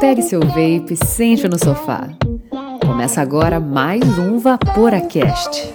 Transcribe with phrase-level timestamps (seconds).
[0.00, 2.08] Pegue seu vape, sente no sofá.
[2.86, 5.74] Começa agora mais um VaporaCast.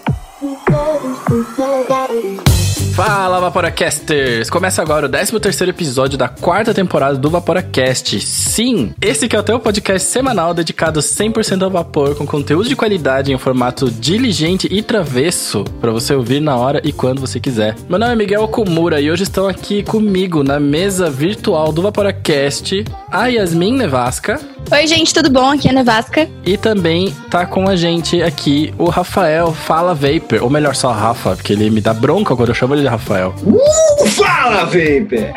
[2.95, 4.49] Fala, Vaporacasters!
[4.49, 8.21] Começa agora o 13º episódio da quarta temporada do Vaporacast.
[8.21, 12.75] Sim, esse que é o teu podcast semanal dedicado 100% ao vapor, com conteúdo de
[12.75, 17.75] qualidade em formato diligente e travesso, para você ouvir na hora e quando você quiser.
[17.89, 22.85] Meu nome é Miguel Okumura e hoje estão aqui comigo na mesa virtual do Vaporacast
[23.11, 24.54] a Yasmin Nevasca.
[24.71, 25.51] Oi, gente, tudo bom?
[25.51, 26.27] Aqui é a Nevasca.
[26.43, 31.35] E também tá com a gente aqui o Rafael Fala Vapor, ou melhor, só Rafa,
[31.35, 33.33] porque ele me dá bronca quando eu chamo ele de Rafael.
[33.45, 35.33] Uh, fala, Vapor!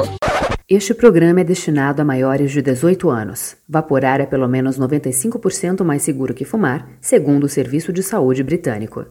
[0.73, 3.57] Este programa é destinado a maiores de 18 anos.
[3.67, 9.05] Vaporar é pelo menos 95% mais seguro que fumar, segundo o Serviço de Saúde Britânico.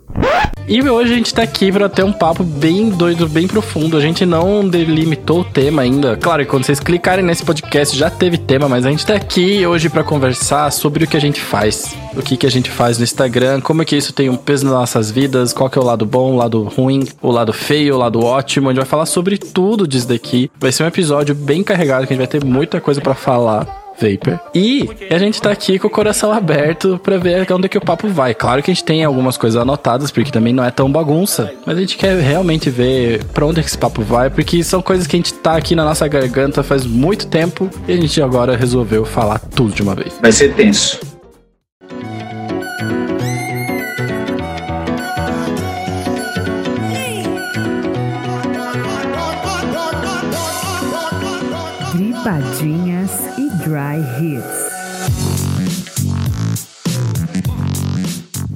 [0.67, 3.97] E hoje a gente tá aqui para ter um papo bem doido, bem profundo.
[3.97, 6.17] A gente não delimitou o tema ainda.
[6.17, 9.67] Claro que quando vocês clicarem nesse podcast já teve tema, mas a gente tá aqui
[9.67, 11.97] hoje para conversar sobre o que a gente faz.
[12.17, 14.65] O que, que a gente faz no Instagram, como é que isso tem um peso
[14.65, 17.97] nas nossas vidas, qual que é o lado bom, o lado ruim, o lado feio,
[17.97, 18.69] o lado ótimo.
[18.69, 20.51] A gente vai falar sobre tudo disso daqui.
[20.59, 23.67] Vai ser um episódio bem carregado que a gente vai ter muita coisa para falar.
[24.01, 24.41] Vapor.
[24.55, 27.81] E a gente tá aqui com o coração aberto para ver onde é que o
[27.81, 28.33] papo vai.
[28.33, 31.77] Claro que a gente tem algumas coisas anotadas, porque também não é tão bagunça, mas
[31.77, 35.07] a gente quer realmente ver pra onde é que esse papo vai, porque são coisas
[35.07, 38.57] que a gente tá aqui na nossa garganta faz muito tempo e a gente agora
[38.57, 40.17] resolveu falar tudo de uma vez.
[40.23, 41.10] Vai ser tenso.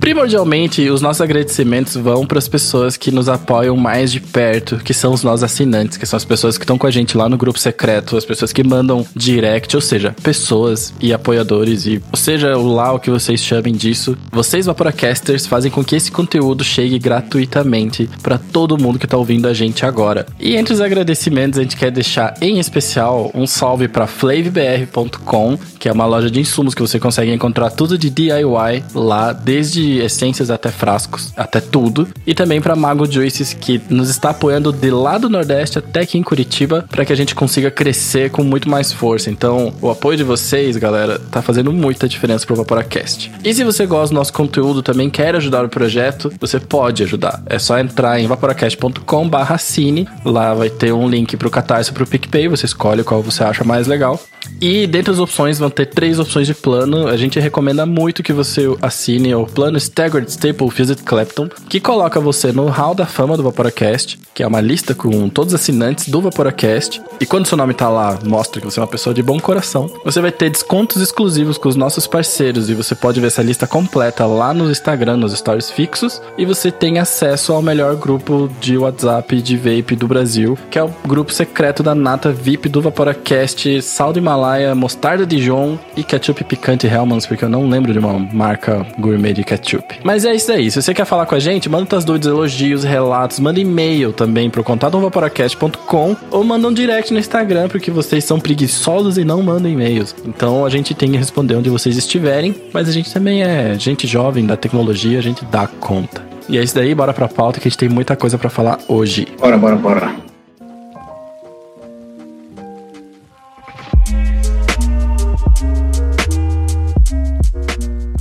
[0.05, 4.92] Primordialmente, os nossos agradecimentos vão para as pessoas que nos apoiam mais de perto, que
[4.92, 7.38] são os nossos assinantes, que são as pessoas que estão com a gente lá no
[7.38, 12.92] grupo secreto, as pessoas que mandam direct, ou seja, pessoas e apoiadores, e seja lá
[12.92, 14.14] o que vocês chamem disso.
[14.30, 19.48] Vocês, Vaporacasters, fazem com que esse conteúdo chegue gratuitamente para todo mundo que está ouvindo
[19.48, 20.27] a gente agora.
[20.39, 25.89] E entre os agradecimentos, a gente quer deixar em especial um salve para flavbr.com, que
[25.89, 30.50] é uma loja de insumos que você consegue encontrar tudo de DIY lá, desde essências
[30.50, 32.08] até frascos, até tudo.
[32.26, 36.18] E também para Mago Juices, que nos está apoiando de lá do Nordeste até aqui
[36.18, 39.30] em Curitiba, para que a gente consiga crescer com muito mais força.
[39.30, 43.30] Então, o apoio de vocês, galera, tá fazendo muita diferença pro Vaporacast.
[43.42, 47.42] E se você gosta do nosso conteúdo, também quer ajudar o projeto, você pode ajudar.
[47.46, 50.08] É só entrar em vaporacast.com/cine.
[50.24, 53.86] Lá vai ter um link pro Catarse pro PicPay, você escolhe qual você acha mais
[53.86, 54.20] legal.
[54.60, 57.08] E dentre as opções vão ter três opções de plano.
[57.08, 62.20] A gente recomenda muito que você assine o plano Staggered Staple Fused Clapton, que coloca
[62.20, 66.08] você no Hall da Fama do Vaporacast, que é uma lista com todos os assinantes
[66.08, 67.02] do Vaporacast.
[67.20, 69.90] E quando seu nome tá lá, mostra que você é uma pessoa de bom coração.
[70.05, 73.67] Você vai ter descontos exclusivos com os nossos parceiros e você pode ver essa lista
[73.67, 76.20] completa lá no Instagram, nos stories fixos.
[76.39, 80.83] E você tem acesso ao melhor grupo de WhatsApp de vape do Brasil, que é
[80.83, 86.45] o grupo secreto da Nata VIP do Vaporacast, Sal do Himalaia, Mostarda Dijon e Ketchup
[86.45, 89.73] Picante Hellmann's, porque eu não lembro de uma marca gourmet de ketchup.
[90.02, 90.70] Mas é isso aí.
[90.70, 94.51] Se você quer falar com a gente, manda tuas dúvidas, elogios, relatos, manda e-mail também
[94.51, 99.42] pro contato vaporacast.com ou manda um direct no Instagram, porque vocês são preguiçosos e não
[99.42, 100.14] mandam e-mails.
[100.24, 104.07] Então a gente tem que responder onde vocês estiverem, mas a gente também é gente
[104.07, 106.23] jovem da tecnologia, a gente dá conta.
[106.48, 108.79] E é isso daí, bora pra pauta que a gente tem muita coisa para falar
[108.89, 109.27] hoje.
[109.39, 110.33] Bora, bora, bora.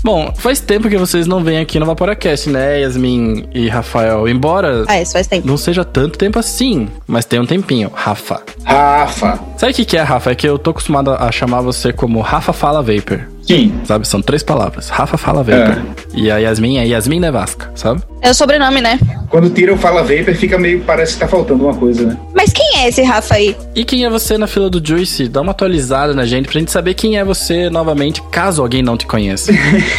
[0.04, 4.28] Bom, faz tempo que vocês não vêm aqui no Vaporacast, né, Yasmin e Rafael?
[4.28, 5.48] Embora Ah, isso faz tempo.
[5.48, 7.90] não seja tanto tempo assim, mas tem um tempinho.
[7.94, 8.42] Rafa.
[8.66, 9.40] Rafa.
[9.58, 10.32] Sabe o que, que é, Rafa?
[10.32, 13.22] É que eu tô acostumado a chamar você como Rafa Fala Vapor.
[13.44, 13.74] Sim.
[13.84, 14.08] Sabe?
[14.08, 14.90] São três palavras.
[14.90, 15.82] Rafa Fala Vapor.
[16.14, 18.02] E a Yasmin é Yasmin Nevasca, sabe?
[18.22, 19.00] É o sobrenome, né?
[19.30, 20.82] Quando tira o Fala Vapor, fica meio.
[20.82, 22.18] Parece que tá faltando uma coisa, né?
[22.34, 23.56] Mas quem é esse Rafa aí?
[23.76, 25.28] E quem é você na fila do Juice?
[25.28, 28.98] Dá uma atualizada na gente pra gente saber quem é você novamente, caso alguém não
[28.98, 29.52] te conheça.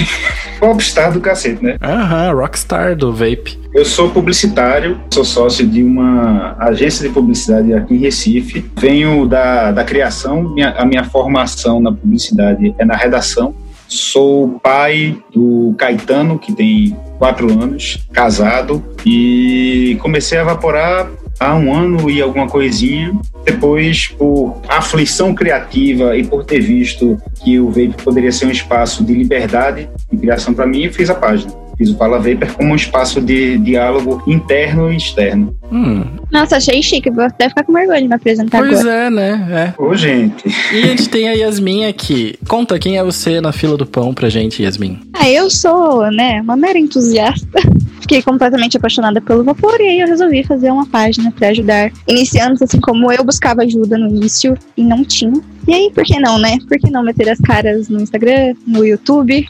[0.59, 1.77] Popstar do cacete, né?
[1.83, 3.64] Aham, Rockstar do Vape.
[3.75, 8.65] Eu sou publicitário, sou sócio de uma agência de publicidade aqui em Recife.
[8.79, 13.53] Venho da, da criação, minha, a minha formação na publicidade é na redação.
[13.89, 21.11] Sou pai do Caetano, que tem quatro anos, casado, e comecei a evaporar
[21.41, 23.13] há um ano e alguma coisinha.
[23.45, 29.03] Depois, por aflição criativa e por ter visto que o vape poderia ser um espaço
[29.03, 31.64] de liberdade e criação para mim, fiz a página.
[31.77, 35.55] Fiz o Fala Vapor como um espaço de diálogo interno e externo.
[35.73, 37.11] Hum, Nossa, achei chique.
[37.11, 38.95] Vou até ficar com vergonha de me apresentar pois agora.
[38.95, 39.75] é, né?
[39.79, 40.75] Ô, gente, É.
[40.77, 42.35] E a gente tem a Yasmin aqui.
[42.49, 45.01] Conta quem é você na fila do pão pra gente, Yasmin.
[45.13, 47.47] Ah, eu sou, né, uma mera entusiasta.
[48.01, 52.61] Fiquei completamente apaixonada pelo vapor e aí eu resolvi fazer uma página pra ajudar iniciantes,
[52.61, 55.41] assim como eu buscava ajuda no início e não tinha.
[55.67, 56.59] E aí, por que não, né?
[56.69, 59.47] Por que não meter as caras no Instagram, no YouTube?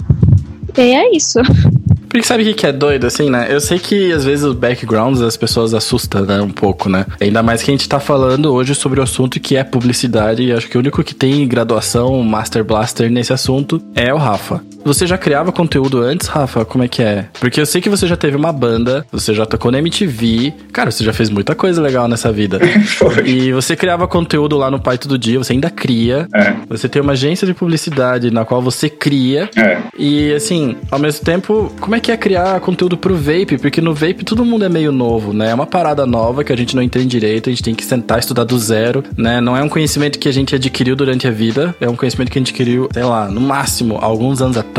[0.77, 1.41] E aí é isso.
[2.15, 3.49] Porque sabe o que é doido, assim, né?
[3.51, 6.41] Eu sei que às vezes os backgrounds das pessoas assustam, né?
[6.41, 7.05] Um pouco, né?
[7.21, 10.45] Ainda mais que a gente tá falando hoje sobre o assunto que é publicidade.
[10.45, 14.63] E acho que o único que tem graduação, Master Blaster nesse assunto é o Rafa.
[14.85, 16.65] Você já criava conteúdo antes, Rafa?
[16.65, 17.27] Como é que é?
[17.41, 20.53] Porque eu sei que você já teve uma banda, você já tocou na MTV.
[20.73, 22.59] Cara, você já fez muita coisa legal nessa vida.
[22.99, 23.27] foi.
[23.27, 26.29] E você criava conteúdo lá no Pai Todo Dia, você ainda cria.
[26.35, 29.49] É, Você tem uma agência de publicidade na qual você cria.
[29.57, 29.79] é.
[29.99, 33.57] E assim, ao mesmo tempo, como é que é criar conteúdo pro vape?
[33.59, 35.51] Porque no vape todo mundo é meio novo, né?
[35.51, 38.19] É uma parada nova que a gente não entende direito, a gente tem que sentar
[38.19, 39.41] e estudar do zero, né?
[39.41, 42.39] Não é um conhecimento que a gente adquiriu durante a vida, é um conhecimento que
[42.39, 44.74] a gente adquiriu, sei lá, no máximo, alguns anos atrás.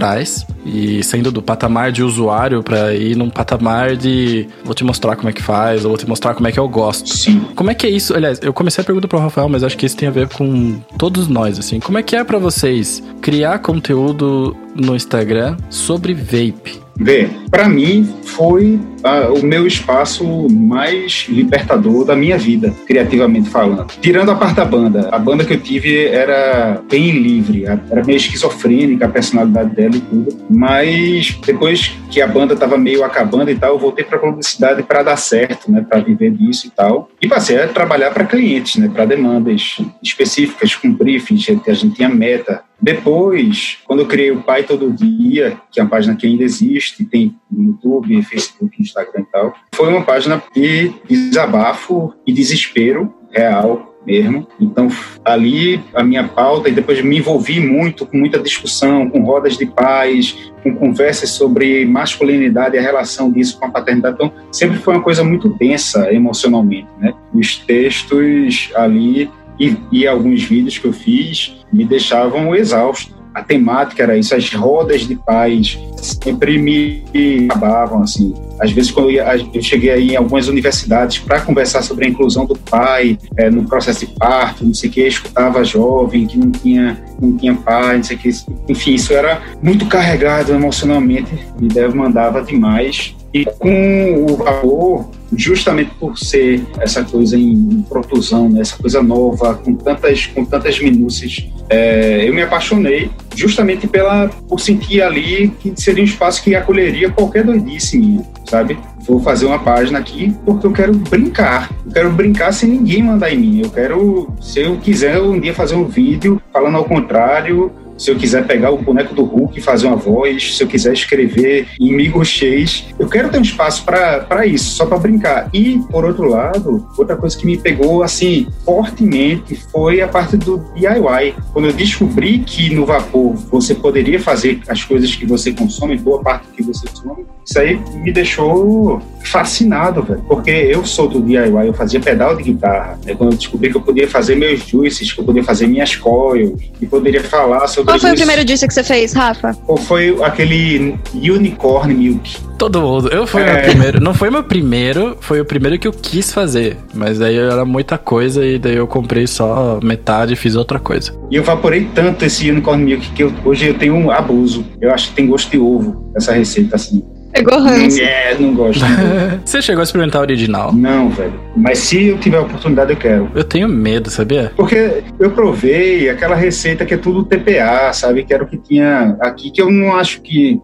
[0.66, 5.30] E saindo do patamar de usuário pra ir num patamar de vou te mostrar como
[5.30, 7.10] é que faz, ou vou te mostrar como é que eu gosto.
[7.10, 7.42] Sim.
[7.56, 8.14] Como é que é isso?
[8.16, 10.80] Aliás, eu comecei a pergunta pro Rafael, mas acho que isso tem a ver com
[10.98, 11.80] todos nós, assim.
[11.80, 16.86] Como é que é pra vocês criar conteúdo no Instagram sobre vape?
[16.98, 23.88] Vê, pra mim foi ah, o meu espaço mais libertador da minha vida, criativamente falando.
[24.02, 28.16] Tirando a parte da banda, a banda que eu tive era bem livre, era meio
[28.16, 33.56] esquizofrênica a personalidade dela e tudo, mas depois que a banda tava meio acabando e
[33.56, 37.10] tal, eu voltei pra publicidade para dar certo, né, para viver disso e tal.
[37.22, 42.08] E passei a trabalhar para clientes, né, para demandas específicas, com briefings, a gente tinha
[42.08, 46.44] meta, depois, quando eu criei o Pai Todo Dia, que é uma página que ainda
[46.44, 53.14] existe, tem no YouTube, Facebook, Instagram e tal, foi uma página de desabafo e desespero
[53.32, 54.48] real mesmo.
[54.60, 54.88] Então,
[55.24, 59.66] ali a minha pauta, e depois me envolvi muito com muita discussão, com rodas de
[59.66, 64.16] paz, com conversas sobre masculinidade e a relação disso com a paternidade.
[64.16, 67.14] Então, sempre foi uma coisa muito densa emocionalmente, né?
[67.34, 69.30] Os textos ali
[69.60, 73.16] e, e alguns vídeos que eu fiz me deixavam exausto.
[73.34, 77.04] A temática era isso, as rodas de paz sempre me
[77.50, 78.34] acabavam, assim.
[78.60, 82.56] Às vezes, quando eu, cheguei aí em algumas universidades para conversar sobre a inclusão do
[82.56, 86.52] pai é, no processo de parto, não sei o que, eu escutava jovem que não
[86.52, 88.30] tinha, não tinha pai, não sei o que.
[88.70, 93.15] Enfim, isso era muito carregado emocionalmente, me demandava demais.
[93.36, 99.56] E com o vapor, justamente por ser essa coisa em protusão, né, essa coisa nova,
[99.56, 105.74] com tantas, com tantas minúcias, é, eu me apaixonei justamente pela, por sentir ali que
[105.76, 108.78] seria um espaço que acolheria qualquer doidice minha, sabe?
[109.06, 111.70] Vou fazer uma página aqui porque eu quero brincar.
[111.86, 113.62] Eu quero brincar sem ninguém mandar em mim.
[113.62, 118.16] Eu quero, se eu quiser um dia fazer um vídeo falando ao contrário, se eu
[118.16, 121.94] quiser pegar o boneco do Hulk e fazer uma voz, se eu quiser escrever em
[121.94, 125.50] migochês, eu quero ter um espaço para isso, só para brincar.
[125.54, 130.58] E, por outro lado, outra coisa que me pegou assim fortemente foi a parte do
[130.76, 131.36] DIY.
[131.54, 136.22] Quando eu descobri que no vapor você poderia fazer as coisas que você consome, boa
[136.22, 140.24] parte que você consome, isso aí me deixou fascinado, velho.
[140.28, 143.00] Porque eu sou do DIY, eu fazia pedal de guitarra.
[143.06, 143.14] Né?
[143.16, 146.60] Quando eu descobri que eu podia fazer meus juices, que eu podia fazer minhas coils,
[146.82, 148.24] e poderia falar sobre Qual foi o isso.
[148.24, 149.56] primeiro disco que você fez, Rafa?
[149.68, 152.38] Ou foi aquele Unicorn Milk?
[152.58, 153.10] Todo mundo.
[153.10, 153.54] Eu fui É.
[153.54, 154.00] meu primeiro.
[154.02, 156.78] Não foi meu primeiro, foi o primeiro que eu quis fazer.
[156.94, 161.14] Mas daí era muita coisa e daí eu comprei só metade e fiz outra coisa.
[161.30, 164.66] E eu vaporei tanto esse Unicorn Milk que eu- hoje eu tenho um abuso.
[164.82, 167.04] Eu acho que tem gosto de ovo, essa receita assim.
[167.36, 168.02] Pegou ranço.
[168.02, 168.82] É, não gosto.
[169.44, 170.74] Você chegou a experimentar o original?
[170.74, 171.34] não, velho.
[171.56, 173.30] Mas se eu tiver a oportunidade, eu quero.
[173.36, 174.54] Eu tenho medo, sabia?
[174.56, 178.24] Porque eu provei aquela receita que é tudo TPA, sabe?
[178.24, 180.60] Que era o que tinha aqui, que eu não acho que.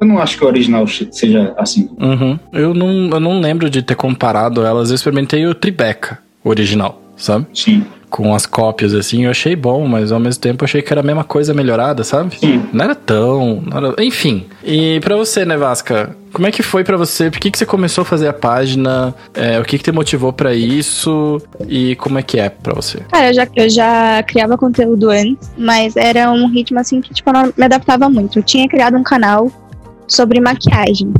[0.00, 1.88] Eu não acho que o original seja assim.
[1.98, 2.38] Uhum.
[2.52, 4.90] Eu não, eu não lembro de ter comparado elas.
[4.90, 7.46] Eu experimentei o Tribeca original, sabe?
[7.54, 7.84] Sim.
[8.16, 11.00] Com as cópias assim, eu achei bom, mas ao mesmo tempo eu achei que era
[11.02, 12.38] a mesma coisa melhorada, sabe?
[12.38, 12.62] Sim.
[12.72, 13.62] Não era tão.
[13.70, 14.46] não era- Enfim.
[14.64, 16.16] E pra você, né, Vasca?
[16.32, 17.30] Como é que foi pra você?
[17.30, 19.14] Por que, que você começou a fazer a página?
[19.34, 21.40] É, o que, que te motivou pra isso?
[21.68, 23.00] E como é que é pra você?
[23.12, 27.28] Cara, eu já, eu já criava conteúdo antes, mas era um ritmo assim que, tipo,
[27.28, 28.38] eu não me adaptava muito.
[28.38, 29.50] Eu tinha criado um canal
[30.08, 31.12] sobre maquiagem.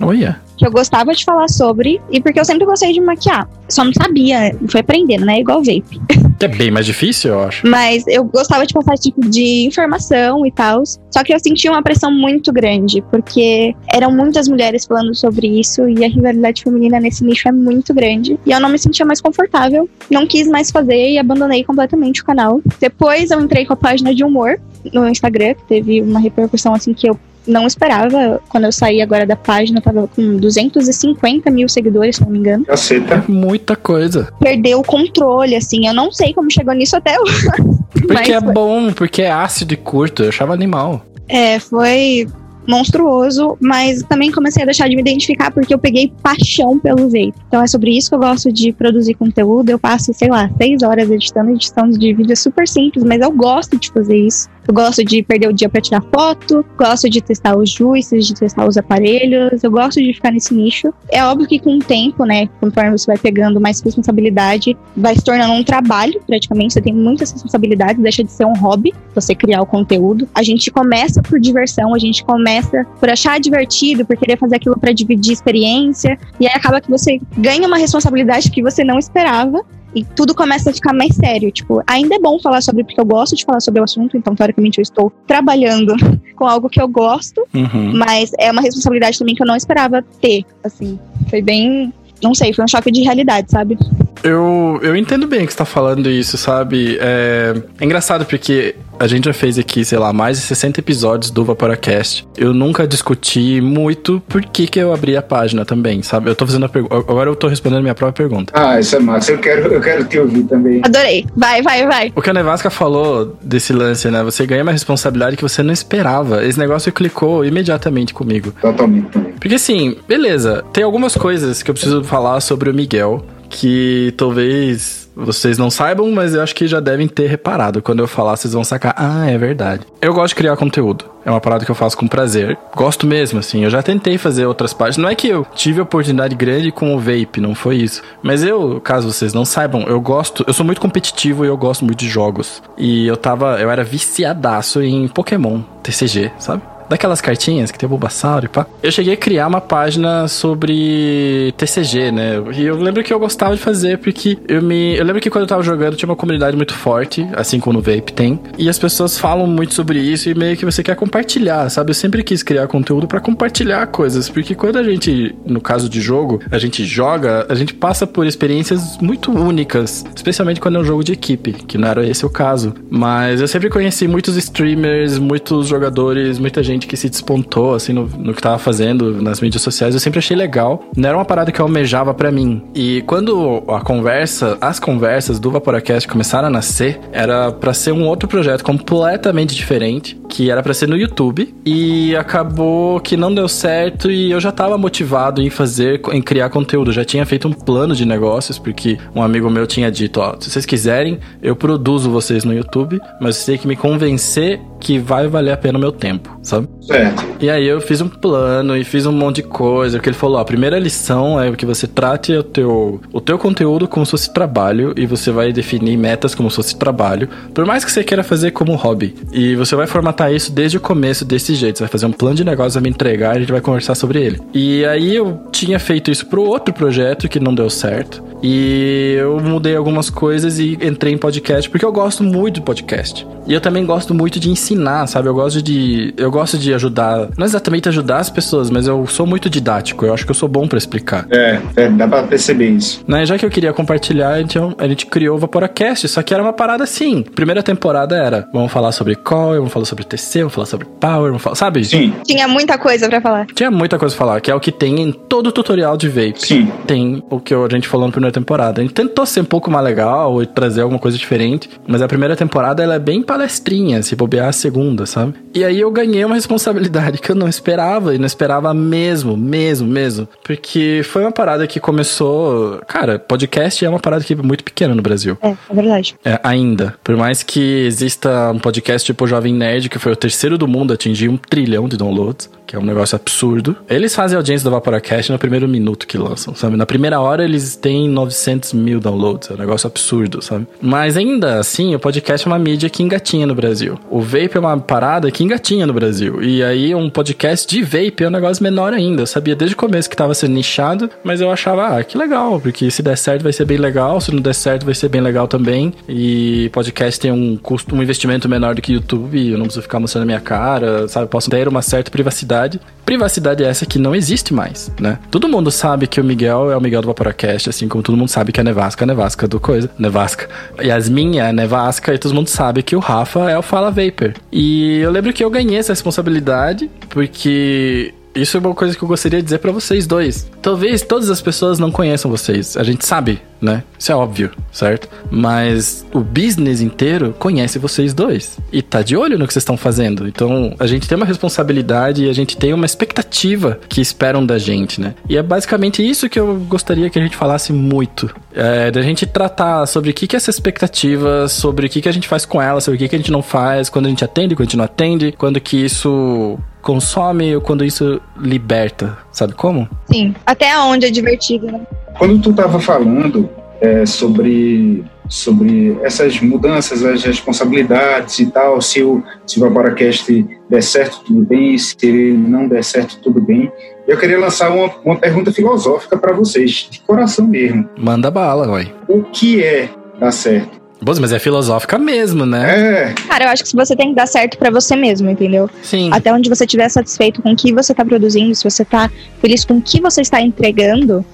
[0.00, 0.40] Olha.
[0.56, 3.48] Que eu gostava de falar sobre e porque eu sempre gostei de maquiar.
[3.68, 5.40] Só não sabia, foi aprendendo, né?
[5.40, 6.00] Igual vape.
[6.38, 7.66] É bem mais difícil, eu acho.
[7.66, 10.82] Mas eu gostava de passar esse tipo de informação e tal.
[11.10, 15.88] Só que eu sentia uma pressão muito grande, porque eram muitas mulheres falando sobre isso
[15.88, 18.38] e a rivalidade feminina nesse nicho é muito grande.
[18.44, 22.24] E eu não me sentia mais confortável, não quis mais fazer e abandonei completamente o
[22.24, 22.60] canal.
[22.78, 24.60] Depois eu entrei com a página de humor
[24.92, 28.40] no Instagram, que teve uma repercussão assim que eu não esperava.
[28.48, 32.38] Quando eu saí agora da página, eu tava com 250 mil seguidores, se não me
[32.38, 32.64] engano.
[32.64, 33.24] Caceta.
[33.28, 34.28] Muita coisa.
[34.40, 35.86] Perdeu o controle, assim.
[35.86, 37.46] Eu não sei como chegou nisso até hoje.
[37.92, 40.22] Porque Mas é foi- bom, porque é ácido e curto.
[40.24, 41.04] Eu achava animal.
[41.28, 42.26] É, foi
[42.68, 47.32] monstruoso, mas também comecei a deixar de me identificar porque eu peguei paixão pelo vape.
[47.48, 49.70] Então é sobre isso que eu gosto de produzir conteúdo.
[49.70, 53.30] Eu passo, sei lá, seis horas editando, edição de vídeo é super simples, mas eu
[53.30, 54.48] gosto de fazer isso.
[54.68, 58.34] Eu gosto de perder o dia pra tirar foto, gosto de testar os juices, de
[58.34, 60.92] testar os aparelhos, eu gosto de ficar nesse nicho.
[61.08, 65.22] É óbvio que com o tempo, né, conforme você vai pegando mais responsabilidade, vai se
[65.22, 66.74] tornando um trabalho, praticamente.
[66.74, 70.28] Você tem muitas responsabilidades, deixa de ser um hobby, você criar o conteúdo.
[70.34, 74.78] A gente começa por diversão, a gente começa por achar divertido, por querer fazer aquilo
[74.78, 79.64] pra dividir experiência, e aí acaba que você ganha uma responsabilidade que você não esperava.
[79.96, 81.50] E tudo começa a ficar mais sério.
[81.50, 84.34] Tipo, ainda é bom falar sobre, porque eu gosto de falar sobre o assunto, então,
[84.34, 85.94] teoricamente, eu estou trabalhando
[86.36, 87.96] com algo que eu gosto, Uhum.
[87.96, 90.98] mas é uma responsabilidade também que eu não esperava ter, assim.
[91.30, 91.92] Foi bem.
[92.22, 93.78] Não sei, foi um choque de realidade, sabe?
[94.22, 96.96] Eu, eu entendo bem que você tá falando isso, sabe?
[97.00, 101.30] É, é engraçado porque a gente já fez aqui, sei lá, mais de 60 episódios
[101.30, 102.26] do Vaporacast.
[102.36, 106.30] Eu nunca discuti muito por que, que eu abri a página também, sabe?
[106.30, 106.96] Eu tô fazendo a pergunta.
[106.96, 108.52] Agora eu tô respondendo a minha própria pergunta.
[108.56, 109.32] Ah, isso é massa.
[109.32, 110.80] Eu quero, eu quero te ouvir também.
[110.84, 111.26] Adorei.
[111.36, 112.12] Vai, vai, vai.
[112.14, 114.22] O que a Nevasca falou desse lance, né?
[114.22, 116.44] Você ganha uma responsabilidade que você não esperava.
[116.44, 118.52] Esse negócio clicou imediatamente comigo.
[118.60, 119.32] Totalmente também.
[119.32, 125.05] Porque assim, beleza, tem algumas coisas que eu preciso falar sobre o Miguel que talvez
[125.16, 127.80] vocês não saibam, mas eu acho que já devem ter reparado.
[127.80, 128.94] Quando eu falar, vocês vão sacar.
[128.96, 129.86] Ah, é verdade.
[130.00, 131.06] Eu gosto de criar conteúdo.
[131.24, 132.56] É uma parada que eu faço com prazer.
[132.76, 133.64] Gosto mesmo, assim.
[133.64, 134.98] Eu já tentei fazer outras páginas.
[134.98, 138.02] Não é que eu tive oportunidade grande com o Vape, não foi isso.
[138.22, 140.44] Mas eu, caso vocês não saibam, eu gosto.
[140.46, 142.62] Eu sou muito competitivo e eu gosto muito de jogos.
[142.76, 143.58] E eu tava.
[143.60, 146.62] Eu era viciadaço em Pokémon TCG, sabe?
[146.88, 148.66] Daquelas cartinhas que tem o Bulbasaur e pá.
[148.82, 152.42] Eu cheguei a criar uma página sobre TCG, né?
[152.54, 154.96] E eu lembro que eu gostava de fazer porque eu me.
[154.96, 157.82] Eu lembro que quando eu tava jogando tinha uma comunidade muito forte, assim como no
[157.82, 158.38] Vape tem.
[158.56, 161.90] E as pessoas falam muito sobre isso e meio que você quer compartilhar, sabe?
[161.90, 164.28] Eu sempre quis criar conteúdo pra compartilhar coisas.
[164.28, 168.26] Porque quando a gente, no caso de jogo, a gente joga, a gente passa por
[168.26, 170.04] experiências muito únicas.
[170.14, 172.74] Especialmente quando é um jogo de equipe, que não era esse o caso.
[172.90, 178.06] Mas eu sempre conheci muitos streamers, muitos jogadores, muita gente que se despontou, assim, no,
[178.06, 179.94] no que tava fazendo nas mídias sociais.
[179.94, 180.82] Eu sempre achei legal.
[180.96, 182.62] Não era uma parada que eu almejava pra mim.
[182.74, 188.06] E quando a conversa, as conversas do Vaporacast começaram a nascer, era pra ser um
[188.06, 191.54] outro projeto completamente diferente, que era pra ser no YouTube.
[191.64, 196.50] E acabou que não deu certo e eu já tava motivado em fazer, em criar
[196.50, 196.92] conteúdo.
[196.92, 200.50] Já tinha feito um plano de negócios, porque um amigo meu tinha dito, ó, se
[200.50, 205.26] vocês quiserem, eu produzo vocês no YouTube, mas você tem que me convencer que vai
[205.26, 206.68] valer a pena o meu tempo, sabe?
[206.80, 207.24] Certo.
[207.40, 210.36] E aí eu fiz um plano e fiz um monte de coisa, que ele falou,
[210.38, 214.12] ó, a primeira lição é que você trate o teu, o teu conteúdo como se
[214.12, 218.04] fosse trabalho e você vai definir metas como se fosse trabalho, por mais que você
[218.04, 219.16] queira fazer como hobby.
[219.32, 222.36] E você vai formatar isso desde o começo desse jeito, você vai fazer um plano
[222.36, 224.40] de negócio, vai me entregar e a gente vai conversar sobre ele.
[224.54, 228.22] E aí eu tinha feito isso pro outro projeto que não deu certo.
[228.48, 233.26] E eu mudei algumas coisas e entrei em podcast porque eu gosto muito de podcast.
[233.44, 235.28] E eu também gosto muito de ensinar, sabe?
[235.28, 239.26] Eu gosto de eu gosto de ajudar, não exatamente ajudar as pessoas, mas eu sou
[239.26, 240.06] muito didático.
[240.06, 241.26] Eu acho que eu sou bom pra explicar.
[241.28, 243.02] É, é, dá pra perceber isso.
[243.06, 243.26] Né?
[243.26, 246.52] Já que eu queria compartilhar, então a gente criou o Vaporacast, só que era uma
[246.52, 247.22] parada assim.
[247.22, 251.26] Primeira temporada era, vamos falar sobre Core, vamos falar sobre TC, vamos falar sobre Power,
[251.26, 251.84] vamos falar, sabe?
[251.84, 253.46] Sim, Tinha muita coisa pra falar.
[253.54, 256.36] Tinha muita coisa pra falar, que é o que tem em todo tutorial de vape.
[256.38, 256.70] sim.
[256.86, 258.80] Tem o que a gente falou na primeira temporada.
[258.80, 262.08] A gente tentou ser um pouco mais legal e trazer alguma coisa diferente, mas a
[262.08, 265.34] primeira temporada ela é bem palestrinha, se bobear a segunda, sabe?
[265.54, 269.88] E aí eu ganhei uma responsabilidade que eu não esperava, e não esperava mesmo, mesmo,
[269.88, 270.28] mesmo.
[270.44, 272.80] Porque foi uma parada que começou.
[272.86, 275.36] Cara, podcast é uma parada que é muito pequena no Brasil.
[275.42, 276.14] É, é verdade.
[276.24, 276.94] É, ainda.
[277.02, 280.92] Por mais que exista um podcast tipo Jovem Nerd, que foi o terceiro do mundo
[280.92, 282.50] a atingir um trilhão de downloads.
[282.66, 283.76] Que é um negócio absurdo.
[283.88, 286.76] Eles fazem audiência do Vaporacast no primeiro minuto que lançam, sabe?
[286.76, 290.66] Na primeira hora eles têm 900 mil downloads, é um negócio absurdo, sabe?
[290.80, 293.98] Mas ainda assim, o podcast é uma mídia que engatinha no Brasil.
[294.10, 296.42] O vape é uma parada que engatinha no Brasil.
[296.42, 299.22] E aí um podcast de vape é um negócio menor ainda.
[299.22, 302.60] Eu sabia desde o começo que tava sendo nichado, mas eu achava, ah, que legal,
[302.60, 305.20] porque se der certo vai ser bem legal, se não der certo vai ser bem
[305.20, 305.92] legal também.
[306.08, 310.00] E podcast tem um custo, um investimento menor do que YouTube, eu não preciso ficar
[310.00, 311.28] mostrando a minha cara, sabe?
[311.28, 312.55] Posso ter uma certa privacidade.
[313.04, 315.18] Privacidade é essa que não existe mais, né?
[315.30, 318.28] Todo mundo sabe que o Miguel é o Miguel do Vaporacast, assim como todo mundo
[318.28, 319.88] sabe que a Nevasca é a Nevasca do coisa.
[319.96, 320.48] Nevasca.
[320.80, 324.34] Yasmin é a Nevasca e todo mundo sabe que o Rafa é o Fala Vapor.
[324.50, 329.08] E eu lembro que eu ganhei essa responsabilidade porque isso é uma coisa que eu
[329.08, 330.48] gostaria de dizer para vocês dois.
[330.60, 332.76] Talvez todas as pessoas não conheçam vocês.
[332.76, 333.82] A gente sabe, né?
[333.98, 335.08] Isso é óbvio, certo?
[335.30, 339.76] Mas o business inteiro conhece vocês dois e tá de olho no que vocês estão
[339.76, 340.28] fazendo.
[340.28, 344.58] Então, a gente tem uma responsabilidade e a gente tem uma expectativa que esperam da
[344.58, 345.14] gente, né?
[345.28, 348.32] E é basicamente isso que eu gostaria que a gente falasse muito.
[348.54, 352.08] É, da gente tratar sobre o que, que é essa expectativa, sobre o que, que
[352.08, 354.08] a gente faz com ela, sobre o que, que a gente não faz, quando a
[354.08, 359.18] gente atende, quando a gente não atende, quando que isso consome ou quando isso liberta,
[359.32, 359.88] sabe como?
[360.08, 361.80] Sim, até onde é divertido, né?
[362.16, 363.50] Quando tu estava falando
[363.80, 370.82] é, sobre sobre essas mudanças, as responsabilidades e tal, se o, se o Vaporacast der
[370.84, 373.72] certo, tudo bem, se ele não der certo, tudo bem.
[374.06, 377.88] Eu queria lançar uma, uma pergunta filosófica para vocês, de coração mesmo.
[377.98, 378.94] Manda bala, uai.
[379.08, 379.88] O que é
[380.20, 380.85] dar certo?
[381.00, 383.10] Boas, mas é filosófica mesmo, né?
[383.10, 383.14] É.
[383.28, 385.68] Cara, eu acho que você tem que dar certo para você mesmo, entendeu?
[385.82, 386.10] Sim.
[386.12, 389.10] Até onde você estiver satisfeito com o que você tá produzindo, se você tá
[389.40, 391.24] feliz com o que você está entregando,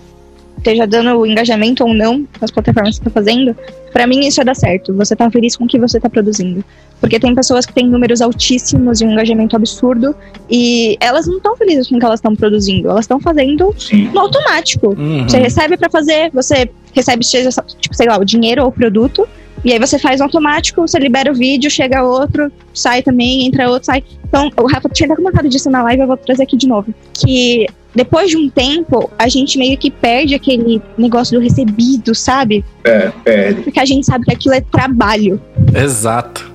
[0.59, 3.57] esteja dando engajamento ou não nas plataformas que você tá fazendo,
[3.93, 4.95] para mim isso é dar certo.
[4.95, 6.65] Você tá feliz com o que você tá produzindo.
[7.01, 10.15] Porque tem pessoas que têm números altíssimos e um engajamento absurdo
[10.49, 12.89] e elas não estão felizes com o que elas estão produzindo.
[12.89, 14.09] Elas estão fazendo Sim.
[14.13, 14.95] no automático.
[14.97, 15.29] Uhum.
[15.29, 17.51] Você recebe para fazer, você recebe, seja,
[17.81, 19.27] tipo, sei lá, o dinheiro ou o produto,
[19.65, 23.87] e aí você faz automático, você libera o vídeo, chega outro, sai também, entra outro,
[23.87, 24.03] sai.
[24.25, 26.93] Então, o Rafa tinha até comentado disso na live, eu vou trazer aqui de novo.
[27.15, 32.65] Que depois de um tempo, a gente meio que perde aquele negócio do recebido, sabe?
[32.85, 33.63] É, perde.
[33.63, 35.41] Porque a gente sabe que aquilo é trabalho.
[35.75, 36.52] Exato.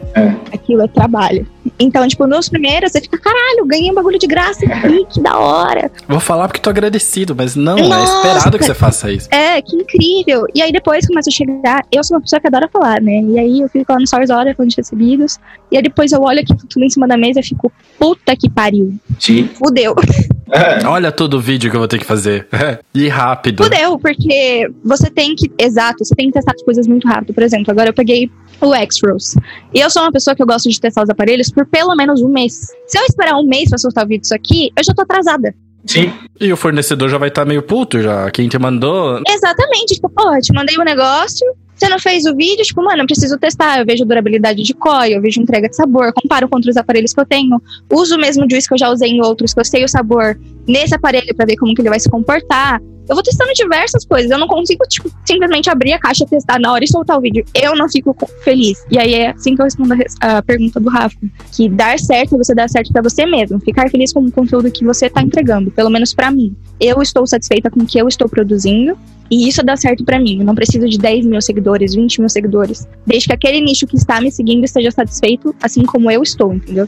[0.54, 1.48] Aquilo é trabalho.
[1.80, 5.38] Então, tipo, nos primeiros você fica, caralho, ganhei um bagulho de graça aqui, que da
[5.38, 5.92] hora.
[6.08, 8.18] Vou falar porque tô agradecido, mas não, é Nossa!
[8.18, 9.28] esperado que você faça isso.
[9.32, 10.46] É, que incrível.
[10.56, 11.86] E aí depois começa a chegar.
[11.92, 13.22] Eu sou uma pessoa que adora falar, né?
[13.22, 15.40] E aí eu fico lá no Stories Hora falando de recebidos.
[15.72, 18.50] E aí depois eu olho aqui tudo em cima da mesa e fico, puta que
[18.50, 18.94] pariu.
[19.20, 19.50] Sim.
[19.56, 19.96] Fudeu.
[20.52, 22.48] É, Olha todo o vídeo que eu vou ter que fazer.
[22.94, 23.64] e rápido.
[23.64, 25.52] Fudeu, porque você tem que.
[25.58, 27.34] Exato, você tem que testar as coisas muito rápido.
[27.34, 28.30] Por exemplo, agora eu peguei
[28.62, 29.38] o X-Rose.
[29.74, 32.22] E eu sou uma pessoa que eu gosto de testar os aparelhos por pelo menos
[32.22, 32.68] um mês.
[32.88, 35.54] Se eu esperar um mês pra soltar o vídeo disso aqui, eu já tô atrasada.
[35.86, 36.12] sim.
[36.40, 38.30] E o fornecedor já vai estar meio puto já.
[38.32, 39.20] Quem te mandou.
[39.28, 39.96] Exatamente.
[39.96, 41.46] Tipo, porra, te mandei um negócio,
[41.78, 43.80] você não fez o vídeo, tipo, mano, eu preciso testar.
[43.80, 47.20] Eu vejo durabilidade de coil, eu vejo entrega de sabor, comparo com outros aparelhos que
[47.20, 47.62] eu tenho,
[47.92, 50.40] uso o mesmo juice que eu já usei em outros, que eu sei o sabor
[50.68, 52.82] nesse aparelho pra ver como que ele vai se comportar.
[53.10, 54.30] Eu vou testando diversas coisas.
[54.30, 57.46] Eu não consigo, tipo, simplesmente abrir a caixa, testar na hora e soltar o vídeo.
[57.54, 58.84] Eu não fico co- feliz.
[58.92, 61.18] E aí é assim que eu respondo a pergunta do Rafa.
[61.56, 63.60] Que dar certo é você dar certo pra você mesmo.
[63.60, 65.72] Ficar feliz com o conteúdo que você tá entregando.
[65.72, 66.56] Pelo menos pra mim.
[66.80, 68.98] Eu estou satisfeita com o que eu estou produzindo.
[69.30, 70.40] E isso dá certo pra mim.
[70.40, 72.88] Eu não preciso de 10 mil seguidores, 20 mil seguidores.
[73.06, 76.88] Desde que aquele nicho que está me seguindo esteja satisfeito, assim como eu estou, entendeu?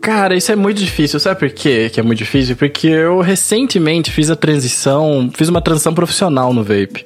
[0.00, 1.20] Cara, isso é muito difícil.
[1.20, 2.56] Sabe por quê que é muito difícil?
[2.56, 7.04] Porque eu recentemente fiz a transição, fiz uma transição profissional no vape,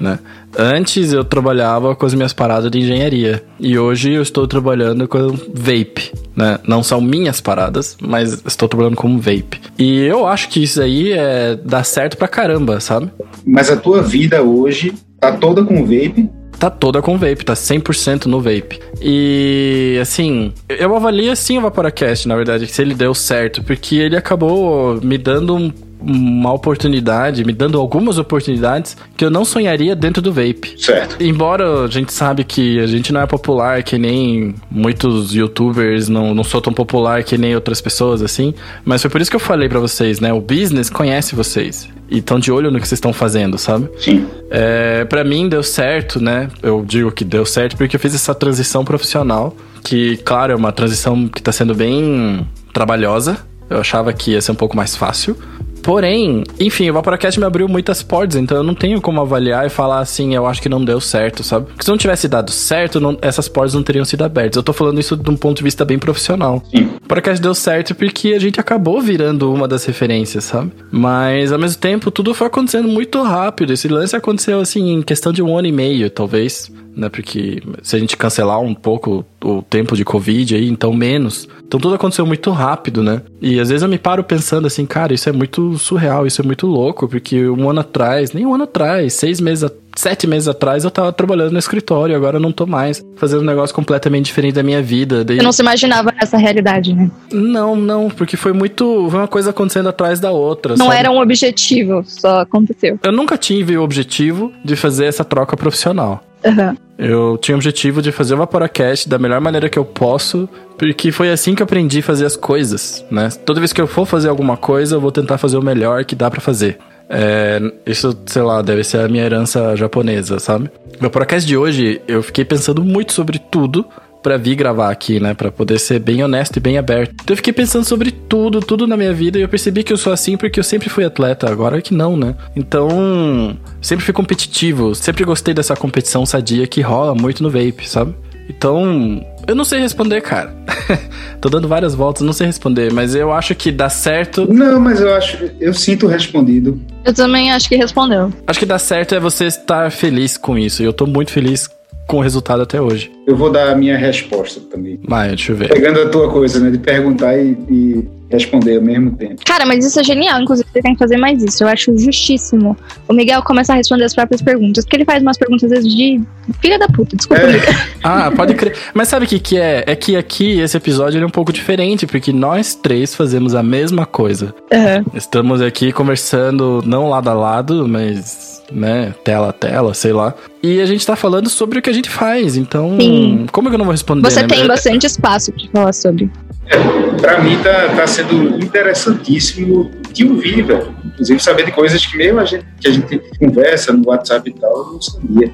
[0.00, 0.18] né?
[0.58, 5.28] Antes eu trabalhava com as minhas paradas de engenharia e hoje eu estou trabalhando com
[5.52, 6.58] vape, né?
[6.66, 9.60] Não são minhas paradas, mas estou trabalhando como vape.
[9.78, 13.10] E eu acho que isso aí é dá certo pra caramba, sabe?
[13.44, 16.30] Mas a tua vida hoje tá toda com vape.
[16.58, 18.80] Tá toda com vape, tá 100% no vape.
[19.00, 24.16] E, assim, eu avalio assim o Vaporacast, na verdade, se ele deu certo, porque ele
[24.16, 30.22] acabou me dando um- uma oportunidade, me dando algumas oportunidades que eu não sonharia dentro
[30.22, 30.74] do vape.
[30.78, 31.22] Certo.
[31.22, 36.34] Embora a gente sabe que a gente não é popular que nem muitos youtubers, não,
[36.34, 38.54] não sou tão popular que nem outras pessoas, assim.
[38.84, 40.32] Mas foi por isso que eu falei pra vocês, né?
[40.32, 41.88] O business conhece vocês.
[42.08, 43.88] E estão de olho no que vocês estão fazendo, sabe?
[43.98, 44.26] Sim.
[44.50, 46.48] É, para mim deu certo, né?
[46.62, 50.72] Eu digo que deu certo porque eu fiz essa transição profissional, que, claro, é uma
[50.72, 53.38] transição que tá sendo bem trabalhosa.
[53.68, 55.36] Eu achava que ia ser um pouco mais fácil.
[55.86, 59.70] Porém, enfim, o Vaporacast me abriu muitas portas, então eu não tenho como avaliar e
[59.70, 61.66] falar assim, eu acho que não deu certo, sabe?
[61.66, 64.56] Porque se não tivesse dado certo, não, essas portas não teriam sido abertas.
[64.56, 66.60] Eu tô falando isso de um ponto de vista bem profissional.
[66.74, 66.86] Sim.
[66.86, 70.72] O Vaporacast deu certo porque a gente acabou virando uma das referências, sabe?
[70.90, 73.72] Mas ao mesmo tempo, tudo foi acontecendo muito rápido.
[73.72, 77.08] Esse lance aconteceu assim em questão de um ano e meio, talvez né?
[77.08, 81.46] Porque se a gente cancelar um pouco o tempo de Covid aí, então menos.
[81.66, 83.20] Então tudo aconteceu muito rápido, né?
[83.40, 86.44] E às vezes eu me paro pensando assim, cara, isso é muito surreal, isso é
[86.44, 90.84] muito louco, porque um ano atrás, nem um ano atrás, seis meses, sete meses atrás
[90.84, 94.54] eu tava trabalhando no escritório, agora eu não tô mais fazendo um negócio completamente diferente
[94.54, 95.24] da minha vida.
[95.24, 95.38] Daí...
[95.38, 97.10] Você não se imaginava nessa realidade, né?
[97.32, 99.08] Não, não, porque foi muito.
[99.10, 100.76] Foi uma coisa acontecendo atrás da outra.
[100.76, 100.98] Não sabe?
[100.98, 102.98] era um objetivo, só aconteceu.
[103.02, 106.22] Eu nunca tive o objetivo de fazer essa troca profissional.
[106.44, 106.76] Uhum.
[106.98, 111.12] Eu tinha o objetivo de fazer o Vaporacast da melhor maneira que eu posso, porque
[111.12, 113.28] foi assim que eu aprendi a fazer as coisas, né?
[113.44, 116.14] Toda vez que eu for fazer alguma coisa, eu vou tentar fazer o melhor que
[116.14, 116.78] dá para fazer.
[117.08, 120.70] É, isso, sei lá, deve ser a minha herança japonesa, sabe?
[120.98, 123.86] O Vaporacast de hoje, eu fiquei pensando muito sobre tudo
[124.26, 125.34] para vir gravar aqui, né?
[125.34, 127.12] Para poder ser bem honesto e bem aberto.
[127.12, 129.96] Então eu fiquei pensando sobre tudo, tudo na minha vida e eu percebi que eu
[129.96, 132.34] sou assim porque eu sempre fui atleta, agora é que não, né?
[132.56, 138.16] Então, sempre fui competitivo, sempre gostei dessa competição sadia que rola muito no vape, sabe?
[138.48, 140.54] Então, eu não sei responder, cara.
[141.40, 144.52] Tô dando várias voltas, não sei responder, mas eu acho que dá certo.
[144.52, 146.80] Não, mas eu acho, eu sinto respondido.
[147.04, 148.32] Eu também acho que respondeu.
[148.46, 150.82] Acho que dá certo é você estar feliz com isso.
[150.82, 151.68] E eu tô muito feliz
[152.06, 153.10] com o resultado até hoje.
[153.26, 154.98] Eu vou dar a minha resposta também.
[155.06, 155.68] Maia, deixa eu ver.
[155.68, 156.70] Pegando a tua coisa, né?
[156.70, 159.42] De perguntar e, e responder ao mesmo tempo.
[159.44, 160.40] Cara, mas isso é genial.
[160.40, 161.62] Inclusive, você tem que fazer mais isso.
[161.64, 162.76] Eu acho justíssimo
[163.08, 164.84] o Miguel começar a responder as próprias perguntas.
[164.84, 166.20] Porque ele faz umas perguntas, às vezes, de
[166.60, 167.16] filha da puta.
[167.16, 167.52] Desculpa, é.
[167.52, 167.74] Miguel.
[168.02, 168.76] Ah, pode crer.
[168.94, 169.82] Mas sabe o que, que é?
[169.86, 172.06] É que aqui, esse episódio, é um pouco diferente.
[172.06, 174.54] Porque nós três fazemos a mesma coisa.
[174.72, 175.04] Uhum.
[175.14, 180.34] Estamos aqui conversando, não lado a lado, mas né, tela a tela, sei lá.
[180.62, 183.46] E a gente tá falando sobre o que a gente faz, então Sim.
[183.52, 184.28] como é que eu não vou responder?
[184.28, 184.48] Você né?
[184.48, 186.30] tem bastante espaço pra falar sobre.
[186.68, 190.94] É, pra mim tá, tá sendo interessantíssimo te ouvir, velho.
[191.04, 194.52] Inclusive saber de coisas que mesmo a gente, que a gente conversa no WhatsApp e
[194.52, 195.52] tal, eu não sabia.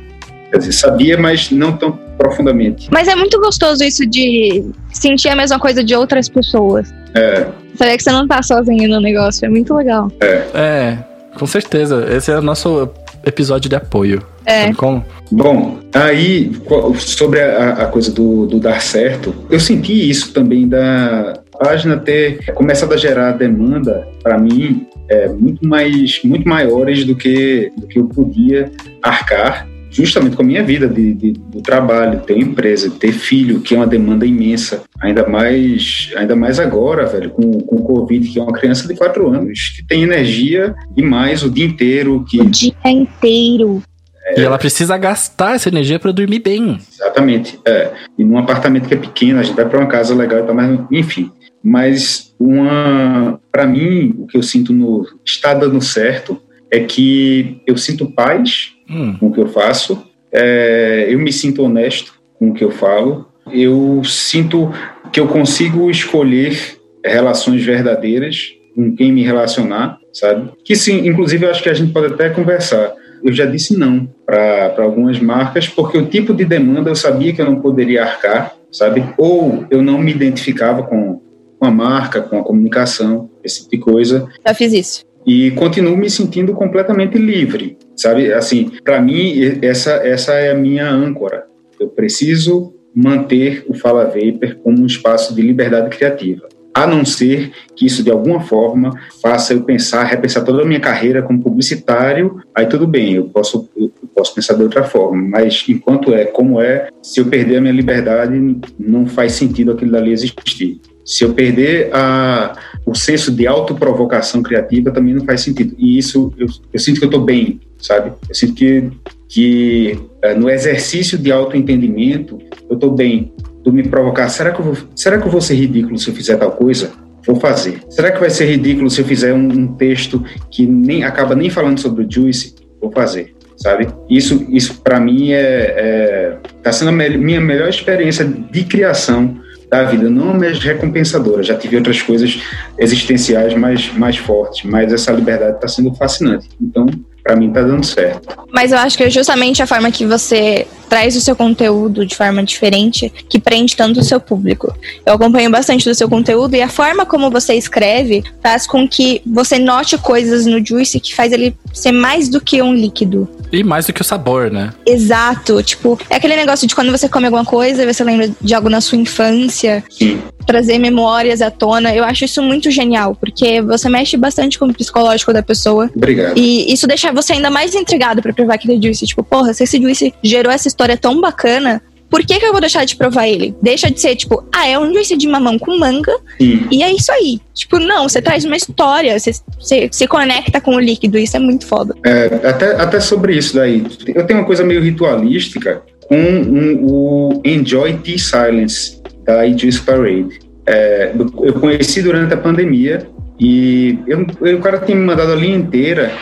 [0.50, 2.88] Quer dizer, sabia, mas não tão profundamente.
[2.92, 6.92] Mas é muito gostoso isso de sentir a mesma coisa de outras pessoas.
[7.14, 7.46] É.
[7.74, 10.10] Saber que você não tá sozinho no negócio, é muito legal.
[10.20, 10.46] É.
[10.54, 10.98] É,
[11.38, 12.06] com certeza.
[12.10, 12.88] Esse é o nosso
[13.24, 14.22] episódio de apoio.
[14.44, 14.62] É.
[14.62, 15.04] Sabe como?
[15.30, 16.52] Bom, aí,
[16.98, 22.52] sobre a, a coisa do, do, dar certo, eu senti isso também da página ter
[22.52, 27.98] começado a gerar demanda, para mim, é, muito, mais, muito maiores do que, do que
[27.98, 28.70] eu podia
[29.02, 33.74] arcar justamente com a minha vida de, de, do trabalho, ter empresa, ter filho, que
[33.74, 38.38] é uma demanda imensa, ainda mais, ainda mais agora, velho, com, com o Covid, que
[38.38, 42.24] é uma criança de quatro anos, que tem energia demais o dia inteiro.
[42.26, 42.40] Que...
[42.40, 43.82] O dia inteiro.
[44.24, 46.78] É, e ela precisa gastar essa energia para dormir bem.
[46.90, 47.58] Exatamente.
[47.66, 47.90] É.
[48.18, 50.54] E num apartamento que é pequeno, a gente vai para uma casa legal e tal,
[50.54, 51.30] mas enfim.
[51.62, 57.76] Mas uma, para mim, o que eu sinto no está dando certo é que eu
[57.76, 59.16] sinto paz hum.
[59.18, 60.02] com o que eu faço,
[60.32, 64.72] é, eu me sinto honesto com o que eu falo, eu sinto
[65.12, 66.56] que eu consigo escolher
[67.04, 70.50] relações verdadeiras com quem me relacionar, sabe?
[70.64, 72.94] Que sim, inclusive eu acho que a gente pode até conversar.
[73.22, 77.40] Eu já disse não para algumas marcas porque o tipo de demanda eu sabia que
[77.40, 79.04] eu não poderia arcar, sabe?
[79.18, 81.20] Ou eu não me identificava com,
[81.58, 84.28] com a marca, com a comunicação, esse tipo de coisa.
[84.46, 88.32] Já fiz isso e continuo me sentindo completamente livre, sabe?
[88.32, 91.44] Assim, para mim essa essa é a minha âncora.
[91.80, 96.48] Eu preciso manter o Fala Vapor como um espaço de liberdade criativa.
[96.74, 100.80] A não ser que isso de alguma forma faça eu pensar, repensar toda a minha
[100.80, 105.64] carreira como publicitário, aí tudo bem, eu posso, eu posso pensar de outra forma, mas
[105.68, 110.12] enquanto é como é, se eu perder a minha liberdade, não faz sentido aquilo dali
[110.12, 110.80] existir.
[111.04, 115.74] Se eu perder a, o senso de autoprovocação criativa, também não faz sentido.
[115.76, 118.12] E isso, eu, eu sinto que eu estou bem, sabe?
[118.28, 118.90] Eu sinto que,
[119.28, 123.32] que é, no exercício de autoentendimento, eu estou bem.
[123.62, 126.14] Do me provocar, será que, eu vou, será que eu vou ser ridículo se eu
[126.14, 126.90] fizer tal coisa?
[127.24, 127.80] Vou fazer.
[127.88, 131.48] Será que vai ser ridículo se eu fizer um, um texto que nem acaba nem
[131.48, 132.56] falando sobre o Juice?
[132.80, 133.86] Vou fazer sabe?
[134.10, 139.40] Isso, isso para mim é, é tá sendo a me minha melhor experiência de criação
[139.70, 141.42] da vida, não mais recompensadora.
[141.42, 142.42] Já tive outras coisas
[142.78, 146.48] existenciais mais, mais fortes, mas essa liberdade está sendo fascinante.
[146.60, 146.86] Então,
[147.22, 148.36] para mim tá dando certo.
[148.52, 152.14] Mas eu acho que é justamente a forma que você traz o seu conteúdo de
[152.14, 154.74] forma diferente que prende tanto o seu público.
[155.06, 159.22] Eu acompanho bastante do seu conteúdo e a forma como você escreve faz com que
[159.24, 163.26] você note coisas no Juice que faz ele ser mais do que um líquido.
[163.50, 164.72] E mais do que o sabor, né?
[164.86, 165.62] Exato.
[165.62, 168.80] Tipo, é aquele negócio de quando você come alguma coisa, você lembra de algo na
[168.80, 169.84] sua infância.
[169.90, 170.22] Sim.
[170.46, 171.94] Trazer memórias à tona.
[171.94, 175.90] Eu acho isso muito genial, porque você mexe bastante com o psicológico da pessoa.
[175.94, 176.36] Obrigado.
[176.36, 179.06] E isso deixa você ainda mais intrigado pra provar aquele Juice.
[179.06, 182.60] Tipo, porra, se esse Juice gerou essa história tão bacana, por que, que eu vou
[182.60, 183.54] deixar de provar ele?
[183.62, 186.66] Deixa de ser, tipo, ah, é um juice de mamão com manga Sim.
[186.70, 187.40] e é isso aí.
[187.54, 191.40] Tipo, não, você traz uma história, você, você se conecta com o líquido, isso é
[191.40, 191.94] muito foda.
[192.04, 193.82] É, até, até sobre isso daí.
[194.08, 200.38] Eu tenho uma coisa meio ritualística com um, o Enjoy Tea Silence, da Juice Parade.
[200.66, 205.36] É, eu conheci durante a pandemia e eu, eu, o cara tinha me mandado a
[205.36, 206.12] linha inteira.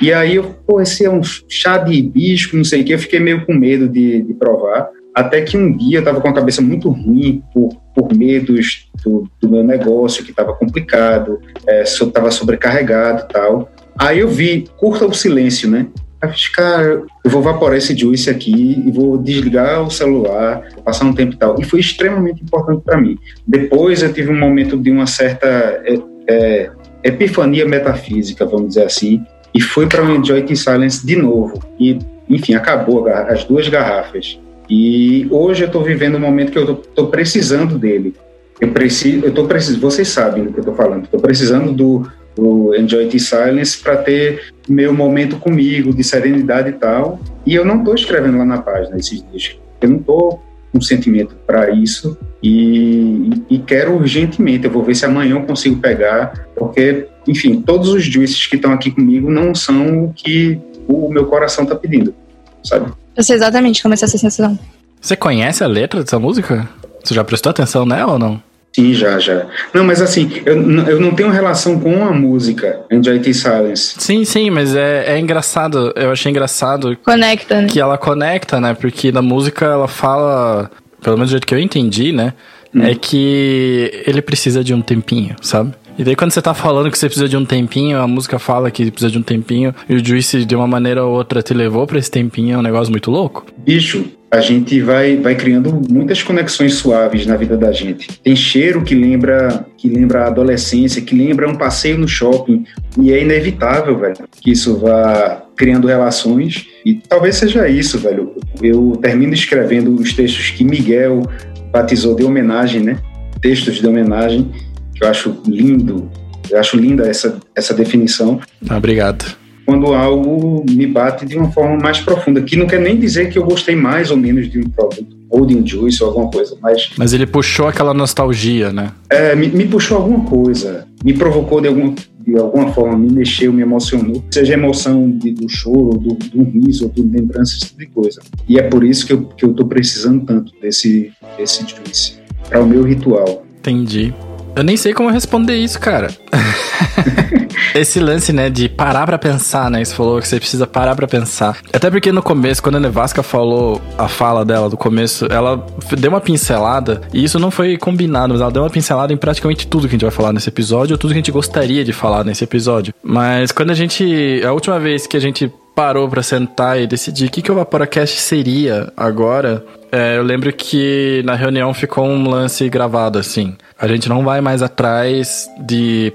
[0.00, 2.98] E aí eu, pô, esse é um chá de hibisco, não sei o que, eu
[2.98, 4.90] fiquei meio com medo de, de provar.
[5.14, 9.26] Até que um dia eu estava com a cabeça muito ruim por, por medos do,
[9.40, 13.72] do meu negócio, que estava complicado, estava é, sobrecarregado e tal.
[13.98, 15.86] Aí eu vi, curta o silêncio, né?
[16.22, 21.06] Eu fiz, cara, eu vou vaporar esse juice aqui e vou desligar o celular, passar
[21.06, 21.56] um tempo e tal.
[21.58, 23.18] E foi extremamente importante para mim.
[23.46, 25.98] Depois eu tive um momento de uma certa é,
[26.28, 26.70] é,
[27.02, 31.62] epifania metafísica, vamos dizer assim, e fui para o Enjoy in Silence de novo.
[31.78, 34.38] E, enfim, acabou as duas garrafas.
[34.68, 38.14] E hoje eu estou vivendo um momento que eu estou precisando dele.
[38.60, 41.04] Eu preciso, eu estou precisando, vocês sabem do que eu estou falando.
[41.04, 46.72] Estou precisando do, do Enjoy the Silence para ter meu momento comigo de serenidade e
[46.72, 47.20] tal.
[47.46, 49.56] E eu não estou escrevendo lá na página esses dias.
[49.80, 50.42] Eu não estou
[50.76, 54.66] com sentimento para isso e, e, quero urgentemente.
[54.66, 58.72] Eu vou ver se amanhã eu consigo pegar, porque, enfim, todos os juices que estão
[58.72, 62.14] aqui comigo não são o que o meu coração está pedindo,
[62.62, 62.92] sabe?
[63.16, 64.58] Eu sei exatamente como é essa sensação.
[65.00, 66.68] Você conhece a letra dessa música?
[67.02, 68.42] Você já prestou atenção nela ou não?
[68.76, 69.46] Sim, já, já.
[69.72, 70.54] Não, mas assim, eu,
[70.86, 73.94] eu não tenho relação com a música Enjoy T Silence.
[73.96, 75.94] Sim, sim, mas é, é engraçado.
[75.96, 76.94] Eu achei engraçado.
[77.02, 77.68] Conecta, né?
[77.68, 78.74] Que ela conecta, né?
[78.74, 80.70] Porque na música ela fala,
[81.02, 82.34] pelo menos do jeito que eu entendi, né?
[82.74, 82.82] Hum.
[82.82, 85.72] É que ele precisa de um tempinho, sabe?
[85.98, 88.70] E daí quando você tá falando que você precisa de um tempinho, a música fala
[88.70, 91.86] que precisa de um tempinho, e o Juice de uma maneira ou outra te levou
[91.86, 93.46] para esse tempinho, é um negócio muito louco.
[93.56, 98.20] Bicho, a gente vai, vai criando muitas conexões suaves na vida da gente.
[98.22, 102.64] Tem cheiro que lembra que lembra a adolescência, que lembra um passeio no shopping,
[103.00, 106.66] e é inevitável, velho, que isso vá criando relações.
[106.84, 108.34] E talvez seja isso, velho.
[108.62, 111.22] Eu termino escrevendo os textos que Miguel
[111.70, 112.98] batizou de homenagem, né?
[113.40, 114.50] Textos de homenagem
[114.94, 116.10] que eu acho lindo,
[116.50, 118.40] eu acho linda essa, essa definição.
[118.74, 119.36] Obrigado.
[119.66, 123.36] Quando algo me bate de uma forma mais profunda, que não quer nem dizer que
[123.38, 126.56] eu gostei mais ou menos de um produto, ou de um juice ou alguma coisa,
[126.62, 126.90] mas...
[126.96, 128.92] Mas ele puxou aquela nostalgia, né?
[129.10, 131.92] É, me, me puxou alguma coisa, me provocou de alguma,
[132.24, 136.84] de alguma forma, me mexeu, me emocionou, seja emoção de, do choro, do, do riso,
[136.84, 138.20] ou do lembrança, esse tipo de coisa.
[138.48, 142.62] E é por isso que eu, que eu tô precisando tanto desse, desse juice, para
[142.62, 143.44] o meu ritual.
[143.58, 144.14] Entendi.
[144.56, 146.08] Eu nem sei como responder isso, cara.
[147.74, 149.84] Esse lance, né, de parar pra pensar, né?
[149.84, 151.58] Você falou que você precisa parar pra pensar.
[151.70, 155.62] Até porque no começo, quando a Nevasca falou a fala dela do começo, ela
[155.98, 159.66] deu uma pincelada, e isso não foi combinado, mas ela deu uma pincelada em praticamente
[159.66, 161.92] tudo que a gente vai falar nesse episódio, ou tudo que a gente gostaria de
[161.92, 162.94] falar nesse episódio.
[163.02, 164.42] Mas quando a gente.
[164.42, 167.54] A última vez que a gente parou para sentar e decidir o que, que o
[167.54, 169.62] Vaporacast seria agora,
[169.92, 173.54] é, eu lembro que na reunião ficou um lance gravado assim.
[173.78, 176.14] A gente não vai mais atrás de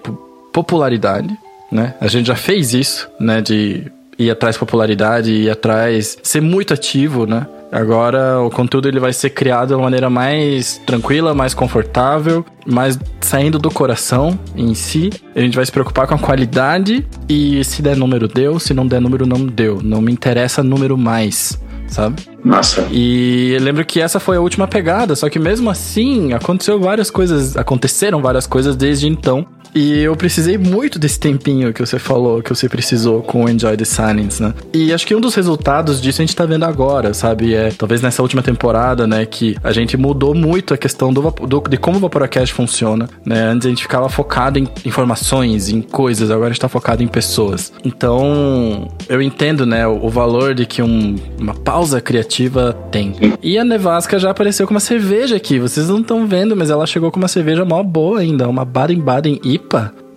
[0.52, 1.38] popularidade,
[1.72, 1.94] né?
[2.02, 3.40] A gente já fez isso, né?
[3.40, 7.46] De ir atrás de popularidade, ir atrás, ser muito ativo, né?
[7.72, 13.00] Agora o conteúdo ele vai ser criado de uma maneira mais tranquila, mais confortável, mais
[13.22, 15.10] saindo do coração em si.
[15.36, 18.86] A gente vai se preocupar com a qualidade e se der número deu, se não
[18.86, 19.80] der número não deu.
[19.82, 21.58] Não me interessa número mais
[21.92, 22.24] sabe?
[22.44, 22.88] Massa.
[22.90, 27.12] E eu lembro que essa foi a última pegada, só que mesmo assim aconteceu várias
[27.12, 29.46] coisas, aconteceram várias coisas desde então.
[29.74, 33.78] E eu precisei muito desse tempinho que você falou, que você precisou com o Enjoy
[33.78, 34.54] the Silence, né?
[34.74, 37.54] E acho que um dos resultados disso a gente tá vendo agora, sabe?
[37.54, 39.26] É talvez nessa última temporada, né?
[39.26, 43.44] Que a gente mudou muito a questão do, do de como o Vaporacast funciona, né?
[43.44, 47.08] Antes a gente ficava focado em informações, em coisas, agora a gente tá focado em
[47.08, 47.72] pessoas.
[47.84, 49.88] Então, eu entendo, né?
[49.88, 53.14] O, o valor de que um, uma pausa criativa tem.
[53.42, 55.60] E a Nevasca já apareceu com uma cerveja aqui.
[55.60, 59.40] Vocês não estão vendo, mas ela chegou com uma cerveja mó boa ainda, uma Baden-Baden.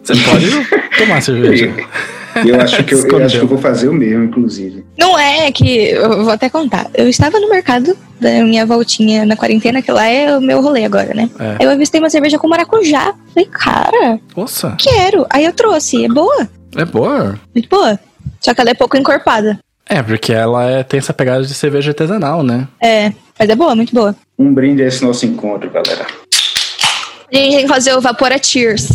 [0.03, 0.51] Você pode
[0.99, 1.73] tomar cerveja.
[2.45, 4.85] Eu acho que eu, eu acho que eu vou fazer o mesmo, inclusive.
[4.99, 5.91] Não é que.
[5.91, 6.91] Eu vou até contar.
[6.93, 10.85] Eu estava no mercado da minha voltinha na quarentena, que lá é o meu rolê
[10.85, 11.31] agora, né?
[11.39, 11.65] É.
[11.65, 13.15] Eu avistei uma cerveja com maracujá.
[13.33, 15.25] Falei, cara, Nossa, quero.
[15.31, 16.05] Aí eu trouxe.
[16.05, 16.49] É boa?
[16.77, 17.39] é boa.
[17.55, 17.99] Muito boa.
[18.41, 19.59] Só que ela é pouco encorpada.
[19.89, 22.67] É, porque ela é- tem essa pegada de cerveja artesanal, né?
[22.83, 24.15] É, mas é boa, muito boa.
[24.39, 26.05] Um brinde a esse nosso encontro, galera.
[27.33, 28.89] A gente tem que fazer o Vapora Cheers.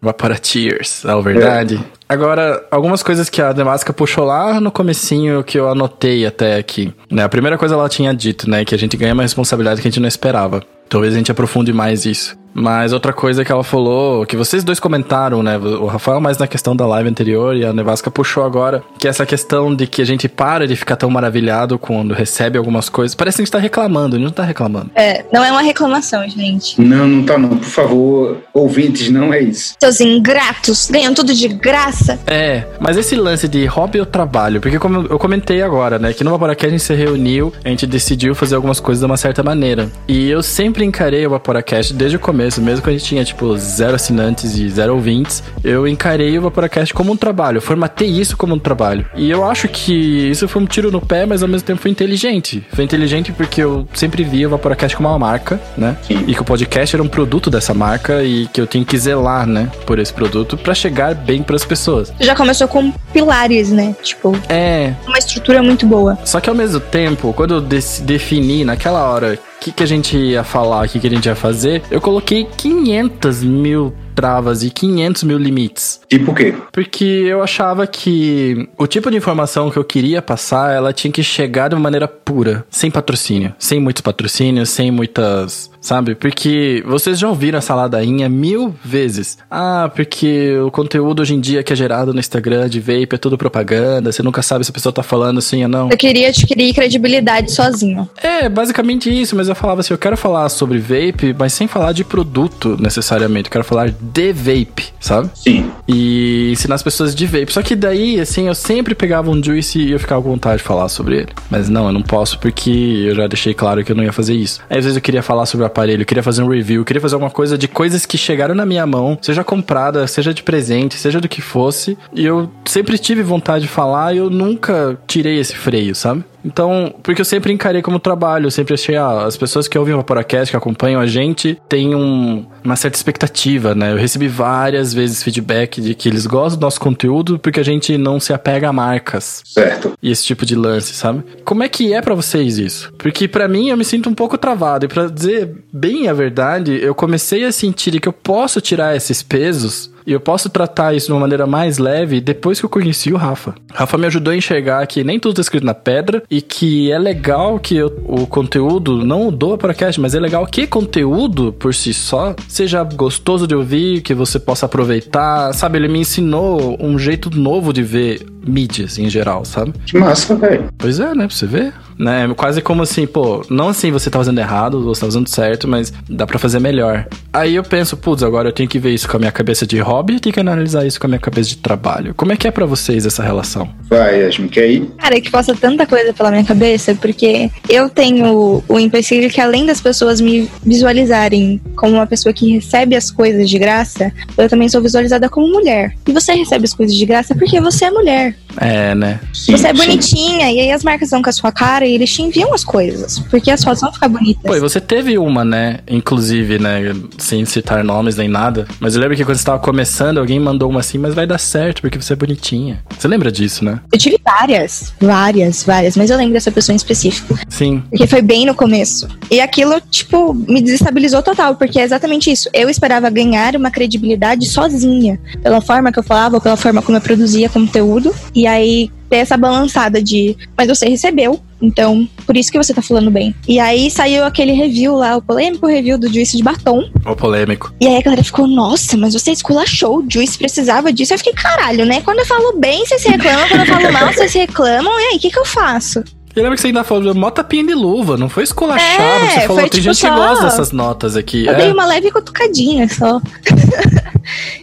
[0.00, 1.84] Vapora Tears, é verdade.
[2.08, 6.94] Agora, algumas coisas que a Demasca puxou lá no comecinho que eu anotei até aqui.
[7.10, 7.24] Né?
[7.24, 8.64] A primeira coisa ela tinha dito, né?
[8.64, 10.62] Que a gente ganha uma responsabilidade que a gente não esperava.
[10.88, 12.37] Talvez a gente aprofunde mais isso.
[12.54, 15.58] Mas outra coisa que ela falou, que vocês dois comentaram, né?
[15.58, 19.10] O Rafael mais na questão da live anterior e a Nevasca puxou agora, que é
[19.10, 23.14] essa questão de que a gente para de ficar tão maravilhado quando recebe algumas coisas.
[23.14, 24.90] Parece que a gente tá reclamando, a gente não tá reclamando.
[24.94, 26.80] É, não é uma reclamação, gente.
[26.80, 27.50] Não, não tá não.
[27.50, 29.74] Por favor, ouvintes, não é isso.
[29.80, 32.18] Seus ingratos ganham tudo de graça.
[32.26, 36.24] É, mas esse lance de hobby ou trabalho, porque como eu comentei agora, né, que
[36.24, 39.42] no Vaporacast a gente se reuniu, a gente decidiu fazer algumas coisas de uma certa
[39.42, 39.88] maneira.
[40.06, 43.56] E eu sempre encarei o Vaporacast desde o começo, mesmo quando a gente tinha, tipo,
[43.56, 48.36] zero assinantes e zero ouvintes, eu encarei o Vaporacast como um trabalho, eu formatei isso
[48.36, 49.06] como um trabalho.
[49.14, 49.92] E eu acho que
[50.30, 52.66] isso foi um tiro no pé, mas ao mesmo tempo foi inteligente.
[52.72, 55.96] Foi inteligente porque eu sempre via o Vaporacast como uma marca, né?
[56.02, 56.24] Sim.
[56.26, 59.46] E que o podcast era um produto dessa marca e que eu tenho que zelar,
[59.46, 62.12] né, por esse produto pra chegar bem pras pessoas.
[62.20, 63.94] Já começou com pilares, né?
[64.02, 66.18] Tipo, É, uma estrutura muito boa.
[66.24, 70.44] só que ao mesmo tempo, quando eu defini naquela hora que, que a gente ia
[70.44, 75.22] falar, o que, que a gente ia fazer, eu coloquei 500 mil travas e 500
[75.22, 76.00] mil limites.
[76.08, 76.52] Tipo o quê?
[76.72, 81.22] Porque eu achava que o tipo de informação que eu queria passar, ela tinha que
[81.22, 86.16] chegar de uma maneira pura, sem patrocínio, sem muitos patrocínios, sem muitas, sabe?
[86.16, 89.38] Porque vocês já ouviram essa ladainha mil vezes.
[89.48, 93.18] Ah, porque o conteúdo hoje em dia que é gerado no Instagram de vape é
[93.18, 95.90] tudo propaganda, você nunca sabe se a pessoa tá falando sim ou não.
[95.90, 98.10] Eu queria adquirir credibilidade sozinho.
[98.20, 101.92] É, basicamente isso, mas eu falava assim, eu quero falar sobre vape, mas sem falar
[101.92, 105.30] de produto necessariamente, eu quero falar de vape, sabe?
[105.34, 105.70] Sim.
[105.86, 107.52] E ensinar as pessoas de vape.
[107.52, 110.64] Só que daí, assim, eu sempre pegava um juice e eu ficava com vontade de
[110.64, 111.28] falar sobre ele.
[111.50, 114.34] Mas não, eu não posso porque eu já deixei claro que eu não ia fazer
[114.34, 114.60] isso.
[114.68, 116.84] Aí às vezes eu queria falar sobre o aparelho, eu queria fazer um review, eu
[116.84, 120.42] queria fazer alguma coisa de coisas que chegaram na minha mão, seja comprada, seja de
[120.42, 121.96] presente, seja do que fosse.
[122.14, 126.24] E eu sempre tive vontade de falar e eu nunca tirei esse freio, sabe?
[126.44, 129.92] Então, porque eu sempre encarei como trabalho, eu sempre achei, ah, as pessoas que ouvem
[129.94, 133.92] o Vaporacast, que acompanham a gente, têm um- uma certa expectativa, né?
[133.92, 137.96] Eu recebi várias vezes feedback de que eles gostam do nosso conteúdo porque a gente
[137.98, 139.92] não se apega a marcas Certo.
[140.02, 141.22] e esse tipo de lance, sabe?
[141.44, 142.92] Como é que é pra vocês isso?
[142.98, 146.78] Porque pra mim eu me sinto um pouco travado e pra dizer bem a verdade,
[146.80, 151.06] eu comecei a sentir que eu posso tirar esses pesos e eu posso tratar isso
[151.06, 153.54] de uma maneira mais leve depois que eu conheci o Rafa.
[153.72, 156.98] Rafa me ajudou a enxergar que nem tudo tá escrito na pedra e que é
[156.98, 161.74] legal que eu- o conteúdo, não o do podcast, mas é legal que conteúdo por
[161.74, 165.78] si só seja gostoso de ouvir, que você possa aproveitar, sabe?
[165.78, 169.72] Ele me ensinou um jeito novo de ver mídias em geral, sabe?
[169.86, 170.68] Que massa, velho.
[170.78, 171.26] Pois é, né?
[171.26, 171.72] Pra você ver.
[171.98, 172.32] Né?
[172.36, 175.92] Quase como assim, pô, não assim você tá fazendo errado, você tá fazendo certo, mas
[176.08, 177.06] dá pra fazer melhor.
[177.32, 179.78] Aí eu penso, putz, agora eu tenho que ver isso com a minha cabeça de
[179.80, 182.14] hobby e tenho que analisar isso com a minha cabeça de trabalho.
[182.14, 183.68] Como é que é pra vocês essa relação?
[183.88, 184.90] Vai, Yasmin, quer ir?
[184.98, 189.40] Cara, é que passa tanta coisa pela minha cabeça, porque eu tenho o empecilho que
[189.40, 194.48] além das pessoas me visualizarem como uma pessoa que recebe as coisas de graça, eu
[194.48, 195.94] também sou visualizada como mulher.
[196.06, 198.36] E você recebe as coisas de graça porque você é mulher.
[198.60, 199.20] É, né?
[199.32, 199.80] Sim, você é sim.
[199.80, 202.64] bonitinha, e aí as marcas vão com a sua cara e eles te enviam as
[202.64, 203.18] coisas.
[203.30, 204.42] Porque as fotos vão ficar bonitas.
[204.42, 205.78] Pô, e você teve uma, né?
[205.88, 206.94] Inclusive, né?
[207.16, 208.66] Sem citar nomes nem nada.
[208.80, 211.38] Mas eu lembro que quando você tava começando, alguém mandou uma assim, mas vai dar
[211.38, 212.82] certo porque você é bonitinha.
[212.98, 213.80] Você lembra disso, né?
[213.92, 217.38] Eu tive várias, várias, várias, mas eu lembro dessa pessoa em específico.
[217.48, 217.82] Sim.
[217.90, 219.08] Porque foi bem no começo.
[219.30, 222.48] E aquilo, tipo, me desestabilizou total, porque é exatamente isso.
[222.52, 227.02] Eu esperava ganhar uma credibilidade sozinha, pela forma que eu falava, pela forma como eu
[227.02, 228.14] produzia conteúdo.
[228.34, 232.82] E aí ter essa balançada de, mas você recebeu, então por isso que você tá
[232.82, 233.34] falando bem.
[233.46, 236.88] E aí saiu aquele review lá, o polêmico review do Juice de batom.
[237.06, 237.72] Ô, polêmico.
[237.80, 241.14] E aí a galera ficou, nossa, mas você esculachou, o Juice precisava disso.
[241.14, 242.00] Eu fiquei, caralho, né?
[242.02, 245.20] Quando eu falo bem, vocês reclamam, quando eu falo mal, vocês reclamam, e aí, o
[245.20, 246.02] que que eu faço?
[246.36, 249.02] Eu lembro que você ainda falou, mó tapinha de luva, não foi esculachado.
[249.02, 251.46] É, você falou, foi tem tipo gente que só- gosta dessas notas aqui.
[251.46, 251.56] Eu é.
[251.56, 253.20] dei uma leve cutucadinha só.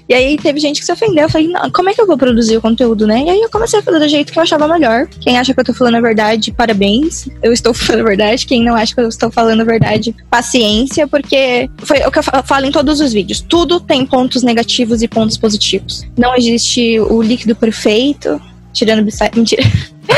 [0.08, 1.24] E aí teve gente que se ofendeu.
[1.24, 3.24] Eu falei, como é que eu vou produzir o conteúdo, né?
[3.24, 5.08] E aí eu comecei a fazer do jeito que eu achava melhor.
[5.22, 7.28] Quem acha que eu tô falando a verdade, parabéns.
[7.42, 8.46] Eu estou falando a verdade.
[8.46, 12.24] Quem não acha que eu estou falando a verdade, paciência, porque foi o que eu
[12.24, 13.42] falo em todos os vídeos.
[13.42, 16.06] Tudo tem pontos negativos e pontos positivos.
[16.18, 18.42] Não existe o líquido perfeito,
[18.76, 19.04] tirando
[19.36, 19.64] mentira.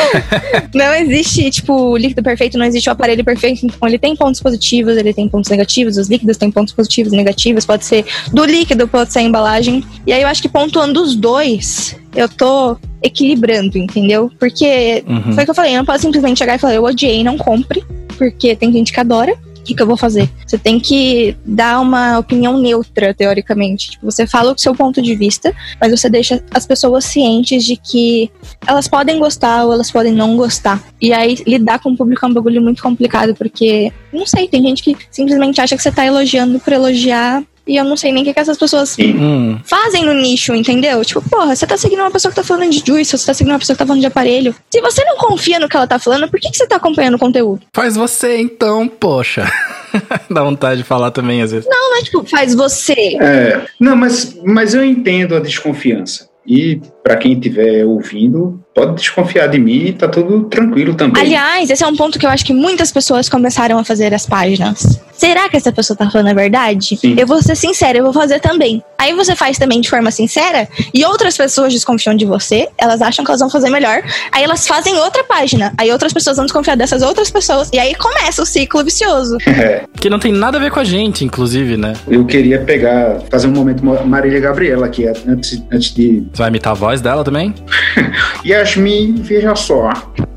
[0.74, 3.66] não existe, tipo, o líquido perfeito, não existe o aparelho perfeito.
[3.66, 5.98] Então, ele tem pontos positivos, ele tem pontos negativos.
[5.98, 7.66] Os líquidos têm pontos positivos e negativos.
[7.66, 9.84] Pode ser do líquido, pode ser a embalagem.
[10.06, 14.30] E aí eu acho que pontuando os dois, eu tô equilibrando, entendeu?
[14.40, 15.34] Porque uhum.
[15.34, 17.38] foi o que eu falei, eu não posso simplesmente chegar e falar, eu odiei, não
[17.38, 17.84] compre.
[18.18, 19.38] Porque tem gente que adora
[19.68, 20.30] que, que eu vou fazer?
[20.46, 23.92] Você tem que dar uma opinião neutra, teoricamente.
[23.92, 27.76] Tipo, você fala o seu ponto de vista, mas você deixa as pessoas cientes de
[27.76, 28.32] que
[28.66, 30.82] elas podem gostar ou elas podem não gostar.
[31.02, 34.62] E aí, lidar com o público é um bagulho muito complicado, porque, não sei, tem
[34.62, 38.24] gente que simplesmente acha que você tá elogiando por elogiar e eu não sei nem
[38.24, 39.60] o que, que essas pessoas hum.
[39.64, 41.04] fazem no nicho, entendeu?
[41.04, 43.54] Tipo, porra, você tá seguindo uma pessoa que tá falando de juice, você tá seguindo
[43.54, 44.56] uma pessoa que tá falando de aparelho.
[44.72, 47.16] Se você não confia no que ela tá falando, por que, que você tá acompanhando
[47.16, 47.62] o conteúdo?
[47.74, 49.52] Faz você então, poxa.
[50.30, 51.68] Dá vontade de falar também, às vezes.
[51.70, 53.18] Não, é tipo, faz você.
[53.20, 56.30] É, não, mas, mas eu entendo a desconfiança.
[56.46, 61.24] E para quem estiver ouvindo, pode desconfiar de mim, tá tudo tranquilo também.
[61.24, 64.26] Aliás, esse é um ponto que eu acho que muitas pessoas começaram a fazer as
[64.26, 65.00] páginas.
[65.14, 66.98] Será que essa pessoa tá falando a verdade?
[66.98, 67.16] Sim.
[67.18, 68.84] Eu vou ser sincera, eu vou fazer também.
[69.00, 73.26] Aí você faz também de forma sincera e outras pessoas desconfiam de você, elas acham
[73.26, 74.04] que elas vão fazer melhor.
[74.32, 75.74] Aí elas fazem outra página.
[75.78, 77.70] Aí outras pessoas vão desconfiar dessas outras pessoas.
[77.74, 79.38] E aí começa o ciclo vicioso.
[79.58, 79.86] É.
[80.00, 81.94] Que não tem nada a ver com a gente, inclusive, né?
[82.08, 86.28] Eu queria pegar, fazer um momento Marília Gabriela aqui, antes, antes de.
[86.32, 87.54] Você vai imitar a voz dela também?
[88.46, 89.92] Yasmin, veja só.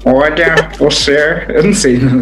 [0.05, 1.45] Olha, você.
[1.49, 2.21] Eu não sei, não,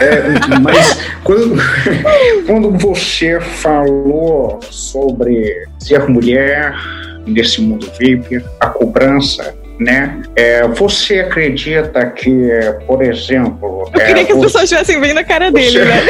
[0.00, 1.56] é, mas quando,
[2.46, 6.74] quando você falou sobre ser mulher
[7.26, 10.22] nesse mundo VIP, a cobrança né?
[10.36, 12.48] É, você acredita que,
[12.86, 13.90] por exemplo.
[13.92, 15.84] Eu queria é, que as pessoas estivessem vendo a cara dele, você...
[15.84, 16.00] né?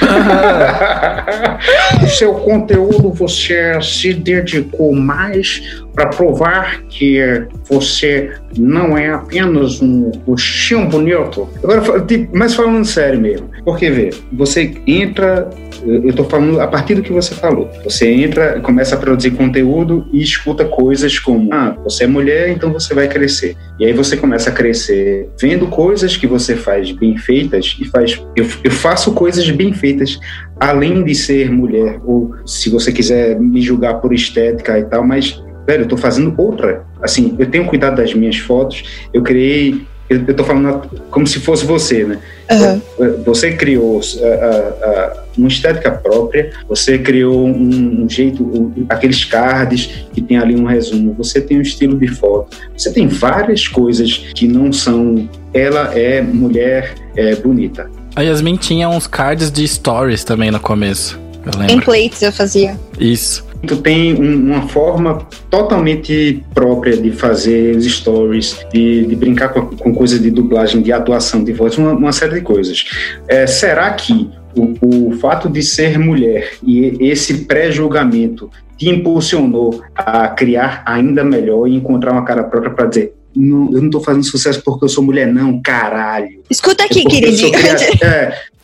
[2.04, 7.20] o seu conteúdo você se dedicou mais para provar que
[7.68, 11.48] você não é apenas um coxinho bonito.
[11.62, 15.48] Agora, tipo, mas falando sério mesmo, porque vê, você entra,
[15.84, 20.06] eu estou falando a partir do que você falou, você entra, começa a produzir conteúdo
[20.12, 23.56] e escuta coisas como, ah, você é mulher, então você vai crescer.
[23.78, 28.20] E aí você começa a crescer vendo coisas que você faz bem feitas e faz,
[28.36, 30.18] eu, eu faço coisas bem feitas
[30.60, 35.43] além de ser mulher, ou se você quiser me julgar por estética e tal, mas
[35.66, 36.84] velho, eu tô fazendo outra.
[37.02, 39.82] Assim, eu tenho cuidado das minhas fotos, eu criei.
[40.08, 42.18] Eu, eu tô falando como se fosse você, né?
[42.50, 43.22] Uhum.
[43.24, 50.06] Você criou uh, uh, uma estética própria, você criou um, um jeito, um, aqueles cards
[50.12, 54.26] que tem ali um resumo, você tem um estilo de foto, você tem várias coisas
[54.34, 55.26] que não são.
[55.54, 57.88] Ela é mulher é, bonita.
[58.14, 61.18] A Yasmin tinha uns cards de stories também no começo.
[61.66, 62.78] Templates eu fazia.
[62.98, 63.44] Isso.
[63.64, 69.94] Tu tem uma forma totalmente própria de fazer os stories, de, de brincar com, com
[69.94, 72.84] coisas de dublagem, de atuação de voz, uma, uma série de coisas.
[73.28, 80.28] É, será que o, o fato de ser mulher e esse pré-julgamento te impulsionou a
[80.28, 84.24] criar ainda melhor e encontrar uma cara própria para dizer não, eu não tô fazendo
[84.24, 86.42] sucesso porque eu sou mulher, não, caralho.
[86.48, 87.52] Escuta aqui, é queridinho.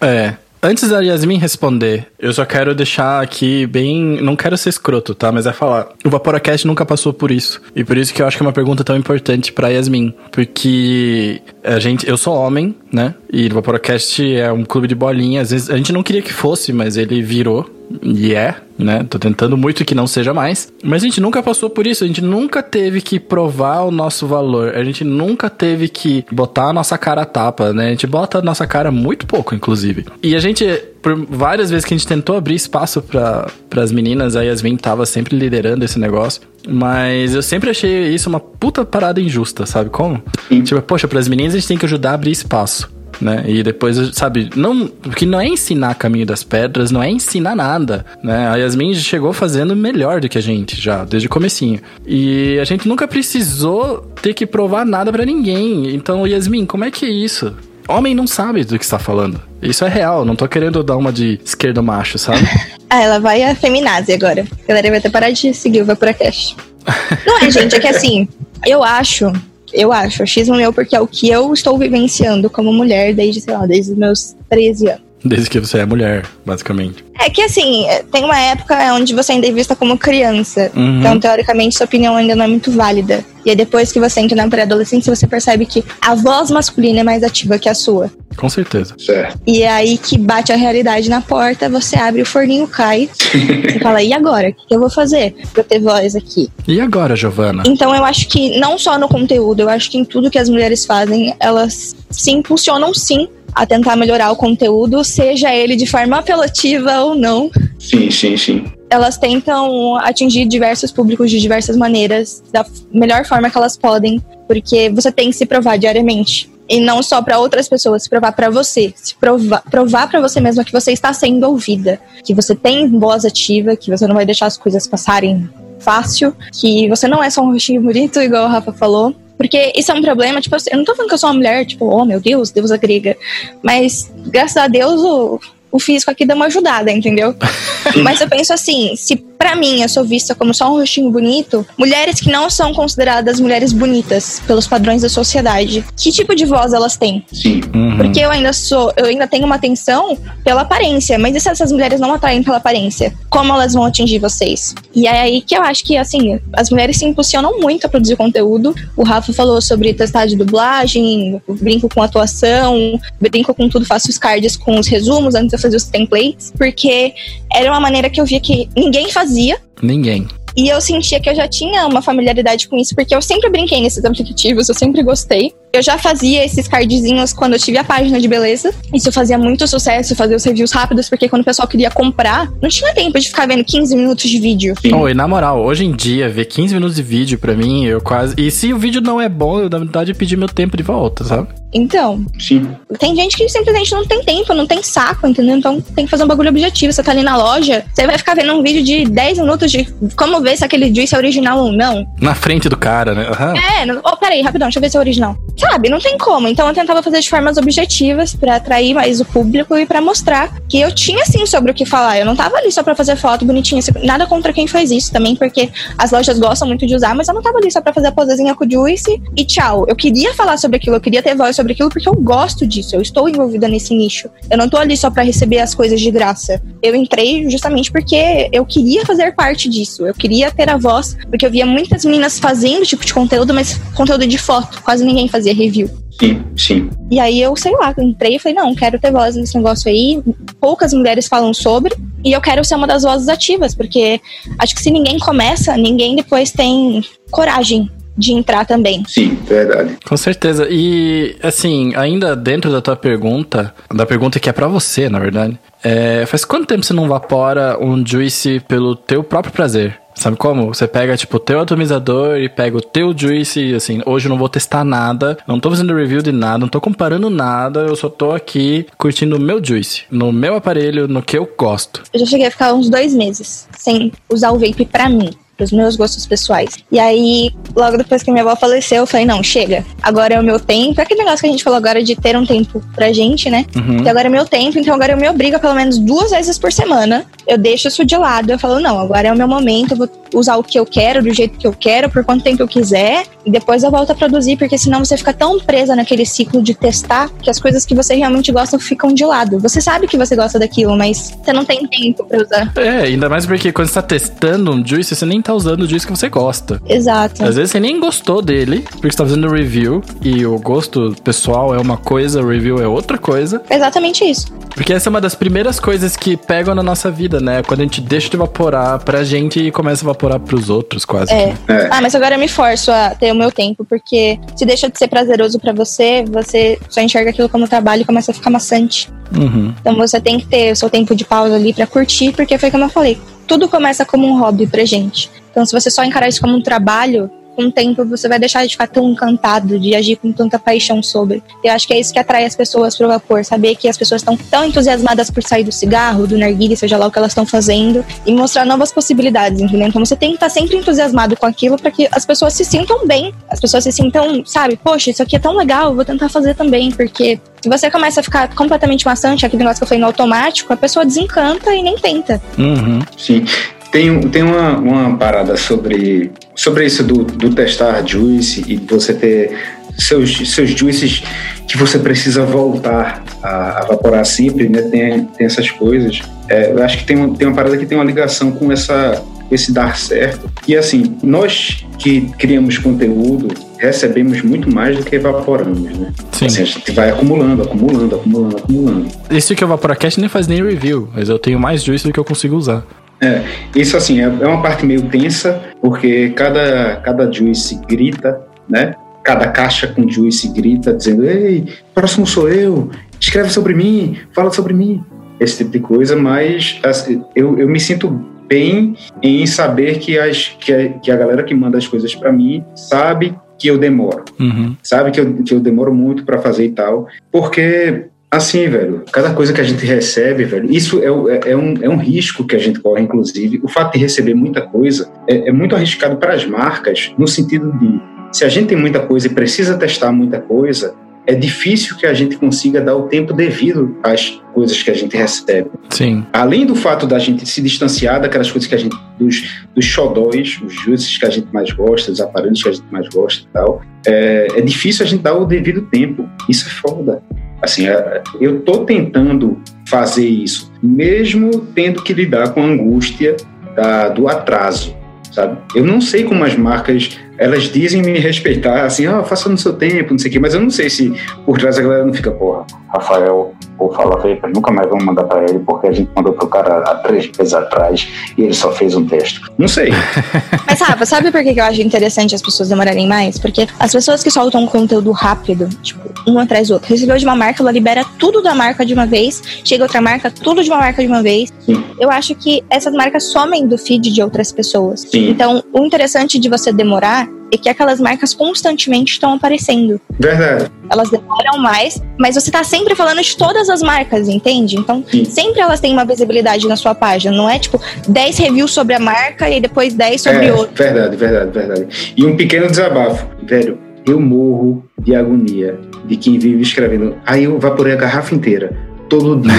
[0.01, 0.07] É.
[0.07, 0.36] é.
[0.62, 4.20] Antes da Yasmin responder, eu só quero deixar aqui bem.
[4.20, 5.32] Não quero ser escroto, tá?
[5.32, 5.88] Mas é falar.
[6.04, 7.62] O Vaporacast nunca passou por isso.
[7.74, 10.14] E por isso que eu acho que é uma pergunta tão importante pra Yasmin.
[10.30, 12.06] Porque a gente.
[12.06, 13.14] Eu sou homem, né?
[13.32, 15.40] E o Vaporacast é um clube de bolinha.
[15.40, 17.80] Às vezes a gente não queria que fosse, mas ele virou.
[18.03, 19.05] E é, né?
[19.09, 20.72] Tô tentando muito que não seja mais.
[20.82, 22.05] Mas a gente nunca passou por isso.
[22.05, 24.76] A gente nunca teve que provar o nosso valor.
[24.76, 27.88] A gente nunca teve que botar a nossa cara a tapa, né?
[27.88, 30.07] A gente bota a nossa cara muito pouco, inclusive.
[30.22, 30.64] E a gente,
[31.03, 35.05] por várias vezes que a gente tentou abrir espaço para as meninas, a Yasmin tava
[35.05, 36.43] sempre liderando esse negócio.
[36.68, 40.22] Mas eu sempre achei isso uma puta parada injusta, sabe como?
[40.49, 40.62] Sim.
[40.62, 43.44] Tipo, poxa, para as meninas a gente tem que ajudar a abrir espaço né?
[43.46, 48.04] E depois, sabe, não, porque não é ensinar caminho das pedras, não é ensinar nada,
[48.22, 48.48] né?
[48.48, 51.80] A Yasmin chegou fazendo melhor do que a gente já, desde o comecinho.
[52.06, 55.94] E a gente nunca precisou ter que provar nada para ninguém.
[55.94, 57.54] Então, Yasmin, como é que é isso?
[57.88, 59.40] Homem não sabe do que está falando.
[59.61, 62.46] Isso é real, não tô querendo dar uma de esquerdo macho, sabe?
[62.88, 64.46] ah, ela vai a feminazi agora.
[64.64, 66.56] A galera vai até parar de seguir o Vaporacast.
[67.26, 68.28] não é, gente, é que assim,
[68.64, 69.32] eu acho
[69.73, 73.55] eu acho, achismo meu, porque é o que eu estou vivenciando como mulher desde, sei
[73.55, 75.09] lá, desde os meus 13 anos.
[75.25, 77.05] Desde que você é mulher, basicamente.
[77.18, 80.71] É que assim, tem uma época onde você ainda é vista como criança.
[80.75, 81.01] Uhum.
[81.01, 83.23] Então, teoricamente, sua opinião ainda não é muito válida.
[83.45, 87.03] E aí, depois que você entra na pré-adolescência, você percebe que a voz masculina é
[87.03, 88.11] mais ativa que a sua.
[88.37, 88.95] Com certeza.
[88.99, 89.39] Certo.
[89.47, 93.09] E é aí que bate a realidade na porta, você abre o forninho, cai.
[93.35, 94.49] e fala, e agora?
[94.49, 96.49] O que eu vou fazer pra eu ter voz aqui?
[96.66, 97.62] E agora, Giovana?
[97.66, 100.49] Então eu acho que não só no conteúdo, eu acho que em tudo que as
[100.49, 106.18] mulheres fazem, elas se impulsionam sim a tentar melhorar o conteúdo, seja ele de forma
[106.18, 107.51] apelativa ou não.
[107.78, 108.64] Sim, sim, sim.
[108.88, 114.90] Elas tentam atingir diversos públicos de diversas maneiras, da melhor forma que elas podem, porque
[114.90, 116.51] você tem que se provar diariamente.
[116.68, 120.40] E não só para outras pessoas, se provar para você, se provar, provar para você
[120.40, 124.24] mesma que você está sendo ouvida, que você tem voz ativa, que você não vai
[124.24, 128.48] deixar as coisas passarem fácil, que você não é só um rostinho bonito, igual o
[128.48, 129.14] Rafa falou.
[129.41, 131.64] Porque isso é um problema, tipo, eu não tô falando que eu sou uma mulher,
[131.64, 133.16] tipo, oh meu Deus, deusa grega.
[133.62, 135.41] Mas, graças a Deus, o,
[135.72, 137.34] o físico aqui dá uma ajudada, entendeu?
[138.05, 141.66] Mas eu penso assim, se pra mim eu sou vista como só um rostinho bonito,
[141.78, 146.74] mulheres que não são consideradas mulheres bonitas pelos padrões da sociedade, que tipo de voz
[146.74, 147.24] elas têm?
[147.32, 147.62] Sim.
[147.74, 147.97] Uhum.
[147.97, 151.72] Porque eu ainda sou, eu ainda tenho uma atenção pela aparência, mas e se essas
[151.72, 153.14] mulheres não atraem pela aparência?
[153.30, 154.74] Como elas vão atingir vocês?
[154.95, 158.16] E é aí que eu acho que, assim, as mulheres se impulsionam muito a produzir
[158.16, 158.74] conteúdo.
[158.95, 164.18] O Rafa falou sobre testar de dublagem, brinco com atuação, brinco com tudo, faço os
[164.18, 167.14] cards com os resumos antes de eu fazer os templates, porque
[167.55, 169.59] era uma maneira que eu via que ninguém fazia.
[169.82, 170.26] Ninguém.
[170.57, 173.80] E eu sentia que eu já tinha uma familiaridade com isso, porque eu sempre brinquei
[173.80, 175.53] nesses aplicativos, eu sempre gostei.
[175.73, 178.75] Eu já fazia esses cardzinhos quando eu tive a página de beleza.
[178.93, 182.68] Isso fazia muito sucesso, fazer os reviews rápidos, porque quando o pessoal queria comprar, não
[182.68, 184.75] tinha tempo de ficar vendo 15 minutos de vídeo.
[184.93, 188.01] Oh, e na moral, hoje em dia, ver 15 minutos de vídeo pra mim, eu
[188.01, 188.35] quase.
[188.37, 190.83] E se o vídeo não é bom, eu dá vontade de pedir meu tempo de
[190.83, 191.49] volta, sabe?
[191.73, 192.66] Então, Sim.
[192.99, 195.57] tem gente que simplesmente não tem tempo, não tem saco, entendeu?
[195.57, 196.93] Então tem que fazer um bagulho objetivo.
[196.93, 199.87] Você tá ali na loja, você vai ficar vendo um vídeo de 10 minutos de
[200.16, 202.05] como ver se aquele juice é original ou não.
[202.21, 203.29] Na frente do cara, né?
[203.31, 203.55] Aham.
[203.57, 205.37] É, oh, peraí, rapidão, deixa eu ver se é original.
[205.61, 206.48] Sabe, não tem como.
[206.48, 210.50] Então eu tentava fazer de formas objetivas pra atrair mais o público e pra mostrar
[210.66, 212.18] que eu tinha sim sobre o que falar.
[212.18, 213.82] Eu não tava ali só pra fazer foto bonitinha.
[214.02, 217.34] Nada contra quem faz isso também, porque as lojas gostam muito de usar, mas eu
[217.34, 219.84] não tava ali só pra fazer a posezinha com o Juice e tchau.
[219.86, 222.96] Eu queria falar sobre aquilo, eu queria ter voz sobre aquilo porque eu gosto disso.
[222.96, 224.30] Eu estou envolvida nesse nicho.
[224.50, 226.62] Eu não tô ali só pra receber as coisas de graça.
[226.82, 230.06] Eu entrei justamente porque eu queria fazer parte disso.
[230.06, 233.78] Eu queria ter a voz, porque eu via muitas meninas fazendo tipo de conteúdo, mas
[233.94, 234.82] conteúdo de foto.
[234.82, 235.88] Quase ninguém fazia review.
[236.18, 236.90] Sim, sim.
[237.11, 239.90] E aí eu, sei lá, eu entrei e falei, não, quero ter voz nesse negócio
[239.90, 240.22] aí.
[240.61, 241.94] Poucas mulheres falam sobre.
[242.22, 244.20] E eu quero ser uma das vozes ativas, porque
[244.59, 249.03] acho que se ninguém começa, ninguém depois tem coragem de entrar também.
[249.09, 249.96] Sim, verdade.
[250.07, 250.66] Com certeza.
[250.70, 255.59] E, assim, ainda dentro da tua pergunta, da pergunta que é pra você, na verdade,
[255.82, 259.98] é, faz quanto tempo você não vapora um juice pelo teu próprio prazer?
[260.21, 260.66] Sabe como?
[260.66, 264.29] Você pega, tipo, o teu atomizador e pega o teu juice e, assim, hoje eu
[264.29, 267.97] não vou testar nada, não tô fazendo review de nada, não tô comparando nada, eu
[267.97, 272.03] só tô aqui curtindo o meu juice, no meu aparelho, no que eu gosto.
[272.12, 275.31] Eu já cheguei a ficar uns dois meses sem usar o vape pra mim.
[275.61, 276.78] Pros meus gostos pessoais.
[276.90, 279.84] E aí, logo depois que minha avó faleceu, eu falei: não, chega.
[280.02, 280.98] Agora é o meu tempo.
[280.98, 283.66] É aquele negócio que a gente falou agora de ter um tempo pra gente, né?
[283.76, 284.02] Uhum.
[284.02, 286.58] Que agora é meu tempo, então agora eu me obrigo a pelo menos duas vezes
[286.58, 287.26] por semana.
[287.46, 288.50] Eu deixo isso de lado.
[288.50, 291.22] Eu falo: não, agora é o meu momento, eu vou usar o que eu quero,
[291.22, 293.24] do jeito que eu quero, por quanto tempo eu quiser.
[293.44, 296.74] E depois eu volto a produzir, porque senão você fica tão presa naquele ciclo de
[296.74, 299.58] testar que as coisas que você realmente gosta ficam de lado.
[299.58, 302.72] Você sabe que você gosta daquilo, mas você não tem tempo pra usar.
[302.76, 305.86] É, ainda mais porque quando você tá testando um juice, você nem tá usando o
[305.86, 306.80] juice que você gosta.
[306.86, 307.44] Exato.
[307.44, 311.74] Às vezes você nem gostou dele, porque você tá fazendo review, e o gosto pessoal
[311.74, 313.62] é uma coisa, o review é outra coisa.
[313.70, 314.46] Exatamente isso.
[314.74, 317.62] Porque essa é uma das primeiras coisas que pegam na nossa vida, né?
[317.62, 321.32] Quando a gente deixa de evaporar pra gente e começa a evaporar pros outros, quase.
[321.32, 321.55] É.
[321.66, 321.72] que.
[321.72, 321.88] É.
[321.90, 324.98] Ah, mas agora eu me forço a ter o meu tempo, porque se deixa de
[324.98, 329.09] ser prazeroso pra você, você só enxerga aquilo como trabalho e começa a ficar maçante.
[329.36, 329.72] Uhum.
[329.80, 332.70] Então você tem que ter o seu tempo de pausa ali pra curtir, porque foi
[332.70, 335.30] como eu falei, tudo começa como um hobby pra gente.
[335.61, 338.64] Então se você só encarar isso como um trabalho, com o tempo você vai deixar
[338.64, 341.42] de ficar tão encantado, de agir com tanta paixão sobre.
[341.62, 344.22] Eu acho que é isso que atrai as pessoas pro vapor, saber que as pessoas
[344.22, 347.44] estão tão entusiasmadas por sair do cigarro, do narguilé, seja lá o que elas estão
[347.44, 349.88] fazendo, e mostrar novas possibilidades, entendeu?
[349.88, 353.06] Então você tem que estar sempre entusiasmado com aquilo para que as pessoas se sintam
[353.06, 356.30] bem, as pessoas se sintam, sabe, poxa, isso aqui é tão legal, eu vou tentar
[356.30, 360.00] fazer também, porque se você começa a ficar completamente maçante, aquele negócio que eu falei
[360.00, 362.40] no automático, a pessoa desencanta e nem tenta.
[362.56, 363.00] Uhum.
[363.18, 363.44] Sim.
[363.91, 369.57] Tem, tem uma, uma parada sobre, sobre isso do, do testar juice e você ter
[369.99, 371.22] seus, seus juices
[371.66, 374.82] que você precisa voltar a, a vaporar sempre, né?
[374.82, 376.22] Tem, tem essas coisas.
[376.49, 379.22] É, eu acho que tem, uma, tem uma parada que tem uma ligação com essa
[379.51, 380.51] esse dar certo.
[380.66, 386.12] E assim, nós que criamos conteúdo recebemos muito mais do que evaporamos, né?
[386.32, 386.47] Sim.
[386.47, 389.09] Assim, a gente vai acumulando, acumulando, acumulando, acumulando.
[389.30, 392.20] Esse que o Vaporacast nem faz nem review, mas eu tenho mais juice do que
[392.20, 392.86] eu consigo usar.
[393.21, 393.43] É,
[393.77, 398.95] isso assim, é, é uma parte meio tensa, porque cada, cada juice grita, né?
[399.23, 402.91] Cada caixa com juice grita, dizendo, ei, próximo sou eu,
[403.21, 405.05] escreve sobre mim, fala sobre mim.
[405.39, 408.09] Esse tipo de coisa, mas assim, eu, eu me sinto
[408.47, 412.33] bem em saber que, as, que, a, que a galera que manda as coisas para
[412.33, 414.25] mim sabe que eu demoro.
[414.41, 414.75] Uhum.
[414.83, 417.07] Sabe que eu, que eu demoro muito para fazer e tal.
[417.31, 421.74] Porque, assim, velho, cada coisa que a gente recebe, velho, isso é, é, é, um,
[421.83, 423.61] é um risco que a gente corre, inclusive.
[423.62, 427.72] O fato de receber muita coisa é, é muito arriscado para as marcas, no sentido
[427.78, 428.01] de
[428.33, 430.95] se a gente tem muita coisa e precisa testar muita coisa,
[431.26, 435.16] é difícil que a gente consiga dar o tempo devido às coisas que a gente
[435.16, 435.70] recebe.
[435.91, 436.24] Sim.
[436.33, 440.61] Além do fato da gente se distanciar daquelas coisas que a gente, dos, dos xodóis,
[440.64, 443.53] os juízes que a gente mais gosta, os aparelhos que a gente mais gosta e
[443.53, 446.28] tal, é, é difícil a gente dar o devido tempo.
[446.49, 447.22] Isso é foda.
[447.62, 453.36] Assim, é, eu tô tentando fazer isso, mesmo tendo que lidar com a angústia
[453.74, 454.96] da, do atraso,
[455.32, 455.58] sabe?
[455.74, 459.72] Eu não sei como as marcas elas dizem me respeitar, assim, oh, faça no seu
[459.72, 461.12] tempo, não sei o quê, mas eu não sei se
[461.46, 465.24] por trás a galera não fica, porra, Rafael, ou fala, Vapor, nunca mais vamos mandar
[465.24, 468.07] para ele, porque a gente mandou pro cara há três meses atrás
[468.37, 469.41] e ele só fez um teste.
[469.59, 469.91] Não sei.
[470.68, 473.39] mas, Rafa, sabe por que eu acho interessante as pessoas demorarem mais?
[473.39, 477.35] Porque as pessoas que soltam conteúdo rápido, tipo, um atrás do outro, recebeu de uma
[477.35, 480.78] marca, ela libera tudo da marca de uma vez, chega outra marca, tudo de uma
[480.78, 481.51] marca de uma vez.
[481.61, 481.83] Sim.
[481.99, 485.01] Eu acho que essas marcas somem do feed de outras pessoas.
[485.01, 485.31] Sim.
[485.31, 490.01] Então, o interessante de você demorar é que aquelas marcas constantemente estão aparecendo.
[490.18, 490.70] Verdade.
[490.90, 494.76] Elas demoram mais, mas você tá sempre falando de todas as marcas, entende?
[494.76, 495.24] Então, Sim.
[495.24, 497.36] sempre elas têm uma visibilidade na sua página.
[497.36, 500.84] Não é tipo 10 reviews sobre a marca e depois 10 sobre é, outra.
[500.84, 502.14] Verdade, verdade, verdade.
[502.16, 503.78] E um pequeno desabafo, velho.
[504.07, 507.16] Eu morro de agonia de quem vive escrevendo.
[507.26, 509.52] Aí eu vaporei a garrafa inteira todo dia.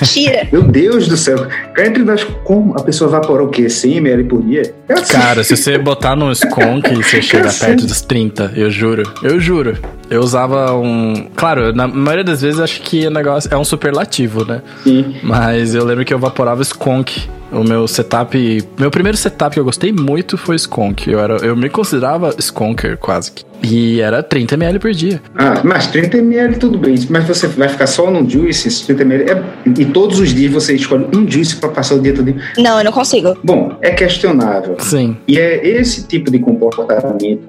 [0.00, 0.48] Mentira.
[0.50, 1.46] Meu Deus do céu.
[1.74, 3.68] Cá entre nós, como a pessoa evapora o quê?
[3.68, 4.74] 100 ml por dia?
[4.88, 5.12] É assim.
[5.12, 7.66] Cara, se você botar no Skunk, você chega assim.
[7.66, 9.04] perto dos 30, eu juro.
[9.22, 9.76] Eu juro.
[10.10, 11.28] Eu usava um.
[11.34, 14.62] Claro, na maioria das vezes acho que o negócio é um superlativo, né?
[14.82, 15.16] Sim.
[15.22, 17.28] Mas eu lembro que eu vaporava Skunk.
[17.52, 18.36] O meu setup.
[18.78, 21.08] Meu primeiro setup que eu gostei muito foi Skunk.
[21.08, 23.44] Eu, era, eu me considerava Skonker quase que.
[23.62, 25.22] E era 30 ml por dia.
[25.34, 26.96] Ah, mas 30 ml tudo bem.
[27.08, 29.30] Mas você vai ficar só no juice, 30 ml.
[29.30, 29.42] É,
[29.78, 32.34] e todos os dias você escolhe um juice para passar o dia todo.
[32.58, 33.36] Não, eu não consigo.
[33.42, 34.76] Bom, é questionável.
[34.78, 35.16] Sim.
[35.26, 37.42] E é esse tipo de comportamento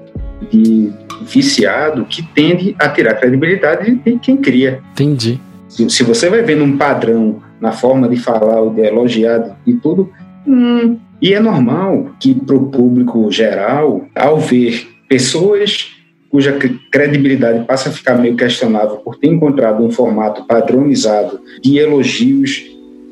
[0.50, 0.92] de
[1.28, 4.80] viciado que tende a tirar a credibilidade de quem cria.
[4.92, 5.40] Entendi.
[5.68, 9.74] Se, se você vai vendo um padrão na forma de falar ou de elogiar e
[9.74, 10.10] tudo,
[10.46, 15.94] hum, e é normal que para o público geral, ao ver pessoas
[16.30, 16.56] cuja
[16.92, 22.64] credibilidade passa a ficar meio questionável por ter encontrado um formato padronizado de elogios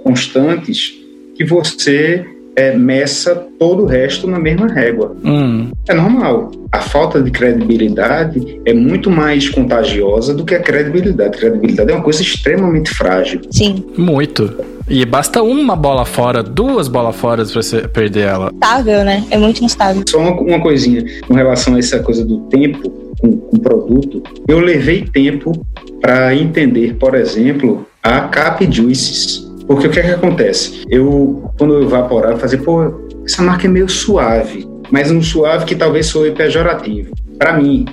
[0.03, 0.95] constantes,
[1.35, 2.25] que você
[2.57, 5.15] é, meça todo o resto na mesma régua.
[5.23, 5.71] Hum.
[5.87, 6.51] É normal.
[6.73, 11.37] A falta de credibilidade é muito mais contagiosa do que a credibilidade.
[11.37, 13.43] A credibilidade é uma coisa extremamente frágil.
[13.51, 13.85] Sim.
[13.97, 14.53] Muito.
[14.89, 18.51] E basta uma bola fora, duas bolas fora pra você perder ela.
[18.53, 19.25] Instável, né?
[19.31, 20.03] É muito instável.
[20.09, 22.89] Só uma, uma coisinha com relação a essa coisa do tempo
[23.21, 24.23] com, com produto.
[24.49, 25.53] Eu levei tempo
[26.01, 30.85] para entender, por exemplo, a Cap Juices porque o que é que acontece?
[30.89, 32.93] Eu, quando eu evaporar, eu fazer, pô,
[33.25, 37.13] essa marca é meio suave, mas um suave que talvez soe pejorativo.
[37.39, 37.85] Para mim.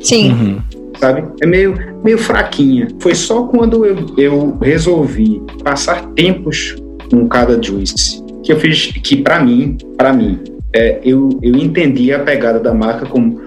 [0.00, 0.32] Sim.
[0.32, 0.60] Uhum.
[0.98, 1.24] Sabe?
[1.40, 2.88] É meio, meio fraquinha.
[3.00, 6.76] Foi só quando eu, eu resolvi passar tempos
[7.10, 10.40] com cada juice que eu fiz, que para mim, para mim,
[10.74, 13.40] é, eu, eu entendi a pegada da marca como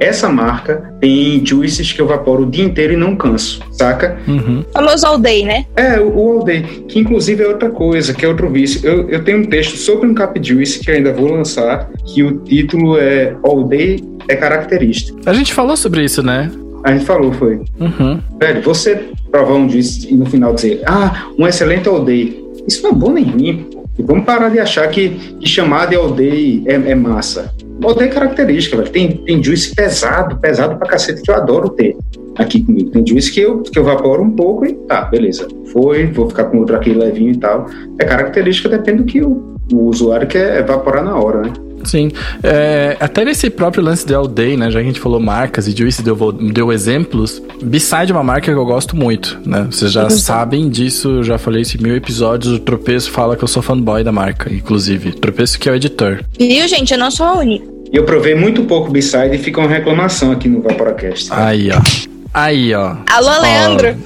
[0.00, 4.18] essa marca tem juices que eu vaporo o dia inteiro e não canso, saca?
[4.26, 4.64] Uhum.
[4.72, 5.66] Famoso all day, né?
[5.76, 8.86] É, o, o all day, que inclusive é outra coisa, que é outro vício.
[8.86, 12.38] Eu, eu tenho um texto sobre um cap juice que ainda vou lançar, que o
[12.38, 15.20] título é All Day é característico.
[15.26, 16.50] A gente falou sobre isso, né?
[16.84, 17.60] A gente falou, foi.
[17.80, 18.20] Uhum.
[18.38, 22.82] Velho, você provar um juice e no final dizer, ah, um excelente all day, isso
[22.82, 23.68] não é bom nem ruim.
[23.98, 25.10] E vamos parar de achar que,
[25.40, 27.54] que chamar de all day é, é massa.
[27.96, 28.90] Day é característica, velho.
[28.90, 31.96] Tem, tem juice pesado, pesado pra cacete, que eu adoro ter
[32.36, 32.90] aqui comigo.
[32.90, 35.48] Tem juice que eu, que eu vaporo um pouco e tá, beleza.
[35.72, 37.66] Foi, vou ficar com outro aqui levinho e tal.
[37.98, 41.52] É característica, depende do que o, o usuário quer evaporar na hora, né?
[41.84, 42.10] Sim.
[42.42, 44.70] É, até nesse próprio lance de All Day, né?
[44.70, 47.42] Já que a gente falou marcas e Juice deu, deu exemplos.
[47.62, 49.66] Beside é uma marca que eu gosto muito, né?
[49.70, 52.54] Vocês já sabem disso, eu já falei isso em mil episódios.
[52.54, 55.12] O Tropeço fala que eu sou fanboy da marca, inclusive.
[55.12, 56.20] Tropeço que é o editor.
[56.38, 56.92] Viu, gente?
[56.92, 57.64] Eu não sou a única.
[57.92, 61.28] Eu provei muito pouco Beside e fica uma reclamação aqui no Vaporacast.
[61.32, 62.13] Aí, ó.
[62.34, 62.96] Aí, ó.
[63.08, 63.96] Alô, Leandro.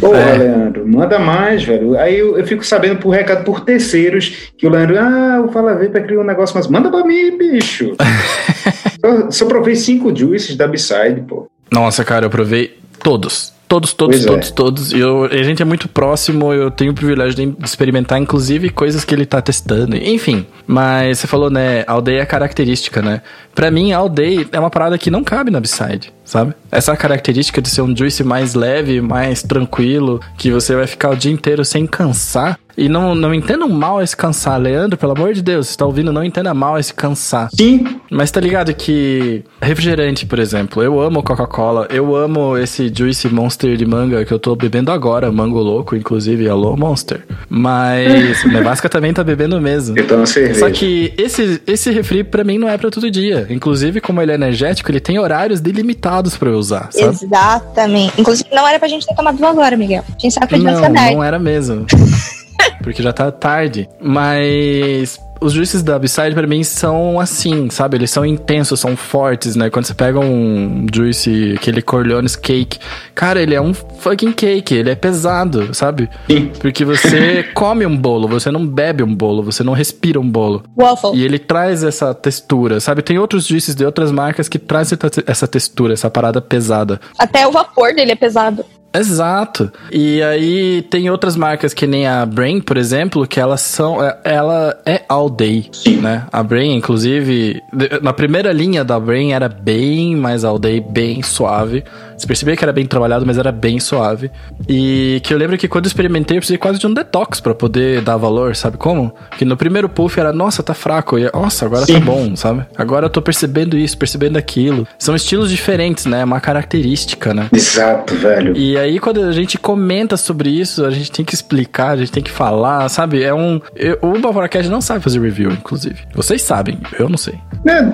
[0.00, 0.38] Pô, é.
[0.38, 1.98] Leandro, manda mais, velho.
[1.98, 5.74] Aí eu, eu, fico sabendo por recado por terceiros que o Leandro, ah, o Fala
[5.74, 7.94] Vape criou um negócio, mas manda pra mim, bicho.
[9.00, 11.46] só, só provei cinco juices da B-Side, pô.
[11.70, 13.53] Nossa, cara, eu provei todos.
[13.66, 14.52] Todos, todos, pois todos, é.
[14.52, 14.92] todos.
[14.92, 19.04] E eu, a gente é muito próximo, eu tenho o privilégio de experimentar, inclusive, coisas
[19.04, 19.96] que ele tá testando.
[19.96, 23.22] Enfim, mas você falou, né, aldeia é característica, né?
[23.54, 26.54] Pra mim, a aldeia é uma parada que não cabe na B-Side, sabe?
[26.70, 31.16] Essa característica de ser um juice mais leve, mais tranquilo, que você vai ficar o
[31.16, 35.42] dia inteiro sem cansar, e não, não entendam mal esse cansar, Leandro, pelo amor de
[35.42, 37.48] Deus, você tá ouvindo, não entenda mal esse cansar.
[37.54, 38.00] Sim.
[38.10, 43.76] Mas tá ligado que refrigerante, por exemplo, eu amo Coca-Cola, eu amo esse Juice Monster
[43.76, 47.24] de manga que eu tô bebendo agora, mango louco, inclusive, alô Monster.
[47.48, 49.98] Mas Nevasca também tá bebendo mesmo.
[49.98, 50.60] Eu tô na cerveja.
[50.60, 53.46] Só que esse, esse refri pra mim não é pra todo dia.
[53.50, 57.16] Inclusive, como ele é energético, ele tem horários delimitados pra eu usar, sabe?
[57.22, 58.20] Exatamente.
[58.20, 60.04] Inclusive, não era pra gente ter tomado agora, Miguel.
[60.08, 61.86] A gente sabe que a gente não, não era mesmo.
[62.82, 63.88] porque já tá tarde.
[64.00, 67.96] Mas os juices da Upside para mim são assim, sabe?
[67.96, 69.68] Eles são intensos, são fortes, né?
[69.68, 72.78] Quando você pega um juice, aquele Corleones Cake,
[73.14, 76.08] cara, ele é um fucking cake, ele é pesado, sabe?
[76.30, 76.50] Sim.
[76.58, 80.64] Porque você come um bolo, você não bebe um bolo, você não respira um bolo.
[80.76, 81.10] Waffle.
[81.14, 83.02] E ele traz essa textura, sabe?
[83.02, 87.00] Tem outros juices de outras marcas que trazem essa textura, essa parada pesada.
[87.18, 88.64] Até o vapor dele é pesado.
[88.94, 89.72] Exato.
[89.90, 94.02] E aí tem outras marcas que nem a Brain, por exemplo, que elas são.
[94.02, 95.68] É, ela é all day,
[96.00, 96.26] né?
[96.32, 97.60] A Brain, inclusive,
[98.00, 101.82] na primeira linha da Brain era bem mais all day, bem suave.
[102.24, 104.30] Você percebia que era bem trabalhado, mas era bem suave.
[104.66, 107.54] E que eu lembro que quando eu experimentei, eu precisei quase de um detox para
[107.54, 109.14] poder dar valor, sabe como?
[109.36, 111.18] Que no primeiro puff era, nossa, tá fraco.
[111.18, 111.98] E, nossa, agora tá Sim.
[111.98, 112.64] tá bom, sabe?
[112.78, 114.88] Agora eu tô percebendo isso, percebendo aquilo.
[114.98, 116.22] São estilos diferentes, né?
[116.22, 117.48] É uma característica, né?
[117.52, 118.56] Exato, velho.
[118.56, 122.12] E aí, quando a gente comenta sobre isso, a gente tem que explicar, a gente
[122.12, 123.22] tem que falar, sabe?
[123.22, 123.60] É um.
[123.76, 125.96] Eu, o Bavoracast não sabe fazer review, inclusive.
[126.14, 127.34] Vocês sabem, eu não sei.
[127.66, 127.92] É,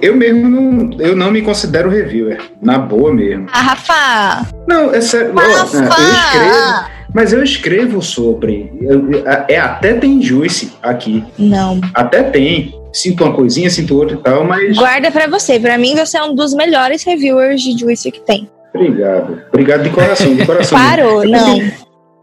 [0.00, 2.38] eu mesmo não, eu não me considero reviewer.
[2.62, 3.46] Na boa mesmo.
[3.52, 4.46] Ah, Rafa!
[4.68, 5.34] Não, é sério.
[5.34, 5.78] Rafa!
[5.78, 6.94] Eu escrevo.
[7.14, 8.70] Mas eu escrevo sobre.
[8.82, 11.24] Eu, é, até tem Juice aqui.
[11.38, 11.80] Não.
[11.94, 12.74] Até tem.
[12.92, 14.76] Sinto uma coisinha, sinto outra e tal, mas.
[14.76, 15.58] Guarda pra você.
[15.58, 18.50] Pra mim, você é um dos melhores reviewers de Juice que tem.
[18.74, 19.40] Obrigado.
[19.48, 20.78] Obrigado de coração, de coração.
[20.78, 21.58] Parou, não.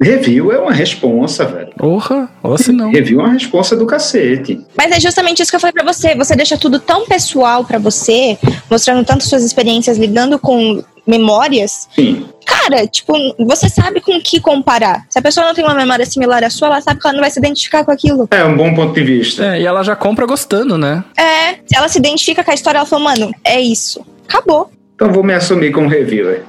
[0.01, 1.73] Review é uma responsa, velho.
[1.77, 2.91] Porra, ou se não.
[2.91, 4.59] Review é uma responsa do cacete.
[4.75, 6.15] Mas é justamente isso que eu falei pra você.
[6.15, 8.35] Você deixa tudo tão pessoal para você,
[8.67, 11.87] mostrando tanto suas experiências, lidando com memórias.
[11.95, 12.25] Sim.
[12.45, 15.05] Cara, tipo, você sabe com o que comparar.
[15.09, 17.21] Se a pessoa não tem uma memória similar à sua, ela sabe que ela não
[17.21, 18.27] vai se identificar com aquilo.
[18.31, 19.55] É um bom ponto de vista.
[19.55, 21.03] É, e ela já compra gostando, né?
[21.17, 24.05] É, se ela se identifica com a história, ela fala, mano, é isso.
[24.27, 24.71] Acabou.
[24.95, 26.43] Então vou me assumir como reviewer.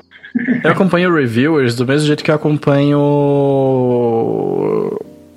[0.65, 2.99] Eu acompanho reviewers do mesmo jeito que eu acompanho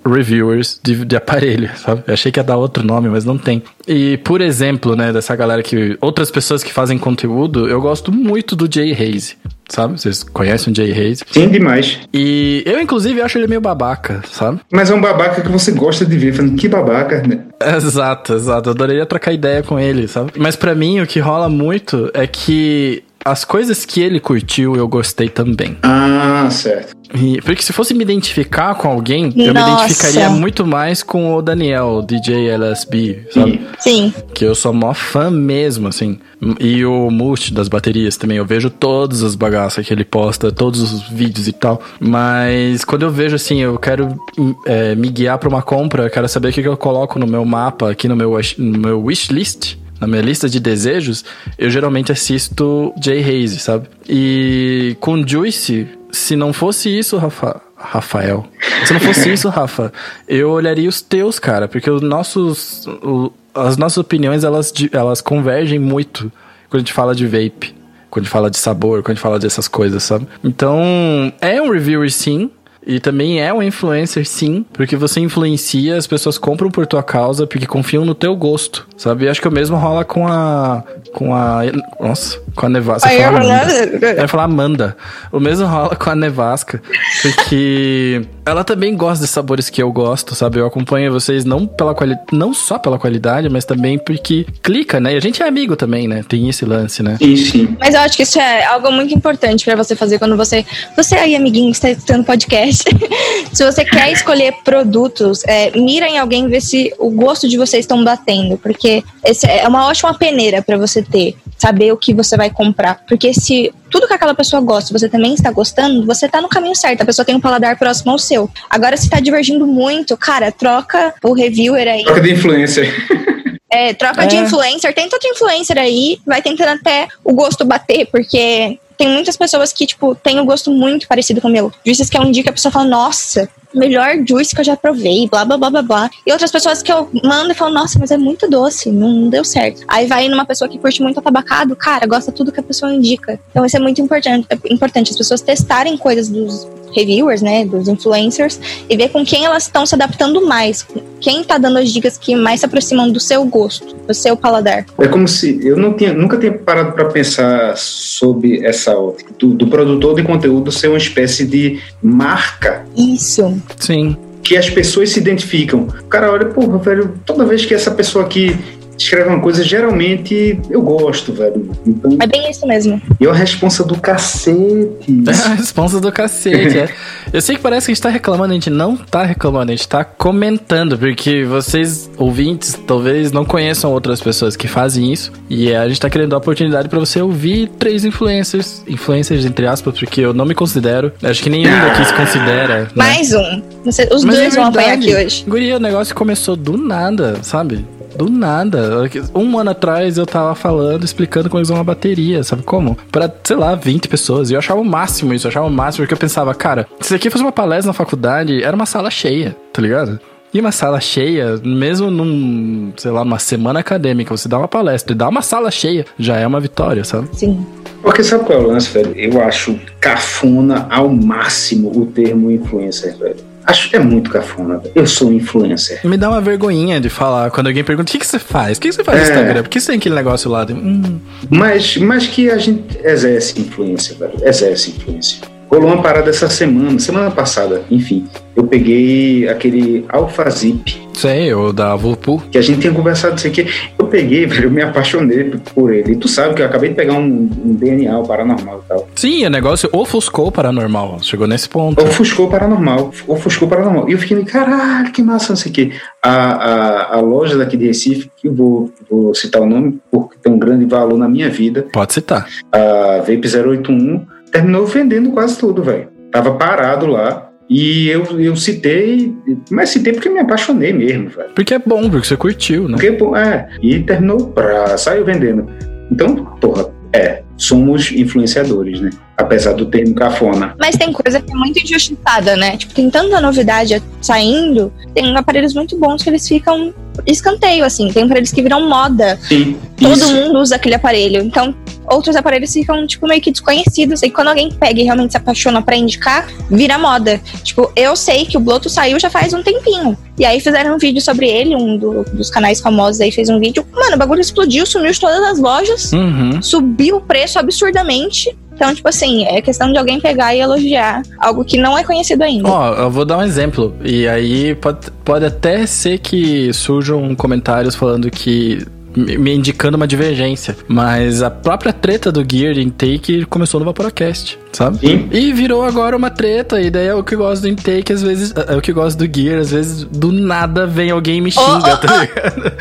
[0.06, 2.04] reviewers de, de aparelho, sabe?
[2.08, 3.64] Eu achei que ia dar outro nome, mas não tem.
[3.88, 5.98] E, por exemplo, né, dessa galera que.
[6.02, 9.36] Outras pessoas que fazem conteúdo, eu gosto muito do Jay Hayes.
[9.68, 10.00] Sabe?
[10.00, 11.24] Vocês conhecem o Jay Hayes?
[11.32, 12.00] Sim, demais.
[12.14, 14.60] E eu, inclusive, acho ele meio babaca, sabe?
[14.72, 17.40] Mas é um babaca que você gosta de ver, falando que babaca, né?
[17.76, 18.70] Exato, exato.
[18.70, 20.34] Eu adoraria trocar ideia com ele, sabe?
[20.38, 24.88] Mas para mim, o que rola muito é que as coisas que ele curtiu, eu
[24.88, 25.76] gostei também.
[25.82, 26.95] Ah, certo.
[27.14, 29.42] E, porque se fosse me identificar com alguém, Nossa.
[29.42, 33.62] eu me identificaria muito mais com o Daniel, DJ LSB, sabe?
[33.80, 34.14] Sim.
[34.34, 36.20] Que eu sou mó fã mesmo, assim.
[36.60, 38.38] E o Must das baterias também.
[38.38, 41.82] Eu vejo todas as bagaças que ele posta, todos os vídeos e tal.
[42.00, 44.20] Mas quando eu vejo assim, eu quero
[44.66, 47.28] é, me guiar para uma compra, eu quero saber o que, que eu coloco no
[47.28, 51.24] meu mapa, aqui no meu, no meu wishlist na minha lista de desejos,
[51.58, 53.88] eu geralmente assisto Jay Hayes, sabe?
[54.08, 58.46] E com Juice, se não fosse isso, Rafa, Rafael,
[58.86, 59.92] se não fosse isso, Rafa,
[60.28, 65.80] eu olharia os teus, cara, porque os nossos, o, as nossas opiniões, elas, elas convergem
[65.80, 66.32] muito
[66.70, 67.76] quando a gente fala de vape.
[68.10, 70.26] Quando a gente fala de sabor, quando a gente fala dessas coisas, sabe?
[70.42, 72.50] Então, é um reviewer sim,
[72.86, 77.48] e também é um influencer, sim, porque você influencia, as pessoas compram por tua causa
[77.48, 79.26] porque confiam no teu gosto, sabe?
[79.26, 80.84] E acho que o mesmo rola com a.
[81.16, 81.62] com a.
[81.98, 83.08] Nossa, com a nevasca.
[83.08, 84.98] Aí eu falando- Eu ia falar Amanda.
[85.32, 86.82] O mesmo rola com a nevasca.
[87.22, 90.60] Porque ela também gosta de sabores que eu gosto, sabe?
[90.60, 95.14] Eu acompanho vocês não pela qualidade, não só pela qualidade, mas também porque clica, né?
[95.14, 96.22] E a gente é amigo também, né?
[96.28, 97.18] Tem esse lance, né?
[97.18, 97.78] Sim, sim.
[97.80, 100.66] Mas eu acho que isso é algo muito importante pra você fazer quando você.
[100.98, 102.84] Você aí, amiguinho, que está escutando podcast.
[103.54, 107.84] se você quer escolher produtos, é, mira em alguém ver se o gosto de vocês
[107.86, 108.58] estão batendo.
[108.58, 111.36] Porque esse é uma ótima peneira pra você ter.
[111.58, 113.04] Saber o que você vai comprar.
[113.08, 116.76] Porque se tudo que aquela pessoa gosta, você também está gostando, você tá no caminho
[116.76, 117.02] certo.
[117.02, 118.50] A pessoa tem um paladar próximo ao seu.
[118.70, 122.04] Agora, se tá divergindo muito, cara, troca o reviewer aí.
[122.04, 122.84] Troca de influência.
[123.68, 124.40] É, troca de É.
[124.40, 129.74] influencer, tenta outro influencer aí, vai tentando até o gosto bater, porque tem muitas pessoas
[129.74, 131.70] que, tipo, têm um gosto muito parecido com o meu.
[131.86, 134.76] Juices que é um dia que a pessoa fala, nossa, melhor juice que eu já
[134.76, 136.10] provei, blá blá blá blá blá.
[136.26, 139.44] E outras pessoas que eu mando e falo, nossa, mas é muito doce, não deu
[139.44, 139.84] certo.
[139.88, 143.40] Aí vai numa pessoa que curte muito atabacado, cara, gosta tudo que a pessoa indica.
[143.52, 147.88] Então isso é muito importante, é importante as pessoas testarem coisas dos reviewers, né, dos
[147.88, 148.60] influencers,
[148.90, 150.88] e ver com quem elas estão se adaptando mais.
[151.20, 154.86] Quem tá dando as dicas que mais se aproximam do seu gosto, do seu paladar.
[155.00, 159.54] É como se eu não tinha, nunca tinha parado para pensar sobre essa ótica do,
[159.54, 163.62] do produtor de conteúdo ser uma espécie de marca Isso.
[163.80, 164.18] Sim.
[164.44, 165.88] que as pessoas se identificam.
[165.88, 168.56] O cara olha, porra, velho, toda vez que essa pessoa aqui
[168.98, 171.70] escreve uma coisa, geralmente eu gosto, velho.
[171.86, 173.02] Então, É bem isso mesmo.
[173.20, 175.24] e é uma responsa do cacete.
[175.28, 176.90] É a responsa do cacete, é.
[177.34, 179.76] Eu sei que parece que a gente tá reclamando, a gente não tá reclamando, a
[179.76, 185.74] gente tá comentando, porque vocês, ouvintes, talvez não conheçam outras pessoas que fazem isso, e
[185.74, 190.22] a gente tá querendo dar oportunidade pra você ouvir três influencers, influencers entre aspas, porque
[190.22, 192.88] eu não me considero, acho que nenhum daqui se considera, né?
[192.96, 193.62] Mais um.
[193.84, 195.44] Você- os Mas dois é vão apanhar aqui hoje.
[195.48, 197.86] Guria, o negócio começou do nada, sabe?
[198.16, 199.10] Do nada.
[199.34, 202.98] Um ano atrás eu tava falando, explicando como usar uma bateria, sabe como?
[203.12, 204.50] Pra, sei lá, 20 pessoas.
[204.50, 207.08] E eu achava o máximo isso, eu achava o máximo, porque eu pensava, cara, se
[207.08, 210.20] isso aqui fosse uma palestra na faculdade, era uma sala cheia, tá ligado?
[210.54, 215.14] E uma sala cheia, mesmo num, sei lá, numa semana acadêmica, você dá uma palestra
[215.14, 217.28] e dá uma sala cheia, já é uma vitória, sabe?
[217.34, 217.66] Sim.
[218.02, 219.14] Porque sabe qual é o lance, velho?
[219.16, 223.55] Eu acho cafona ao máximo o termo influencer, velho.
[223.68, 224.80] Acho que é muito cafona.
[224.94, 226.00] Eu sou influencer.
[226.06, 228.78] Me dá uma vergonhinha de falar quando alguém pergunta: o que, que você faz?
[228.78, 229.30] O que, que você faz no É.
[229.30, 229.64] Instagram?
[229.64, 230.66] Por que você tem aquele negócio lá?
[230.70, 234.34] Hum, Mas, mas que a gente exerce influência, velho.
[234.44, 235.55] Exerce influência.
[235.76, 238.26] Rolou uma parada essa semana, semana passada, enfim.
[238.56, 242.42] Eu peguei aquele Alphazip, sei, o da Vulpu.
[242.50, 243.68] que a gente tinha conversado isso aqui.
[244.00, 246.14] Eu peguei, velho, eu me apaixonei por ele.
[246.14, 249.06] E tu sabe que eu acabei de pegar um, um DNA, o paranormal e tal.
[249.16, 251.20] Sim, o negócio ofuscou o paranormal.
[251.22, 252.02] Chegou nesse ponto.
[252.02, 253.12] Ofuscou paranormal.
[253.28, 254.08] Ofuscou paranormal.
[254.08, 255.92] E eu fiquei, caralho, que massa, não sei o quê.
[256.24, 260.38] A, a, a loja daqui de Recife, que eu vou, vou citar o nome, porque
[260.42, 262.48] tem um grande valor na minha vida, Pode citar.
[262.72, 266.08] a Vape 081, terminou vendendo quase tudo, velho.
[266.32, 267.50] Tava parado lá.
[267.68, 269.34] E eu, eu citei,
[269.72, 271.50] mas citei porque me apaixonei mesmo, velho.
[271.56, 272.96] Porque é bom, porque você curtiu, né?
[273.00, 275.66] Porque, é, e terminou, pra, saiu vendendo.
[276.12, 279.10] Então, porra, é, somos influenciadores, né?
[279.38, 280.74] Apesar do termo cafona.
[280.80, 282.78] Mas tem coisa que é muito injustiçada, né?
[282.78, 286.94] Tipo, tem tanta novidade saindo, tem aparelhos muito bons que eles ficam
[287.28, 288.08] escanteio, assim.
[288.08, 289.38] Tem aparelhos que viram moda.
[289.42, 290.34] Sim, Todo isso.
[290.34, 291.42] mundo usa aquele aparelho.
[291.42, 291.76] Então,
[292.10, 294.24] outros aparelhos ficam, tipo, meio que desconhecidos.
[294.24, 297.40] E quando alguém pega e realmente se apaixona pra indicar, vira moda.
[297.64, 300.18] Tipo, eu sei que o Bloto saiu já faz um tempinho.
[300.40, 303.60] E aí fizeram um vídeo sobre ele, um do- dos canais famosos aí fez um
[303.60, 303.86] vídeo.
[303.94, 306.62] Mano, o bagulho explodiu, sumiu de todas as lojas, Uhum.
[306.62, 308.56] subiu o preço absurdamente.
[308.76, 312.44] Então, tipo assim, é questão de alguém pegar e elogiar algo que não é conhecido
[312.44, 312.70] ainda.
[312.70, 313.96] Ó, eu vou dar um exemplo.
[314.04, 318.86] E aí pode, pode até ser que surjam comentários falando que.
[319.16, 320.76] Me indicando uma divergência.
[320.88, 324.98] Mas a própria treta do Gear de Intake começou no Vaporacast, sabe?
[325.00, 325.30] Sim.
[325.32, 328.54] E virou agora uma treta, e daí é o que gosto do intake, às vezes,
[328.68, 331.66] é o que gosto do gear, às vezes do nada vem alguém e me xinga,
[331.66, 332.74] Oh, oh, tá ligado?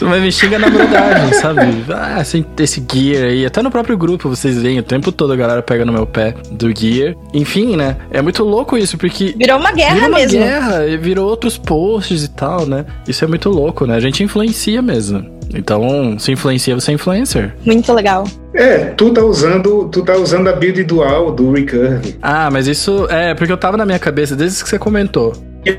[0.02, 1.60] Mas me xinga na verdade, sabe?
[1.92, 5.36] Ah, esse, esse gear aí, até no próprio grupo vocês veem, o tempo todo a
[5.36, 7.14] galera pega no meu pé do gear.
[7.32, 7.96] Enfim, né?
[8.10, 10.38] É muito louco isso, porque Virou uma guerra Virou uma mesmo.
[10.38, 12.84] guerra, e virou outros posts e tal, né?
[13.06, 13.94] Isso é muito louco, né?
[13.96, 14.95] A gente influencia mesmo.
[15.54, 17.54] Então, se influencia, você é influencer.
[17.64, 18.24] Muito legal.
[18.54, 22.16] É, tu tá usando, tu tá usando a build dual do Recurve.
[22.20, 25.32] Ah, mas isso é porque eu tava na minha cabeça desde que você comentou.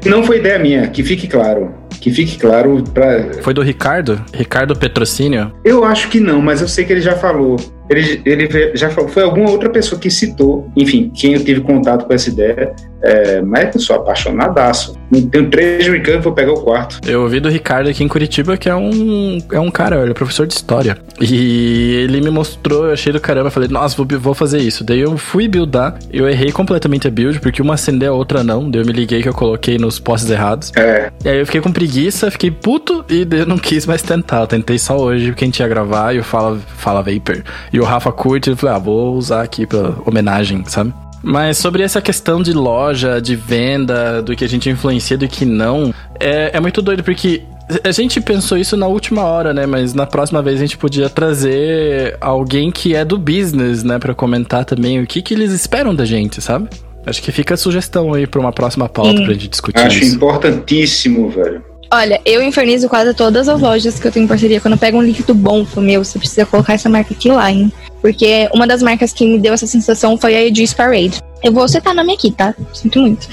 [0.06, 1.74] Não foi ideia minha, que fique claro.
[2.02, 3.32] Que fique claro pra.
[3.42, 4.22] Foi do Ricardo?
[4.34, 5.52] Ricardo Petrocínio?
[5.64, 7.58] Eu acho que não, mas eu sei que ele já falou.
[7.90, 12.06] Ele, ele já falou, foi alguma outra pessoa que citou, enfim, quem eu tive contato
[12.06, 14.98] com essa ideia, É, mas eu sou apaixonadaço.
[15.32, 17.00] Tenho três weekends, vou pegar o quarto.
[17.08, 20.14] Eu ouvi do Ricardo aqui em Curitiba, que é um, é um cara, ele é
[20.14, 20.98] professor de história.
[21.22, 24.84] E ele me mostrou, eu achei do caramba, falei, nossa, vou, vou fazer isso.
[24.84, 28.70] Daí eu fui buildar, eu errei completamente a build, porque uma acendeu, a outra não.
[28.70, 30.72] Daí eu me liguei que eu coloquei nos postes errados.
[30.76, 31.12] É.
[31.24, 34.42] E aí eu fiquei com preguiça, fiquei puto e daí eu não quis mais tentar.
[34.42, 37.44] Eu tentei só hoje, porque a gente ia gravar e o Fala, Fala Vapor.
[37.72, 40.94] E o Rafa curte, eu falei, ah, vou usar aqui pra homenagem, sabe?
[41.24, 45.46] Mas sobre essa questão de loja, de venda, do que a gente influencia, do que
[45.46, 47.44] não, é, é muito doido, porque
[47.84, 49.66] a gente pensou isso na última hora, né?
[49.66, 54.00] Mas na próxima vez a gente podia trazer alguém que é do business, né?
[54.00, 56.70] Pra comentar também o que, que eles esperam da gente, sabe?
[57.06, 59.24] Acho que fica a sugestão aí pra uma próxima pauta Sim.
[59.26, 60.16] pra gente discutir Acho isso.
[60.16, 61.64] importantíssimo, velho.
[61.90, 64.60] Olha, eu infernizo quase todas as lojas que eu tenho parceria.
[64.60, 67.52] Quando eu pego um líquido bom pro meu, você precisa colocar essa marca aqui lá,
[67.52, 67.72] hein?
[68.02, 71.20] Porque uma das marcas que me deu essa sensação foi a Edis Parade.
[71.44, 72.54] Eu vou citar nome aqui, tá?
[72.74, 73.28] Sinto muito.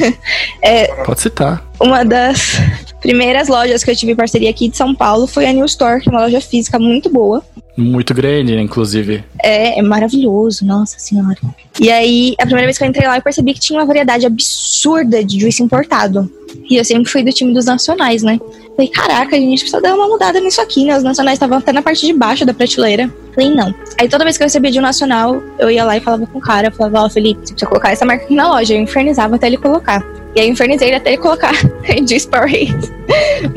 [0.62, 1.69] é, Pode citar.
[1.80, 2.58] Uma das
[3.00, 6.08] primeiras lojas que eu tive parceria aqui de São Paulo foi a New Store, que
[6.08, 7.42] é uma loja física muito boa.
[7.76, 9.24] Muito grande, inclusive.
[9.42, 11.38] É, é maravilhoso, nossa senhora.
[11.80, 14.26] E aí, a primeira vez que eu entrei lá, eu percebi que tinha uma variedade
[14.26, 16.30] absurda de juice importado.
[16.68, 18.38] E eu sempre fui do time dos nacionais, né?
[18.76, 20.96] Falei, caraca, a gente precisa dar uma mudada nisso aqui, né?
[20.96, 23.10] Os nacionais estavam até na parte de baixo da prateleira.
[23.34, 23.74] Falei, não.
[23.98, 26.38] Aí toda vez que eu recebia de um nacional, eu ia lá e falava com
[26.38, 28.74] o cara, falava, ó, oh, Felipe, você precisa colocar essa marca aqui na loja.
[28.74, 30.04] Eu infernizava até ele colocar.
[30.34, 31.52] E aí eu infernizei ele até ele colocar
[32.04, 32.92] de Parade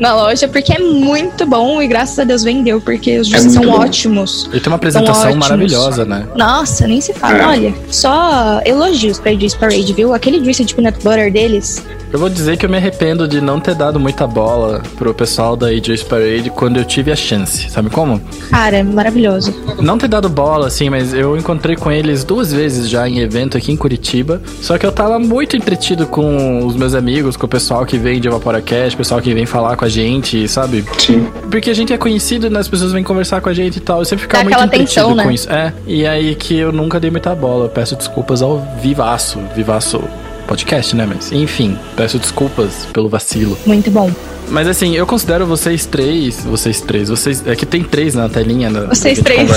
[0.00, 3.60] na loja, porque é muito bom e graças a Deus vendeu, porque os juices é
[3.60, 3.80] são bom.
[3.80, 4.48] ótimos.
[4.50, 6.26] Ele tem uma apresentação maravilhosa, né?
[6.34, 7.38] Nossa, nem se fala.
[7.38, 7.46] É.
[7.46, 10.12] Olha, só elogios pra Juice Parade, viu?
[10.12, 11.84] Aquele juice de peanut butter deles
[12.14, 15.56] eu vou dizer que eu me arrependo de não ter dado muita bola pro pessoal
[15.56, 17.68] da AJ Parade quando eu tive a chance.
[17.68, 18.20] Sabe como?
[18.50, 19.52] Cara, é maravilhoso.
[19.80, 23.58] Não ter dado bola, assim, mas eu encontrei com eles duas vezes já em evento
[23.58, 24.40] aqui em Curitiba.
[24.62, 28.20] Só que eu tava muito entretido com os meus amigos, com o pessoal que vem
[28.20, 30.84] de Evaporacast, o pessoal que vem falar com a gente, sabe?
[30.96, 31.26] Sim.
[31.50, 32.60] Porque a gente é conhecido, né?
[32.60, 33.98] As pessoas vêm conversar com a gente e tal.
[33.98, 35.24] Eu sempre ficava muito entretido tensão, né?
[35.24, 35.50] com isso.
[35.50, 35.72] É.
[35.84, 37.64] E aí que eu nunca dei muita bola.
[37.64, 40.00] Eu peço desculpas ao vivaço, vivaço
[40.46, 41.06] podcast, né?
[41.06, 43.56] Mas, enfim, peço desculpas pelo vacilo.
[43.66, 44.10] Muito bom.
[44.48, 46.44] Mas assim, eu considero vocês três.
[46.44, 47.46] Vocês três, vocês.
[47.46, 48.70] É que tem três na telinha.
[48.70, 49.50] Na, vocês três.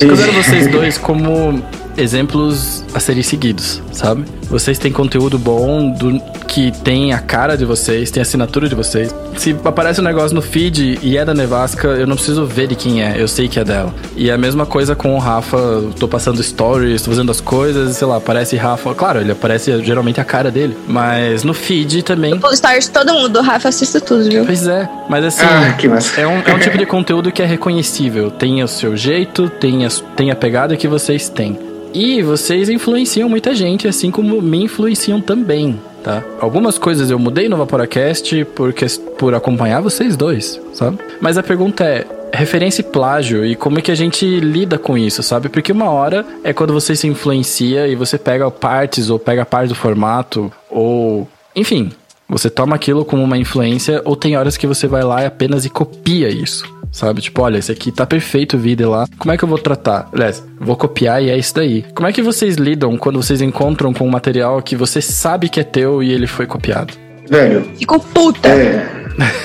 [0.00, 1.62] Eu considero vocês dois como
[2.00, 4.24] exemplos a serem seguidos, sabe?
[4.48, 8.74] Vocês têm conteúdo bom do, que tem a cara de vocês, tem a assinatura de
[8.74, 9.14] vocês.
[9.36, 12.74] Se aparece um negócio no feed e é da Nevasca, eu não preciso ver de
[12.74, 13.94] quem é, eu sei que é dela.
[14.16, 15.58] E a mesma coisa com o Rafa,
[15.98, 18.92] tô passando stories, tô fazendo as coisas, sei lá, aparece Rafa.
[18.94, 22.34] Claro, ele aparece geralmente a cara dele, mas no feed também.
[22.34, 24.44] No stories todo mundo, o Rafa assiste tudo, viu?
[24.44, 25.76] Pois é, mas assim, ah,
[26.20, 28.30] é, um, é um tipo de conteúdo que é reconhecível.
[28.30, 31.69] Tem o seu jeito, tem a, tem a pegada que vocês têm.
[31.92, 36.22] E vocês influenciam muita gente, assim como me influenciam também, tá?
[36.40, 38.86] Algumas coisas eu mudei no Vaporacast porque,
[39.18, 40.98] por acompanhar vocês dois, sabe?
[41.20, 44.96] Mas a pergunta é, referência e plágio e como é que a gente lida com
[44.96, 45.48] isso, sabe?
[45.48, 49.68] Porque uma hora é quando você se influencia e você pega partes ou pega parte
[49.68, 51.28] do formato ou...
[51.56, 51.90] Enfim,
[52.28, 55.64] você toma aquilo como uma influência ou tem horas que você vai lá e apenas
[55.64, 57.20] e copia isso sabe?
[57.20, 59.06] Tipo, olha, esse aqui tá perfeito o vídeo lá.
[59.18, 60.08] Como é que eu vou tratar?
[60.12, 61.84] Aliás, vou copiar e é isso daí.
[61.94, 65.60] Como é que vocês lidam quando vocês encontram com um material que você sabe que
[65.60, 66.94] é teu e ele foi copiado?
[67.28, 67.62] Velho.
[67.78, 68.48] Ficou puta.
[68.48, 68.86] É,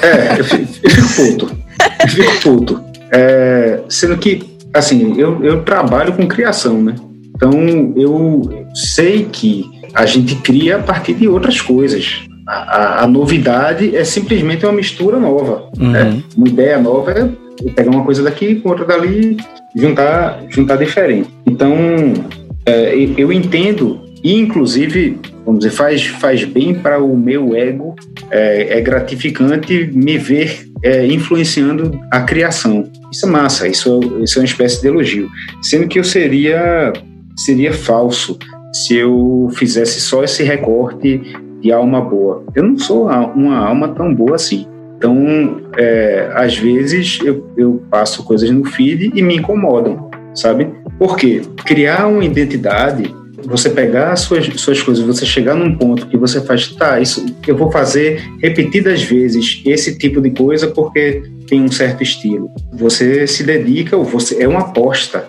[0.01, 1.57] é eu, fico, eu fico puto.
[2.01, 2.83] Eu fico puto.
[3.11, 6.95] É, sendo que, assim, eu, eu trabalho com criação, né?
[7.35, 7.51] Então,
[7.95, 14.03] eu sei que a gente cria a partir de outras coisas a, a, novidade é
[14.03, 15.69] simplesmente uma mistura nova.
[15.79, 15.91] Uhum.
[15.91, 16.23] Né?
[16.37, 17.29] Uma ideia nova é
[17.71, 19.37] pegar uma coisa daqui com outra dali,
[19.75, 21.29] juntar, juntar diferente.
[21.45, 21.73] Então,
[22.65, 27.95] é, eu entendo, e inclusive, vamos dizer, faz, faz bem para o meu ego,
[28.29, 32.89] é, é gratificante me ver é, influenciando a criação.
[33.11, 35.29] Isso é massa, isso, isso é uma espécie de elogio.
[35.61, 36.93] Sendo que eu seria,
[37.37, 38.37] seria falso
[38.71, 41.21] se eu fizesse só esse recorte
[41.66, 42.43] de alma boa.
[42.53, 44.68] Eu não sou uma alma tão boa assim.
[44.97, 50.72] Então, é, às vezes eu, eu passo coisas no feed e me incomodam, sabe?
[50.99, 51.41] Por quê?
[51.66, 53.13] Criar uma identidade,
[53.43, 57.57] você pegar suas, suas coisas, você chegar num ponto que você faz, tá, isso eu
[57.57, 62.51] vou fazer repetidas vezes esse tipo de coisa porque tem um certo estilo.
[62.74, 65.26] Você se dedica, ou você é uma aposta,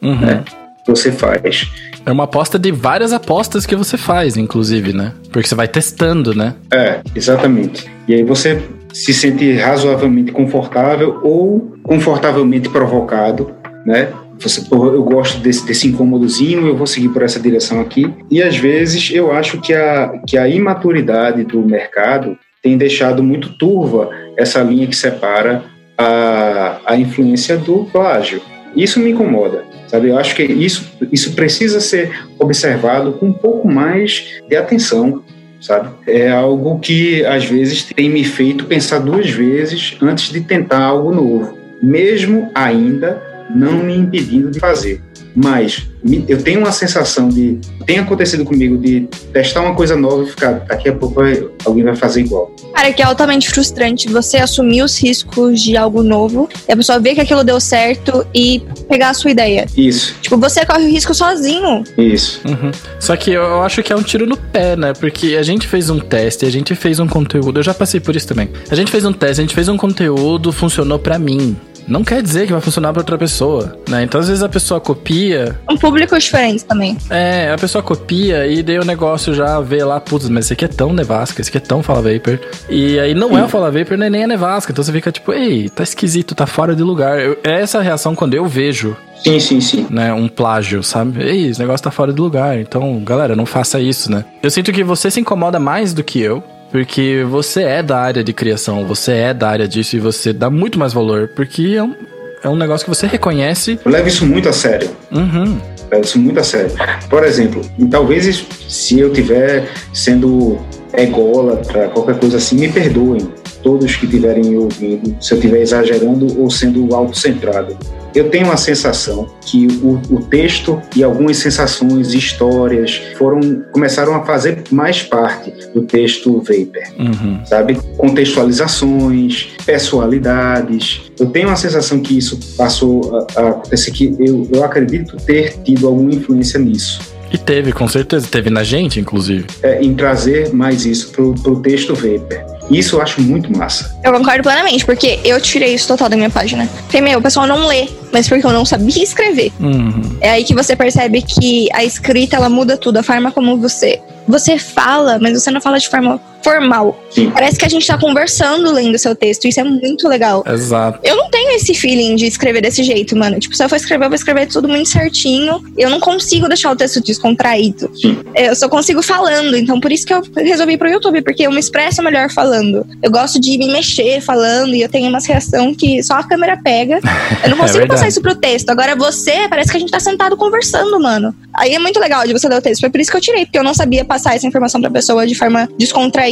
[0.00, 0.20] uhum.
[0.20, 0.44] né?
[0.86, 1.70] Você faz.
[2.04, 5.12] É uma aposta de várias apostas que você faz, inclusive, né?
[5.30, 6.54] Porque você vai testando, né?
[6.72, 7.90] É, exatamente.
[8.08, 8.62] E aí você
[8.92, 13.54] se sente razoavelmente confortável ou confortavelmente provocado,
[13.86, 14.08] né?
[14.40, 18.12] você, eu gosto desse, desse incômodozinho, eu vou seguir por essa direção aqui.
[18.30, 23.50] E às vezes eu acho que a, que a imaturidade do mercado tem deixado muito
[23.58, 25.62] turva essa linha que separa
[25.96, 28.40] a, a influência do plágio.
[28.74, 30.08] Isso me incomoda, sabe?
[30.08, 35.22] Eu acho que isso, isso precisa ser observado com um pouco mais de atenção,
[35.60, 35.90] sabe?
[36.06, 41.12] É algo que às vezes tem me feito pensar duas vezes antes de tentar algo
[41.12, 45.02] novo, mesmo ainda não me impedindo de fazer.
[45.34, 45.86] Mas
[46.28, 47.58] eu tenho uma sensação de.
[47.86, 50.52] Tem acontecido comigo de testar uma coisa nova e ficar.
[50.60, 51.20] Daqui a pouco
[51.64, 52.50] alguém vai fazer igual.
[52.74, 56.98] Cara, que é altamente frustrante você assumir os riscos de algo novo e a pessoa
[56.98, 59.66] ver que aquilo deu certo e pegar a sua ideia.
[59.76, 60.16] Isso.
[60.20, 61.84] Tipo, você corre o risco sozinho.
[61.96, 62.40] Isso.
[62.48, 62.70] Uhum.
[62.98, 64.92] Só que eu acho que é um tiro no pé, né?
[64.94, 67.60] Porque a gente fez um teste, a gente fez um conteúdo.
[67.60, 68.48] Eu já passei por isso também.
[68.70, 71.56] A gente fez um teste, a gente fez um conteúdo, funcionou para mim
[71.90, 74.04] não quer dizer que vai funcionar para outra pessoa, né?
[74.04, 75.58] Então às vezes a pessoa copia.
[75.68, 76.96] Um público diferente também.
[77.10, 80.64] É, a pessoa copia e daí o negócio já vê lá, putz, mas esse aqui
[80.64, 82.38] é tão nevasca, esse aqui é tão Fala Vapor.
[82.68, 84.72] E aí não é o Fala Vapor, nem é nevasca.
[84.72, 87.20] Então você fica tipo, ei, tá esquisito, tá fora de lugar.
[87.20, 89.86] Eu, é essa a reação quando eu vejo Sim, sim, sim.
[89.90, 91.22] Né, um plágio, sabe?
[91.22, 92.58] Ei, esse negócio tá fora de lugar.
[92.58, 94.24] Então, galera, não faça isso, né?
[94.42, 96.42] Eu sinto que você se incomoda mais do que eu.
[96.70, 100.48] Porque você é da área de criação, você é da área disso e você dá
[100.48, 101.28] muito mais valor.
[101.28, 101.94] Porque é um,
[102.42, 103.78] é um negócio que você reconhece.
[103.84, 104.90] Eu levo isso muito a sério.
[105.10, 105.60] Uhum.
[105.90, 106.70] Levo isso muito a sério.
[107.08, 110.58] Por exemplo, talvez se eu tiver sendo
[110.92, 113.28] ególatra, qualquer coisa assim, me perdoem
[113.62, 117.76] todos que estiverem ouvindo, se eu estiver exagerando ou sendo autocentrado
[118.14, 124.24] eu tenho a sensação que o, o, texto e algumas sensações, histórias, foram começaram a
[124.24, 127.44] fazer mais parte do texto Vapor, uhum.
[127.44, 127.78] sabe?
[127.96, 131.10] Contextualizações, pessoalidades.
[131.18, 135.58] Eu tenho a sensação que isso passou a, a acontecer, que eu, eu acredito ter
[135.62, 137.00] tido alguma influência nisso.
[137.32, 138.26] E teve, com certeza.
[138.26, 139.46] Teve na gente, inclusive.
[139.62, 142.60] É, em trazer mais isso pro, pro texto Vapor.
[142.70, 143.98] Isso eu acho muito massa.
[144.04, 146.68] Eu concordo plenamente, porque eu tirei isso total da minha página.
[146.82, 149.52] Porque, meu, o pessoal não lê, mas porque eu não sabia escrever.
[149.58, 150.16] Uhum.
[150.20, 152.98] É aí que você percebe que a escrita, ela muda tudo.
[152.98, 154.00] A forma como você...
[154.28, 156.98] Você fala, mas você não fala de forma formal.
[157.10, 157.30] Sim.
[157.30, 159.46] Parece que a gente tá conversando lendo seu texto.
[159.46, 160.42] Isso é muito legal.
[160.46, 160.98] Exato.
[161.02, 163.38] Eu não tenho esse feeling de escrever desse jeito, mano.
[163.38, 165.62] Tipo, se eu for escrever, eu vou escrever tudo muito certinho.
[165.76, 167.90] Eu não consigo deixar o texto descontraído.
[167.94, 168.18] Sim.
[168.34, 169.56] Eu só consigo falando.
[169.56, 172.86] Então, por isso que eu resolvi ir pro YouTube, porque eu me expresso melhor falando.
[173.02, 176.56] Eu gosto de me mexer falando e eu tenho umas reação que só a câmera
[176.62, 177.00] pega.
[177.44, 177.88] Eu não É consigo verdade.
[177.88, 178.70] passar isso pro texto.
[178.70, 181.34] Agora você, parece que a gente tá sentado conversando, mano.
[181.52, 182.80] Aí é muito legal de você ler o texto.
[182.80, 185.26] Foi por isso que eu tirei, porque eu não sabia passar essa informação pra pessoa
[185.26, 186.29] de forma descontraída.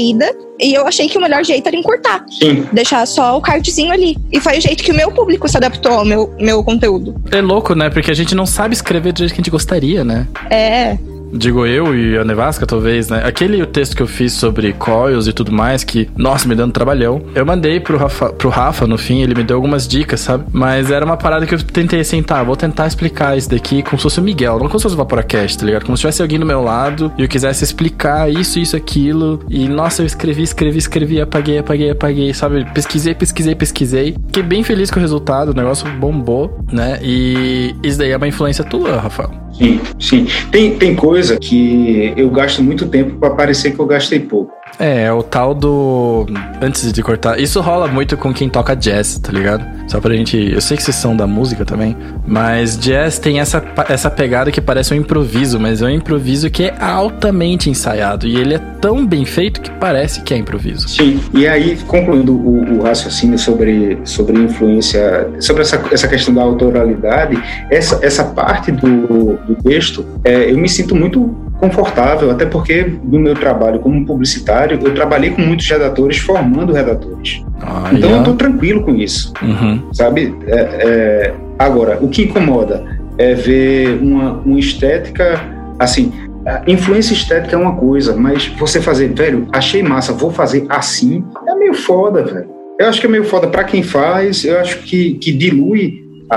[0.61, 2.25] E eu achei que o melhor jeito era encurtar.
[2.29, 2.67] Sim.
[2.73, 4.17] Deixar só o cardzinho ali.
[4.33, 7.15] E foi o jeito que o meu público se adaptou ao meu, meu conteúdo.
[7.31, 7.91] É louco, né?
[7.91, 10.27] Porque a gente não sabe escrever do jeito que a gente gostaria, né?
[10.51, 10.99] É.
[11.33, 13.23] Digo eu e a Nevasca, talvez, né?
[13.25, 17.23] Aquele texto que eu fiz sobre coils e tudo mais, que, nossa, me dando trabalhão.
[17.35, 20.45] Eu mandei pro Rafa, pro Rafa no fim, ele me deu algumas dicas, sabe?
[20.53, 23.99] Mas era uma parada que eu tentei assim, tá, vou tentar explicar isso daqui como
[23.99, 25.85] se fosse o Miguel, não como se fosse o Vaporacast, tá ligado?
[25.85, 29.41] Como se tivesse alguém do meu lado e eu quisesse explicar isso, isso, aquilo.
[29.49, 32.65] E, nossa, eu escrevi, escrevi, escrevi, apaguei, apaguei, apaguei, sabe?
[32.73, 34.17] Pesquisei, pesquisei, pesquisei.
[34.27, 36.99] Fiquei bem feliz com o resultado, o negócio bombou, né?
[37.03, 39.31] E isso daí é uma influência tua, Rafael.
[39.53, 40.27] Sim, sim.
[40.53, 44.58] Tem, tem coisa que eu gasto muito tempo para parecer que eu gastei pouco.
[44.79, 46.27] É, é o tal do.
[46.63, 47.39] Antes de cortar.
[47.39, 49.65] Isso rola muito com quem toca jazz, tá ligado?
[49.89, 50.53] Só pra gente.
[50.53, 51.97] Eu sei que vocês são da música também.
[52.27, 56.65] Mas jazz tem essa, essa pegada que parece um improviso, mas é um improviso que
[56.65, 58.27] é altamente ensaiado.
[58.27, 60.89] E ele é tão bem feito que parece que é improviso.
[60.89, 66.43] Sim, e aí, concluindo o, o raciocínio sobre, sobre influência, sobre essa, essa questão da
[66.43, 72.93] autoralidade, essa, essa parte do, do texto, é, eu me sinto muito confortável, até porque
[73.03, 77.43] no meu trabalho como publicitário, eu trabalhei com muitos redatores formando redatores.
[77.61, 78.19] Ah, então eu yeah.
[78.19, 79.83] estou tranquilo com isso, Uhum.
[79.93, 80.35] sabe?
[80.47, 82.85] É, é, agora, o que incomoda
[83.19, 85.41] é ver uma, uma estética,
[85.79, 86.13] assim,
[86.67, 91.55] influência estética é uma coisa, mas você fazer, velho, achei massa, vou fazer assim, é
[91.55, 92.49] meio foda, velho.
[92.79, 96.37] Eu acho que é meio foda para quem faz, eu acho que, que dilui a,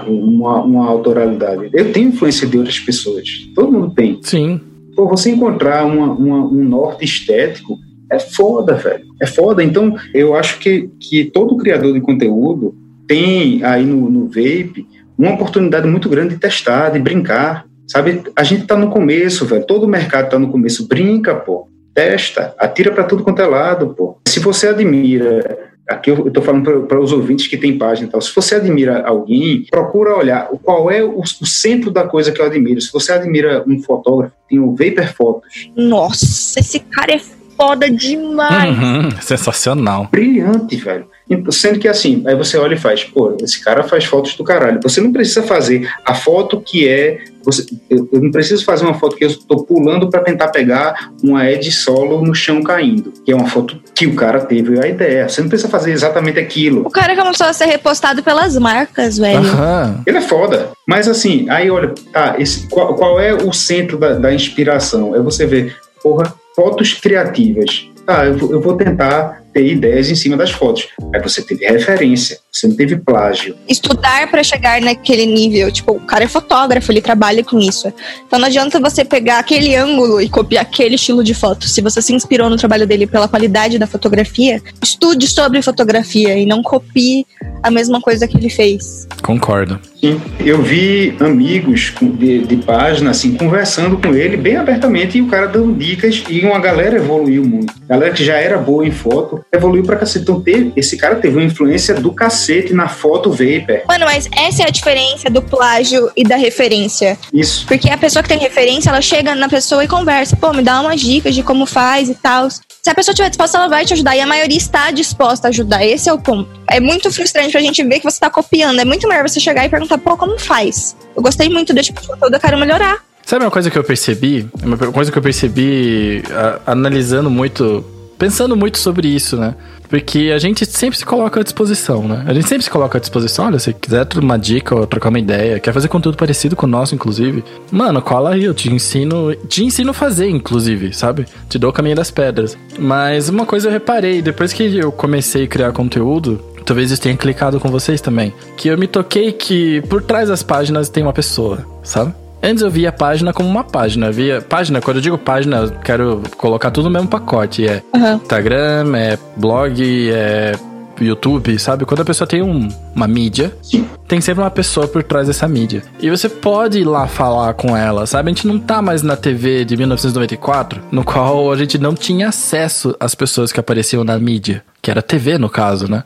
[0.00, 1.70] a- uma, uma autoralidade.
[1.72, 4.18] Eu tenho influência de outras pessoas, todo mundo tem.
[4.22, 4.60] Sim.
[4.94, 7.76] Pô, você encontrar uma, uma- um norte estético
[8.10, 9.04] é foda, velho.
[9.20, 9.62] É foda.
[9.64, 12.74] Então, eu acho que, que todo criador de conteúdo
[13.08, 14.86] tem aí no, no Vape
[15.18, 17.64] uma oportunidade muito grande de testar, de brincar.
[17.86, 18.22] Sabe?
[18.36, 19.66] A gente tá no começo, velho.
[19.66, 20.86] Todo mercado tá no começo.
[20.88, 21.66] Brinca, pô.
[21.92, 22.54] Testa.
[22.58, 24.16] Atira para tudo quanto é lado, pô.
[24.28, 28.20] Se você admira aqui eu estou falando para os ouvintes que tem página e tal,
[28.20, 32.46] se você admira alguém, procura olhar qual é o, o, centro da coisa que eu
[32.46, 32.80] admiro.
[32.80, 35.70] Se você admira um fotógrafo, tem o Vapor Photos.
[35.76, 37.20] Nossa, esse cara é
[37.56, 38.76] foda demais.
[38.78, 40.08] Uhum, sensacional.
[40.10, 41.06] Brilhante, velho.
[41.28, 44.44] Então, sendo que assim, aí você olha e faz, pô, esse cara faz fotos do
[44.44, 44.80] caralho.
[44.82, 47.24] Você não precisa fazer a foto que é.
[47.44, 51.10] Você, eu, eu não preciso fazer uma foto que eu estou pulando para tentar pegar
[51.22, 54.86] uma Ed solo no chão caindo, que é uma foto que o cara teve a
[54.86, 55.28] ideia.
[55.28, 56.82] Você não precisa fazer exatamente aquilo.
[56.86, 59.38] O cara começou a ser repostado pelas marcas, velho.
[59.38, 60.02] Aham.
[60.06, 60.70] Ele é foda.
[60.86, 65.14] Mas assim, aí olha, tá, esse, qual, qual é o centro da, da inspiração?
[65.14, 67.88] É você ver, porra, fotos criativas.
[68.06, 70.88] Ah, eu, eu vou tentar ter ideias em cima das fotos.
[71.14, 73.56] Aí você teve referência, você não teve plágio.
[73.68, 75.70] Estudar para chegar naquele nível.
[75.70, 77.92] Tipo, o cara é fotógrafo, ele trabalha com isso.
[78.26, 81.68] Então não adianta você pegar aquele ângulo e copiar aquele estilo de foto.
[81.68, 86.44] Se você se inspirou no trabalho dele pela qualidade da fotografia, estude sobre fotografia e
[86.44, 87.24] não copie
[87.62, 89.06] a mesma coisa que ele fez.
[89.22, 89.78] Concordo.
[90.00, 95.28] Sim, eu vi amigos de, de página assim conversando com ele bem abertamente e o
[95.28, 97.72] cara dando dicas e uma galera evoluiu muito.
[97.88, 100.22] galera que já era boa em foto evoluiu pra cacete.
[100.22, 103.82] Então teve, esse cara teve uma influência do cacete na foto Vapor.
[103.86, 107.18] Mano, mas essa é a diferença do plágio e da referência.
[107.32, 107.66] Isso.
[107.66, 110.80] Porque a pessoa que tem referência, ela chega na pessoa e conversa, pô, me dá
[110.80, 112.48] umas dicas de como faz e tal.
[112.50, 114.16] Se a pessoa estiver disposta, ela vai te ajudar.
[114.16, 115.84] E a maioria está disposta a ajudar.
[115.84, 116.48] Esse é o ponto.
[116.68, 118.78] É muito frustrante pra gente ver que você tá copiando.
[118.80, 120.96] É muito melhor você chegar e perguntar, pô, como faz?
[121.16, 123.02] Eu gostei muito desse tipo conteúdo, eu quero melhorar.
[123.24, 124.46] Sabe uma coisa que eu percebi?
[124.62, 127.82] Uma coisa que eu percebi a, analisando muito,
[128.18, 129.54] pensando muito sobre isso, né?
[129.88, 132.24] Porque a gente sempre se coloca à disposição, né?
[132.26, 133.46] A gente sempre se coloca à disposição.
[133.46, 136.68] Olha, se quiser uma dica ou trocar uma ideia, quer fazer conteúdo parecido com o
[136.68, 141.26] nosso, inclusive, mano, cola aí, eu te ensino, te ensino a fazer, inclusive, sabe?
[141.48, 142.56] Te dou o caminho das pedras.
[142.78, 147.16] Mas uma coisa eu reparei, depois que eu comecei a criar conteúdo, talvez isso tenha
[147.16, 151.12] clicado com vocês também, que eu me toquei que por trás das páginas tem uma
[151.12, 152.12] pessoa, sabe?
[152.44, 154.12] Antes eu via a página como uma página.
[154.12, 157.66] Via página, quando eu digo página, eu quero colocar tudo no mesmo pacote.
[157.66, 158.16] É Uhum.
[158.16, 160.52] Instagram, é blog, é
[161.00, 161.84] YouTube, sabe?
[161.86, 163.88] Quando a pessoa tem um- uma mídia, Sim.
[164.06, 165.82] tem sempre uma pessoa por trás dessa mídia.
[165.98, 168.30] E você pode ir lá falar com ela, sabe?
[168.30, 172.28] A gente não tá mais na TV de 1994, no qual a gente não tinha
[172.28, 174.62] acesso às pessoas que apareciam na mídia.
[174.84, 176.04] Que era TV, no caso, né?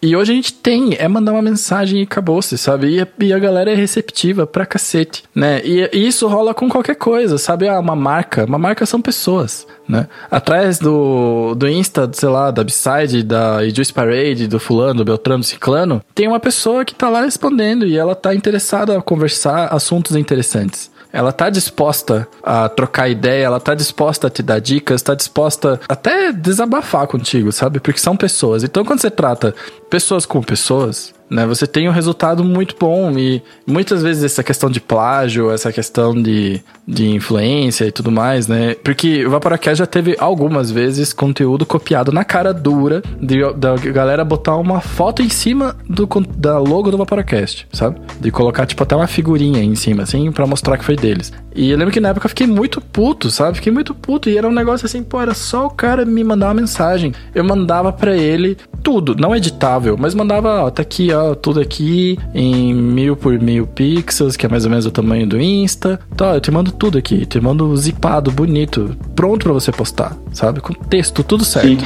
[0.00, 2.88] E hoje a gente tem, é mandar uma mensagem e acabou-se, sabe?
[2.96, 5.60] E, a- e a galera é receptiva pra cacete, né?
[5.62, 7.68] E, e isso rola com qualquer coisa, sabe?
[7.68, 10.08] Ah, uma marca, uma marca são pessoas, né?
[10.30, 15.40] Atrás do, do Insta, sei lá, da Upside, da Juice Parade, do fulano, do Beltrano,
[15.40, 19.66] do Ciclano, tem uma pessoa que tá lá respondendo e ela tá interessada a conversar
[19.66, 20.90] assuntos interessantes.
[21.14, 25.80] Ela tá disposta a trocar ideia, ela tá disposta a te dar dicas, tá disposta
[25.88, 27.78] até desabafar contigo, sabe?
[27.78, 28.64] Porque são pessoas.
[28.64, 29.54] Então, quando você trata
[29.88, 33.10] pessoas com pessoas, né, você tem um resultado muito bom.
[33.18, 38.46] E muitas vezes essa questão de plágio, essa questão de, de influência e tudo mais,
[38.46, 38.74] né?
[38.76, 44.24] Porque o Vaporacast já teve algumas vezes conteúdo copiado na cara dura de, da galera
[44.24, 48.00] botar uma foto em cima do, da logo do Vaporacast, sabe?
[48.20, 51.32] De colocar, tipo, até uma figurinha em cima, assim, pra mostrar que foi deles.
[51.54, 53.56] E eu lembro que na época eu fiquei muito puto, sabe?
[53.56, 54.28] Fiquei muito puto.
[54.28, 57.12] E era um negócio assim, pô, era só o cara me mandar uma mensagem.
[57.34, 62.18] Eu mandava pra ele tudo, não editável, mas mandava, ó, tá aqui, ó, tudo aqui
[62.34, 66.00] em mil por mil pixels, que é mais ou menos o tamanho do Insta.
[66.16, 70.60] Tá, eu te mando tudo aqui, te mando zipado, bonito, pronto pra você postar, sabe?
[70.60, 71.68] Com texto, tudo certo.
[71.68, 71.78] Sim.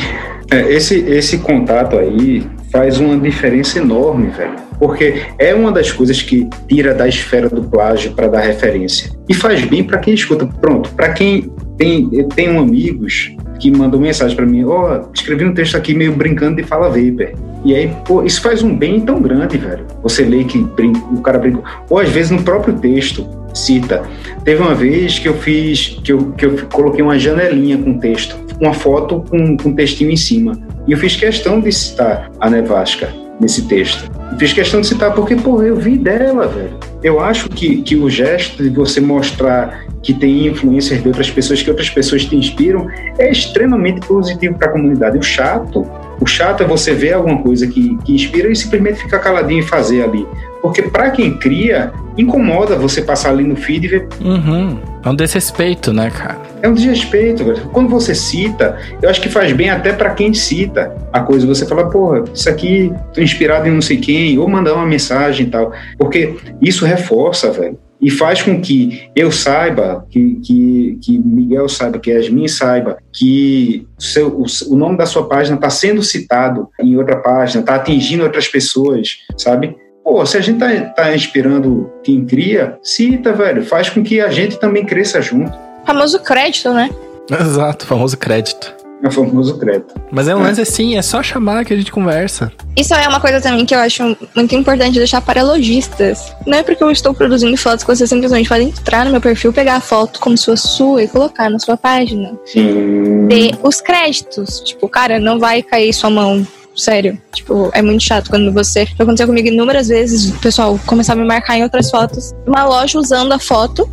[0.51, 4.57] É, esse, esse contato aí faz uma diferença enorme, velho.
[4.79, 9.11] Porque é uma das coisas que tira da esfera do plágio para dar referência.
[9.29, 10.47] E faz bem para quem escuta.
[10.47, 12.09] Pronto, para quem tem.
[12.13, 16.57] Eu tenho amigos que mandam mensagem para mim: Ó, escrevi um texto aqui meio brincando
[16.57, 17.33] de fala vapor.
[17.65, 19.85] E aí, pô, isso faz um bem tão grande, velho.
[20.03, 21.63] Você lê que brinca, o cara brinca.
[21.91, 24.03] Ou às vezes no próprio texto cita.
[24.45, 28.37] Teve uma vez que eu fiz, que eu, que eu coloquei uma janelinha com texto,
[28.61, 30.59] uma foto com, com textinho em cima.
[30.87, 33.09] E eu fiz questão de citar a nevasca
[33.41, 34.11] nesse texto.
[34.39, 36.77] Fiz questão de citar porque, pô, eu vi dela, velho.
[37.03, 41.63] Eu acho que, que o gesto de você mostrar que tem influências de outras pessoas,
[41.63, 42.89] que outras pessoas te inspiram,
[43.19, 45.19] é extremamente positivo para a comunidade.
[45.19, 45.87] O chato,
[46.21, 49.67] o chato é você ver alguma coisa que, que inspira e simplesmente ficar caladinho e
[49.67, 50.27] fazer ali.
[50.61, 54.09] Porque para quem cria, incomoda você passar ali no feed e ver.
[54.21, 54.79] Uhum.
[55.05, 56.39] É um desrespeito, né, cara?
[56.61, 57.61] É um desrespeito, velho.
[57.73, 61.47] Quando você cita, eu acho que faz bem até para quem cita a coisa.
[61.47, 65.47] Você fala, porra, isso aqui tô inspirado em não sei quem, ou mandar uma mensagem
[65.47, 65.73] e tal.
[65.97, 67.79] Porque isso reforça, velho.
[68.01, 73.87] e faz com que eu saiba, que, que, que Miguel saiba, que Yasmin saiba, que
[73.99, 78.23] seu, o, o nome da sua página está sendo citado em outra página, está atingindo
[78.23, 79.77] outras pessoas, sabe?
[80.09, 84.31] Pô, se a gente tá, tá inspirando quem cria, cita, velho, faz com que a
[84.31, 85.53] gente também cresça junto.
[85.85, 86.89] Famoso crédito, né?
[87.31, 88.75] Exato, famoso crédito.
[89.03, 89.95] É o famoso crédito.
[90.11, 92.51] Mas é um lance assim, é só chamar que a gente conversa.
[92.75, 96.35] Isso é uma coisa também que eu acho muito importante deixar para lojistas.
[96.47, 99.53] Não é porque eu estou produzindo fotos que você simplesmente pode entrar no meu perfil,
[99.53, 102.33] pegar a foto como se fosse sua e colocar na sua página.
[102.47, 103.27] Sim.
[103.29, 104.61] Ter os créditos.
[104.61, 106.47] Tipo, cara, não vai cair sua mão.
[106.79, 107.21] Sério.
[107.35, 108.87] Tipo, é muito chato quando você.
[108.99, 112.33] Aconteceu comigo inúmeras vezes, o pessoal começar a me marcar em outras fotos.
[112.47, 113.89] Uma loja usando a foto.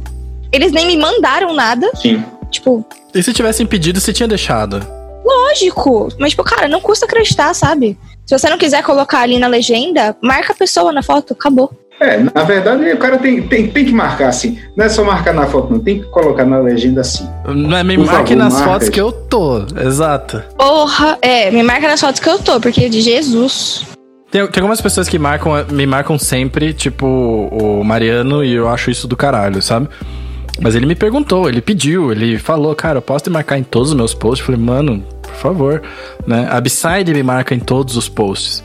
[0.52, 1.90] Eles nem me mandaram nada.
[1.96, 2.24] Sim.
[2.52, 4.86] Tipo, E se tivessem pedido, você tinha deixado?
[5.26, 6.10] lógico.
[6.20, 7.98] Mas, tipo, cara, não custa acreditar, sabe?
[8.26, 11.72] Se você não quiser colocar ali na legenda, marca a pessoa na foto, acabou.
[12.00, 14.60] É, na verdade, o cara tem, tem, tem que marcar assim.
[14.76, 15.80] Não é só marcar na foto, não.
[15.80, 17.28] Tem que colocar na legenda assim.
[17.48, 18.70] Não é me Por marque favor, nas marca.
[18.70, 19.66] fotos que eu tô.
[19.80, 20.44] Exato.
[20.58, 23.86] Porra, é, me marca nas fotos que eu tô, porque de Jesus.
[24.30, 28.92] Tem, tem algumas pessoas que marcam, me marcam sempre, tipo o Mariano, e eu acho
[28.92, 29.88] isso do caralho, sabe?
[30.60, 33.90] Mas ele me perguntou, ele pediu, ele falou, cara, eu posso te marcar em todos
[33.92, 34.40] os meus posts?
[34.40, 35.82] Eu falei, mano, por favor,
[36.28, 36.48] né?
[36.52, 38.64] A Beside me marca em todos os posts,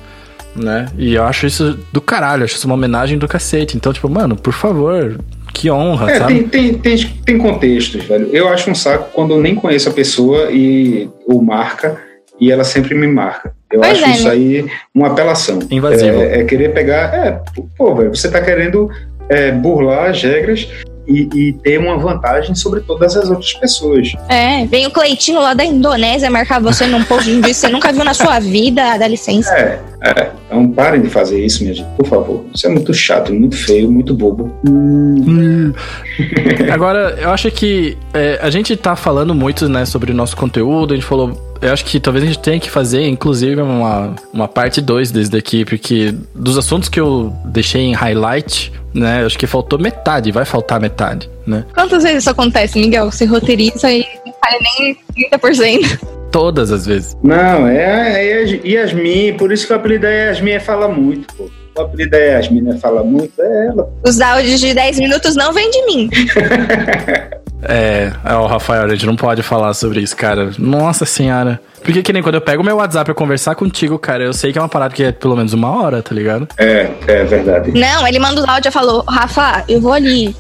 [0.55, 0.87] né?
[0.99, 3.77] E eu acho isso do caralho, acho isso uma homenagem do cacete.
[3.77, 5.19] Então, tipo, mano, por favor,
[5.53, 6.45] que honra, É, sabe?
[6.45, 8.29] tem, tem, tem, tem contextos, velho.
[8.33, 11.99] Eu acho um saco quando eu nem conheço a pessoa e ou marca
[12.41, 13.53] e ela sempre me marca.
[13.71, 14.31] Eu Pois acho é, isso né?
[14.31, 15.59] aí uma apelação.
[15.71, 16.21] Invasivo.
[16.21, 17.15] É, é querer pegar.
[17.15, 17.41] É,
[17.77, 18.91] pô, velho, você tá querendo
[19.29, 20.69] é, burlar as regras
[21.11, 24.13] e, e ter uma vantagem sobre todas as outras pessoas.
[24.29, 27.69] É, vem o Cleitinho lá da Indonésia marcar você num post de vídeo que você
[27.69, 29.53] nunca viu na sua vida, dá licença.
[29.55, 30.31] É, é.
[30.47, 32.45] Então parem de fazer isso, minha gente, por favor.
[32.55, 34.53] Isso é muito chato, muito feio, muito bobo.
[36.73, 40.93] Agora, eu acho que é, a gente tá falando muito, né, sobre o nosso conteúdo,
[40.93, 41.50] a gente falou.
[41.63, 45.31] Eu acho que talvez a gente tenha que fazer, inclusive, uma, uma parte 2 desse
[45.31, 50.33] daqui, porque dos assuntos que eu deixei em highlight, né, eu acho que faltou metade,
[50.33, 51.65] vai faltar metade, né?
[51.75, 53.11] Quantas vezes isso acontece, Miguel?
[53.13, 54.97] Você roteiriza e não sai nem
[55.31, 55.99] 30%.
[56.33, 57.17] Todas as vezes.
[57.23, 61.27] Não, é, é Yas- Yasmin, por isso que o apelido da Yasmin é Fala Muito,
[61.35, 61.51] pô.
[61.77, 63.93] O apelido da Yasmin é Fala Muito, é ela.
[64.07, 66.11] Os áudios de 10 minutos não vêm de mim.
[67.63, 70.51] É, é, o Rafael, a gente não pode falar sobre isso, cara.
[70.59, 71.61] Nossa senhora.
[71.83, 74.59] Porque que nem quando eu pego meu WhatsApp pra conversar contigo, cara, eu sei que
[74.59, 76.47] é uma parada que é pelo menos uma hora, tá ligado?
[76.59, 77.73] É, é verdade.
[77.73, 80.35] Não, ele manda os áudios e falou, Rafa, eu vou ali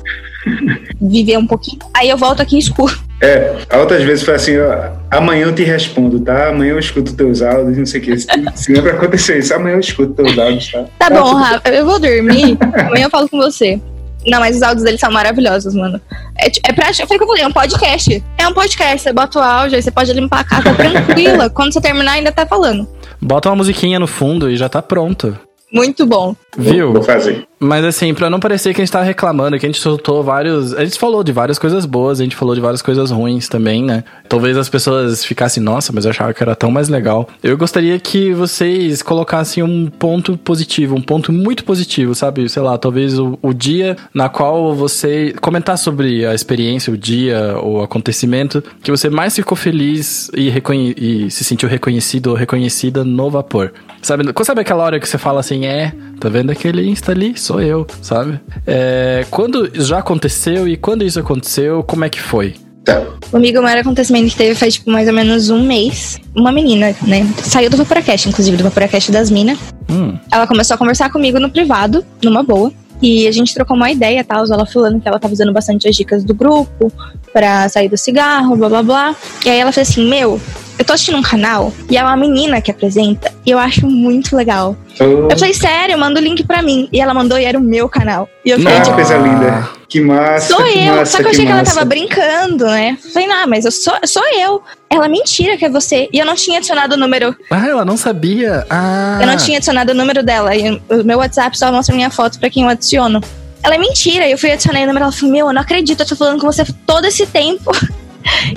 [1.00, 1.78] viver um pouquinho.
[1.94, 2.98] Aí eu volto aqui e escuto.
[3.22, 6.48] É, outras vezes foi assim, ó, amanhã eu te respondo, tá?
[6.48, 8.18] Amanhã eu escuto teus áudios, não sei o que.
[8.18, 10.84] Se, se lembra acontecer isso, amanhã eu escuto teus áudios, tá?
[10.98, 12.56] Tá bom, tudo- Rafa, eu vou dormir.
[12.86, 13.78] Amanhã eu falo com você.
[14.26, 16.00] Não, mas os áudios deles são maravilhosos, mano.
[16.38, 16.92] É, é pra.
[16.92, 18.24] Foi o que eu falei, é um podcast.
[18.36, 19.02] É um podcast.
[19.02, 21.48] Você bota o áudio, aí você pode limpar a casa tranquila.
[21.50, 22.88] Quando você terminar, ainda tá falando.
[23.20, 25.38] Bota uma musiquinha no fundo e já tá pronto.
[25.72, 26.34] Muito bom.
[26.56, 26.92] Viu?
[26.92, 27.46] Vou fazer.
[27.62, 30.72] Mas assim, pra não parecer que a gente tá reclamando, que a gente soltou vários.
[30.72, 33.84] A gente falou de várias coisas boas, a gente falou de várias coisas ruins também,
[33.84, 34.02] né?
[34.30, 37.28] Talvez as pessoas ficassem, nossa, mas eu achava que era tão mais legal.
[37.42, 42.48] Eu gostaria que vocês colocassem um ponto positivo, um ponto muito positivo, sabe?
[42.48, 45.34] Sei lá, talvez o, o dia na qual você.
[45.42, 50.94] comentar sobre a experiência, o dia, o acontecimento, que você mais ficou feliz e, reconhe-
[50.96, 53.70] e se sentiu reconhecido ou reconhecida no vapor.
[54.00, 57.34] Sabe, sabe aquela hora que você fala assim, é, tá vendo aquele Insta ali?
[57.50, 58.38] Sou eu, sabe?
[58.64, 62.54] É, quando já aconteceu e quando isso aconteceu, como é que foi?
[62.84, 63.02] Tá.
[63.28, 66.16] Comigo, o maior acontecimento que teve faz, tipo, mais ou menos um mês.
[66.32, 67.28] Uma menina, né?
[67.42, 69.58] Saiu do Vaporacast, inclusive, do Vaporacast das minas.
[69.90, 72.72] Hum, Ela começou a conversar comigo no privado, numa boa.
[73.02, 75.96] E a gente trocou uma ideia, tal, ela falando que ela tava usando bastante as
[75.96, 76.92] dicas do grupo
[77.32, 79.16] pra sair do cigarro, blá blá blá.
[79.44, 80.40] E aí ela fez assim: Meu,
[80.80, 84.34] eu tô assistindo um canal e é uma menina que apresenta e eu acho muito
[84.34, 84.74] legal.
[84.98, 86.88] Oh, Eu falei, sério, manda o link pra mim.
[86.90, 88.26] E ela mandou e era o meu canal.
[88.42, 89.68] E eu fiquei, ah, tipo, coisa linda.
[89.86, 90.94] Que massa, Sou que eu.
[90.94, 91.74] massa, Só que eu achei que, ela massa.
[91.74, 92.96] tava brincando, né?
[93.12, 94.62] Falei, não, mas eu sou, sou eu.
[94.88, 96.08] Ela, mentira que é você.
[96.10, 97.36] E eu não tinha adicionado o número.
[97.50, 98.64] Ah, ela não sabia.
[98.70, 99.18] Ah.
[99.20, 100.56] Eu não tinha adicionado o número dela.
[100.56, 103.20] E o meu WhatsApp só mostra minha foto pra quem eu adiciono.
[103.62, 104.26] Ela é mentira.
[104.26, 105.02] E eu fui adicionar o número.
[105.04, 106.00] Ela falou, meu, eu não acredito.
[106.00, 107.70] Eu tô falando com você todo esse tempo.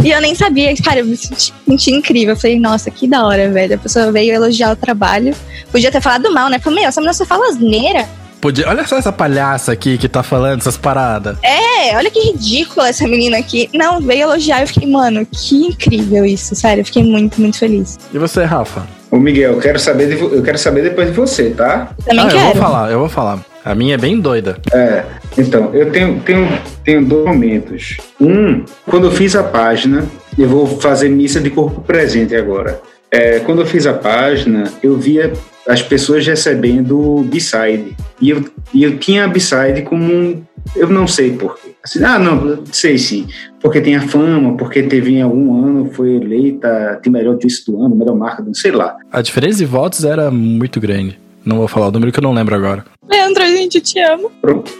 [0.04, 0.74] e eu nem sabia.
[0.84, 2.34] Cara, eu me senti, senti incrível.
[2.34, 3.76] Eu falei, nossa, que da hora, velho.
[3.76, 5.36] A pessoa veio elogiar o trabalho.
[5.72, 6.60] Podia ter falado mal, né?
[6.60, 8.08] Falei, meu, essa menina só fala asneira.
[8.42, 8.68] Podia...
[8.68, 11.38] Olha só essa palhaça aqui que tá falando essas paradas.
[11.42, 13.70] É, olha que ridícula essa menina aqui.
[13.74, 14.62] Não, veio elogiar.
[14.62, 16.54] Eu fiquei, mano, que incrível isso.
[16.56, 17.98] Sério, eu fiquei muito, muito feliz.
[18.14, 18.86] E você, Rafa?
[19.10, 21.92] Ô, Miguel, eu quero saber, de eu quero saber depois de você, tá?
[22.04, 22.46] Também ah, eu quero.
[22.46, 23.53] vou falar, eu vou falar.
[23.64, 24.58] A minha é bem doida.
[24.74, 25.06] É,
[25.38, 26.48] então, eu tenho, tenho,
[26.84, 27.98] tenho dois momentos.
[28.20, 30.06] Um, quando eu fiz a página,
[30.38, 32.82] eu vou fazer missa de corpo presente agora.
[33.10, 35.32] É, quando eu fiz a página, eu via
[35.68, 37.96] as pessoas recebendo B-side.
[38.20, 40.44] E eu, e eu tinha a B-side como um.
[40.76, 41.74] Eu não sei porquê.
[41.84, 43.28] Assim, ah, não, sei sim.
[43.62, 47.82] Porque tem a fama, porque teve em algum ano, foi eleita de melhor juice do
[47.84, 48.96] ano, melhor marca, não sei lá.
[49.12, 51.20] A diferença de votos era muito grande.
[51.46, 52.86] Não vou falar o número que eu não lembro agora.
[53.10, 54.30] Leandro, a gente te ama.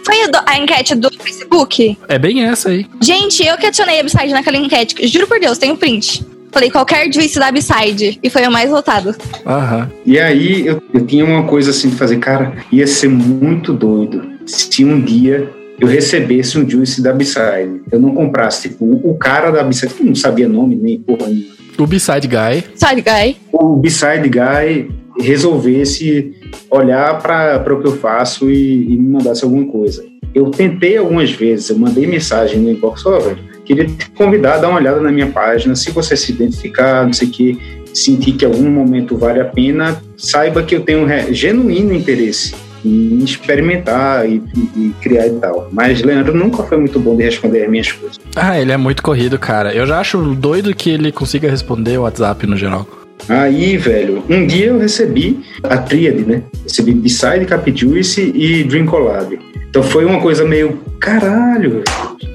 [0.04, 1.96] Foi a, do- a enquete do Facebook?
[2.08, 2.86] É bem essa aí.
[3.02, 5.06] Gente, eu que adicionei a Upside naquela enquete.
[5.06, 6.24] Juro por Deus, tem um print.
[6.50, 8.18] Falei qualquer juice da Upside.
[8.22, 9.14] E foi o mais votado.
[9.46, 9.90] Aham.
[10.06, 14.24] E aí eu, eu tinha uma coisa assim de fazer, cara, ia ser muito doido
[14.46, 17.82] se um dia eu recebesse um juice da B-Side.
[17.90, 21.54] Eu não comprasse, tipo, o cara da B-Side, que não sabia nome nem porra nenhuma.
[21.76, 22.64] O B-Side Guy.
[22.76, 23.36] Side guy.
[23.52, 24.90] O B-Side Guy
[25.24, 26.32] resolvesse
[26.70, 30.04] olhar para o que eu faço e, e me mandasse alguma coisa.
[30.34, 34.58] Eu tentei algumas vezes, eu mandei mensagem no inbox, ó, velho, queria te convidar a
[34.58, 37.58] dar uma olhada na minha página, se você se identificar, não sei o que,
[37.92, 43.18] sentir que algum momento vale a pena, saiba que eu tenho um genuíno interesse em
[43.24, 45.68] experimentar e, e- e criar e tal.
[45.72, 48.18] Mas Leandro nunca foi muito bom de responder as minhas coisas.
[48.36, 49.72] Ah, ele é muito corrido, cara.
[49.72, 52.86] Eu já acho doido que ele consiga responder o WhatsApp no geral.
[53.28, 56.42] Aí, velho, um dia eu recebi a tríade, né?
[56.62, 59.38] Recebi B-Side, Cap Juice e Dream Collab.
[59.68, 61.82] Então foi uma coisa meio, caralho,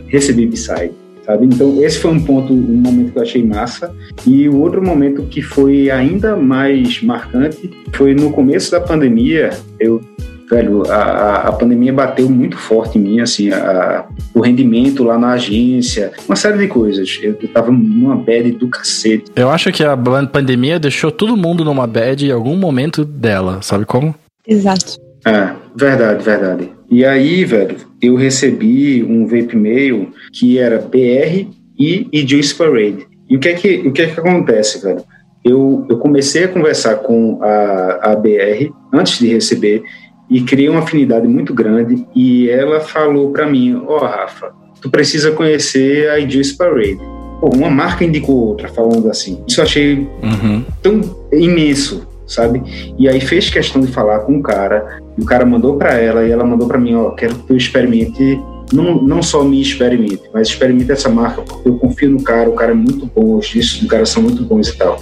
[0.07, 0.91] recebi B-Side,
[1.25, 1.45] sabe?
[1.45, 3.95] Então esse foi um ponto, um momento que eu achei massa.
[4.25, 9.51] E o outro momento que foi ainda mais marcante foi no começo da pandemia.
[9.79, 10.01] Eu,
[10.49, 15.33] velho, a, a- pandemia bateu muito forte em mim, assim, a- o rendimento lá na
[15.33, 17.19] agência, uma série de coisas.
[17.21, 19.25] Eu, eu tava numa bad do cacete.
[19.35, 19.95] Eu acho que a
[20.31, 24.15] pandemia deixou todo mundo numa bad em algum momento dela, sabe como?
[24.47, 24.97] Exato.
[25.25, 26.69] É, verdade, verdade.
[26.89, 31.47] E aí, velho, eu recebi um vape mail que era BR
[31.77, 33.05] e, e Juice Parade.
[33.29, 35.03] E o que é que, o que, é que acontece, velho?
[35.45, 39.83] Eu, eu comecei a conversar com a, a BR antes de receber
[40.29, 44.51] e criei uma afinidade muito grande e ela falou pra mim, ó Rafa,
[44.81, 46.99] tu precisa conhecer a Juice Parade.
[47.39, 49.41] Pô, uma marca indicou outra, falando assim.
[49.47, 50.63] Isso eu achei Uhum.
[50.83, 51.01] tão
[51.31, 52.61] imenso, sabe?
[52.97, 56.25] E aí fez questão de falar com o cara, e o cara mandou para ela
[56.27, 58.39] e ela mandou para mim, ó, quero que tu experimente,
[58.73, 62.53] não, não só me experimente, mas experimente essa marca, porque eu confio no cara, o
[62.53, 64.99] cara é muito bom, os discos do cara são muito bons e tal.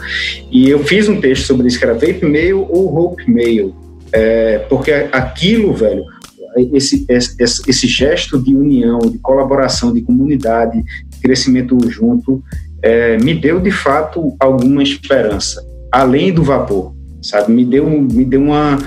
[0.51, 3.73] E eu fiz um texto sobre isso, que era Vape Mail ou Hope Mail,
[4.11, 6.03] é, porque aquilo, velho,
[6.73, 12.43] esse, esse, esse gesto de união, de colaboração, de comunidade, de crescimento junto,
[12.81, 17.51] é, me deu de fato alguma esperança, além do vapor, sabe?
[17.51, 18.77] Me deu, me deu uma,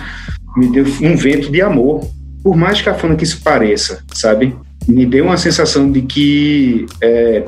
[0.57, 2.09] me deu um vento de amor,
[2.43, 4.57] por mais cafona que isso pareça, sabe?
[4.89, 7.45] Me deu uma sensação de que é,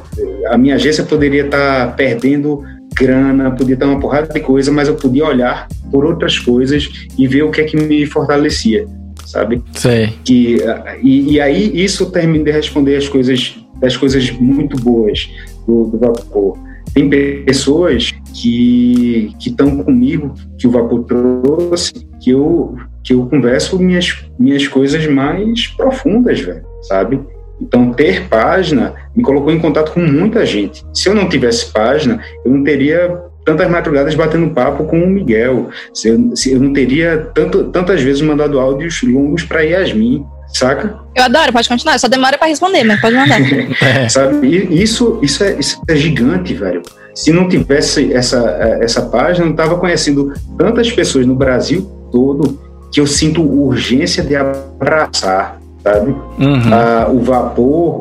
[0.48, 2.62] a minha agência poderia estar perdendo
[2.94, 6.88] grana, podia estar uma porrada de coisa, mas eu podia olhar por outras coisas
[7.18, 8.86] e ver o que é que me fortalecia,
[9.26, 9.62] sabe?
[9.74, 10.14] Sei.
[10.24, 10.58] que
[11.02, 15.28] e, e aí isso termina de responder as coisas das coisas muito boas
[15.66, 16.56] do, do vapor
[16.94, 23.78] tem pessoas que que estão comigo que o vapor trouxe que eu que eu converso
[23.78, 27.20] minhas minhas coisas mais profundas velho sabe
[27.62, 32.20] então ter página me colocou em contato com muita gente se eu não tivesse página
[32.44, 35.70] eu não teria tantas madrugadas batendo papo com o Miguel.
[35.92, 40.98] Se eu, se eu não teria tanto, tantas vezes mandado áudios longos para Yasmin, saca?
[41.14, 41.98] Eu adoro, pode continuar.
[41.98, 43.40] Só demora pra responder, mas pode mandar.
[43.82, 44.08] É.
[44.08, 44.68] Sabe?
[44.70, 46.82] Isso, isso, é, isso é gigante, velho.
[47.14, 48.38] Se não tivesse essa,
[48.80, 52.58] essa página, eu não tava conhecendo tantas pessoas no Brasil todo
[52.92, 56.10] que eu sinto urgência de abraçar, sabe?
[56.38, 56.72] Uhum.
[56.72, 57.98] Ah, o vapor,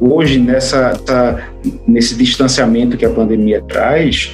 [0.00, 1.38] hoje, nessa, essa-
[1.86, 4.32] nesse distanciamento que a pandemia traz,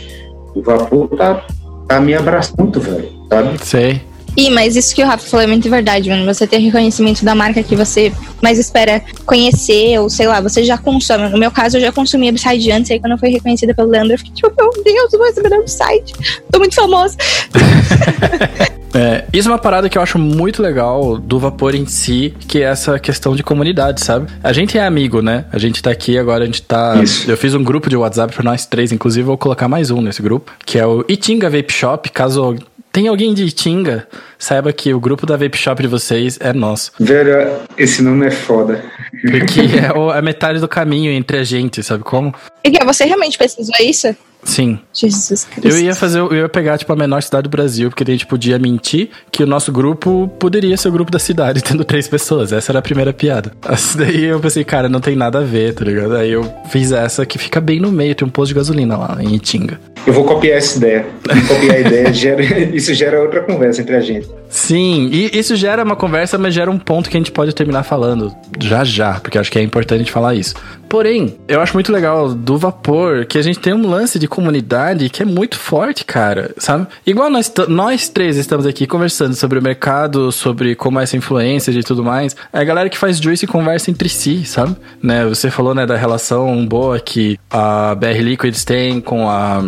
[0.55, 1.45] o vapor tá,
[1.89, 3.59] tá me abraçando muito, velho, sabe?
[3.65, 4.03] Sei.
[4.37, 6.25] Ih, mas isso que o Rafa falou é muito verdade, mano.
[6.25, 8.13] Você ter reconhecimento da marca que você
[8.43, 11.29] mais espera conhecer, ou sei lá, você já consome.
[11.29, 14.15] No meu caso, eu já consumi Upside antes, aí quando eu fui reconhecida pelo Leandro,
[14.15, 16.13] eu fiquei tipo, meu Deus, eu vou receber Upside.
[16.51, 17.17] Tô muito famosa.
[18.93, 22.59] É, isso é uma parada que eu acho muito legal do vapor em si, que
[22.59, 24.31] é essa questão de comunidade, sabe?
[24.43, 25.45] A gente é amigo, né?
[25.53, 27.01] A gente tá aqui agora, a gente tá.
[27.03, 27.31] Isso.
[27.31, 30.21] Eu fiz um grupo de WhatsApp pra nós três, inclusive vou colocar mais um nesse
[30.21, 32.11] grupo, que é o Itinga Vape Shop.
[32.11, 32.57] Caso
[32.93, 34.07] tem alguém de Itinga,
[34.39, 36.93] saiba que o grupo da Vape Shop de vocês é nosso.
[36.99, 38.85] Velho, esse nome é foda.
[39.23, 42.35] Porque é a metade do caminho entre a gente, sabe como?
[42.65, 44.15] E você realmente pesquisou isso?
[44.43, 44.79] Sim.
[44.93, 45.69] Jesus Cristo.
[45.69, 48.27] Eu ia fazer, eu ia pegar, tipo, a menor cidade do Brasil, porque a gente
[48.27, 52.53] podia mentir que o nosso grupo poderia ser o grupo da cidade, tendo três pessoas.
[52.53, 53.53] Essa era a primeira piada.
[53.63, 56.17] Assim, daí eu pensei, cara, não tem nada a ver, tá ligado?
[56.17, 59.19] Aí eu fiz essa que fica bem no meio, tem um posto de gasolina lá
[59.21, 59.79] em Itinga.
[60.07, 61.07] Eu vou copiar essa ideia.
[61.47, 62.43] copiar a ideia, gera,
[62.75, 64.29] isso gera outra conversa entre a gente.
[64.49, 67.83] Sim, e isso gera uma conversa, mas gera um ponto que a gente pode terminar
[67.83, 70.55] falando já já, porque acho que é importante falar isso.
[70.91, 75.09] Porém, eu acho muito legal do vapor que a gente tem um lance de comunidade
[75.09, 76.89] que é muito forte, cara, sabe?
[77.07, 81.71] Igual nós, nós três estamos aqui conversando sobre o mercado, sobre como é essa influência
[81.71, 82.35] e tudo mais.
[82.53, 84.75] É a galera que faz juice conversa entre si, sabe?
[85.01, 85.25] Né?
[85.27, 89.63] Você falou, né, da relação boa que a BR Liquids tem com a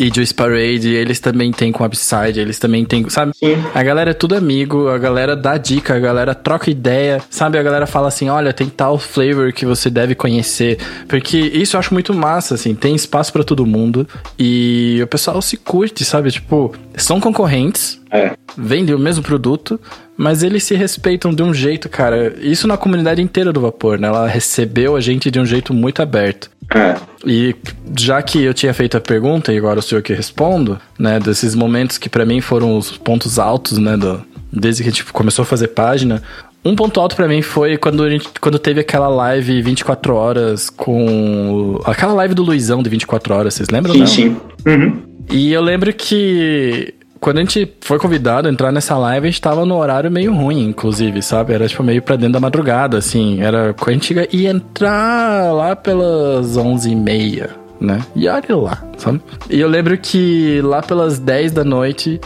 [0.00, 3.32] e Juice Parade, eles também têm com Upside, eles também têm, sabe?
[3.36, 3.62] Sim.
[3.74, 7.58] A galera é tudo amigo, a galera dá dica, a galera troca ideia, sabe?
[7.58, 11.80] A galera fala assim, olha, tem tal flavor que você deve conhecer, porque isso eu
[11.80, 14.08] acho muito massa, assim, tem espaço para todo mundo
[14.38, 16.30] e o pessoal se curte, sabe?
[16.30, 18.32] Tipo, são concorrentes, é.
[18.56, 19.80] vendem o mesmo produto,
[20.16, 22.34] mas eles se respeitam de um jeito, cara.
[22.40, 24.08] Isso na comunidade inteira do Vapor, né?
[24.08, 26.50] Ela recebeu a gente de um jeito muito aberto.
[26.74, 26.94] É.
[27.26, 27.54] E
[27.98, 31.54] já que eu tinha feito a pergunta e agora o senhor que respondo, né, desses
[31.54, 34.22] momentos que para mim foram os pontos altos, né, do,
[34.52, 36.22] desde que a gente começou a fazer página,
[36.64, 40.68] um ponto alto para mim foi quando, a gente, quando teve aquela live 24 horas
[40.68, 41.80] com.
[41.84, 43.94] Aquela live do Luizão de 24 horas, vocês lembram?
[43.94, 44.06] Sim, não?
[44.06, 44.36] sim.
[44.66, 45.09] Uhum.
[45.28, 49.40] E eu lembro que quando a gente foi convidado a entrar nessa live, a gente
[49.40, 51.52] tava no horário meio ruim, inclusive, sabe?
[51.52, 53.42] Era tipo meio pra dentro da madrugada, assim.
[53.42, 58.00] Era a gente ia entrar lá pelas 11h30, né?
[58.16, 59.20] E olha lá, sabe?
[59.50, 62.18] E eu lembro que lá pelas 10 da noite,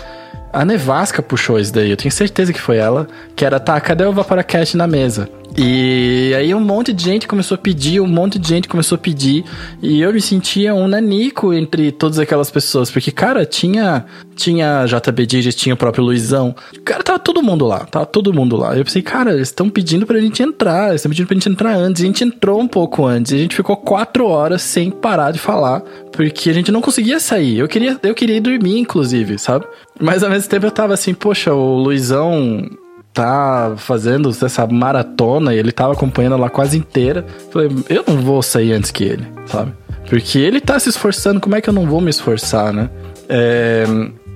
[0.52, 1.90] a Nevasca puxou isso daí.
[1.90, 3.08] Eu tenho certeza que foi ela.
[3.34, 5.28] Que era, tá, cadê o Vaporacast na mesa?
[5.56, 8.98] E aí um monte de gente começou a pedir, um monte de gente começou a
[8.98, 9.44] pedir,
[9.80, 14.04] e eu me sentia um nanico entre todas aquelas pessoas, porque, cara, tinha
[14.34, 16.54] tinha JB Digits, tinha o próprio Luizão,
[16.84, 18.76] cara, tava todo mundo lá, tava todo mundo lá.
[18.76, 21.76] Eu pensei, cara, eles estão pedindo pra gente entrar, eles estão pedindo pra gente entrar
[21.76, 24.90] antes, e a gente entrou um pouco antes, e a gente ficou quatro horas sem
[24.90, 27.58] parar de falar, porque a gente não conseguia sair.
[27.58, 29.66] Eu queria, eu queria ir dormir, inclusive, sabe?
[30.00, 32.68] Mas ao mesmo tempo eu tava assim, poxa, o Luizão
[33.14, 37.24] tá fazendo essa maratona e ele tava acompanhando ela quase inteira.
[37.50, 39.72] Falei, eu não vou sair antes que ele, sabe?
[40.10, 42.90] Porque ele tá se esforçando, como é que eu não vou me esforçar, né?
[43.28, 43.84] É,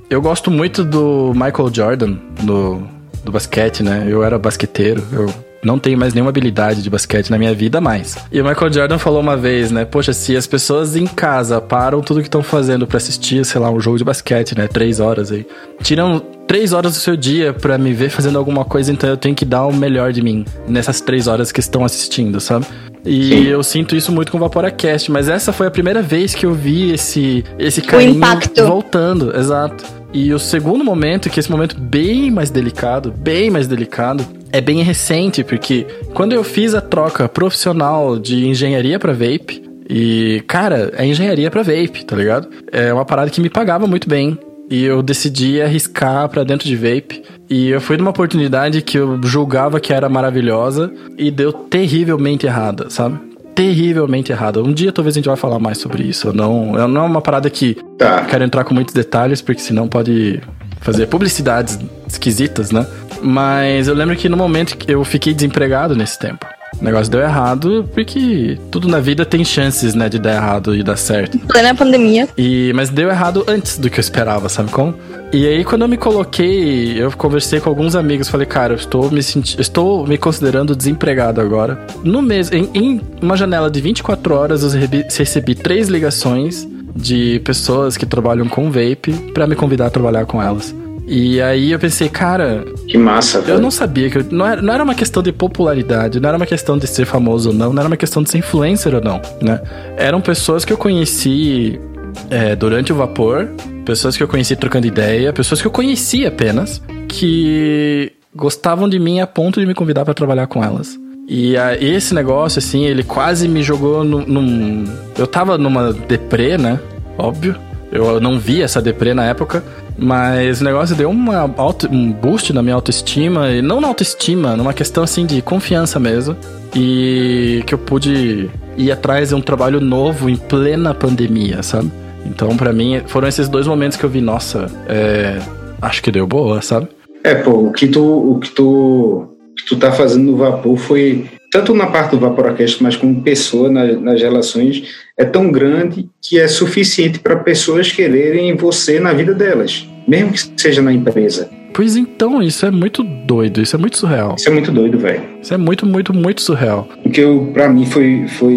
[0.09, 2.83] eu gosto muito do Michael Jordan, do,
[3.25, 4.07] do basquete, né?
[4.09, 5.29] Eu era basqueteiro, eu
[5.63, 8.17] não tenho mais nenhuma habilidade de basquete na minha vida mais.
[8.31, 9.85] E o Michael Jordan falou uma vez, né?
[9.85, 13.71] Poxa, se as pessoas em casa param tudo que estão fazendo para assistir, sei lá,
[13.71, 14.69] um jogo de basquete, né?
[14.69, 15.45] Três horas aí.
[15.83, 19.35] Tiram três horas do seu dia para me ver fazendo alguma coisa, então eu tenho
[19.35, 22.67] que dar o melhor de mim nessas três horas que estão assistindo, sabe?
[23.05, 23.45] E Sim.
[23.45, 26.55] eu sinto isso muito com o Vaporacast, mas essa foi a primeira vez que eu
[26.55, 28.21] vi esse, esse carinho
[28.67, 29.85] voltando, exato.
[30.13, 34.61] E o segundo momento, que é esse momento bem mais delicado, bem mais delicado, é
[34.61, 40.93] bem recente, porque quando eu fiz a troca profissional de engenharia para vape, e, cara,
[40.97, 42.49] é engenharia para vape, tá ligado?
[42.71, 44.39] É uma parada que me pagava muito bem.
[44.71, 47.23] E eu decidi arriscar para dentro de vape.
[47.49, 52.91] E eu fui numa oportunidade que eu julgava que era maravilhosa e deu terrivelmente errada,
[52.91, 53.19] sabe?
[53.55, 54.63] Terrivelmente errada.
[54.63, 56.33] Um dia talvez a gente vai falar mais sobre isso.
[56.35, 58.25] Não, não é uma parada que tá.
[58.27, 60.41] quero entrar com muitos detalhes, porque senão pode
[60.81, 62.87] fazer publicidades esquisitas, né?
[63.23, 66.47] Mas eu lembro que no momento que eu fiquei desempregado nesse tempo.
[66.81, 70.83] O negócio deu errado, porque tudo na vida tem chances, né, de dar errado e
[70.83, 71.39] dar certo.
[71.39, 72.29] Plena pandemia.
[72.37, 74.95] E, mas deu errado antes do que eu esperava, sabe como?
[75.33, 79.11] E aí, quando eu me coloquei, eu conversei com alguns amigos, falei, cara, eu estou
[79.11, 81.79] me sentindo, estou me considerando desempregado agora.
[82.03, 86.67] No mês, em, em uma janela de 24 horas, eu recebi, recebi três ligações
[86.97, 90.75] de pessoas que trabalham com vape para me convidar a trabalhar com elas.
[91.11, 92.67] E aí eu pensei, cara.
[92.87, 93.57] Que massa, velho.
[93.57, 94.19] Eu não sabia que.
[94.19, 97.07] Eu, não, era, não era uma questão de popularidade, não era uma questão de ser
[97.07, 99.59] famoso ou não, não era uma questão de ser influencer ou não, né?
[99.97, 101.81] Eram pessoas que eu conheci
[102.29, 103.49] é, durante o vapor,
[103.87, 109.21] pessoas que eu conheci trocando ideia, pessoas que eu conheci apenas, que gostavam de mim
[109.21, 110.99] a ponto de me convidar para trabalhar com elas.
[111.27, 114.85] E a, esse negócio, assim, ele quase me jogou num, num.
[115.17, 116.79] Eu tava numa deprê, né?
[117.17, 117.57] Óbvio.
[117.91, 119.65] Eu não vi essa deprê na época,
[119.97, 124.57] mas o negócio deu uma auto, um boost na minha autoestima, e não na autoestima,
[124.57, 126.37] numa questão assim de confiança mesmo.
[126.75, 131.91] E que eu pude ir atrás de um trabalho novo em plena pandemia, sabe?
[132.27, 135.39] Então, para mim, foram esses dois momentos que eu vi, nossa, é,
[135.81, 136.89] acho que deu boa, sabe?
[137.25, 141.27] É, pô, o que tu, o que tu, que tu tá fazendo no vapor foi
[141.51, 144.83] tanto na parte do Vaporacast, mas como pessoa na, nas relações,
[145.17, 150.61] é tão grande que é suficiente para pessoas quererem você na vida delas, mesmo que
[150.61, 151.51] seja na empresa.
[151.73, 154.35] Pois então, isso é muito doido, isso é muito surreal.
[154.37, 155.23] Isso é muito doido, velho.
[155.41, 156.89] Isso é muito, muito, muito surreal.
[157.05, 157.23] O que
[157.53, 158.55] para mim foi, foi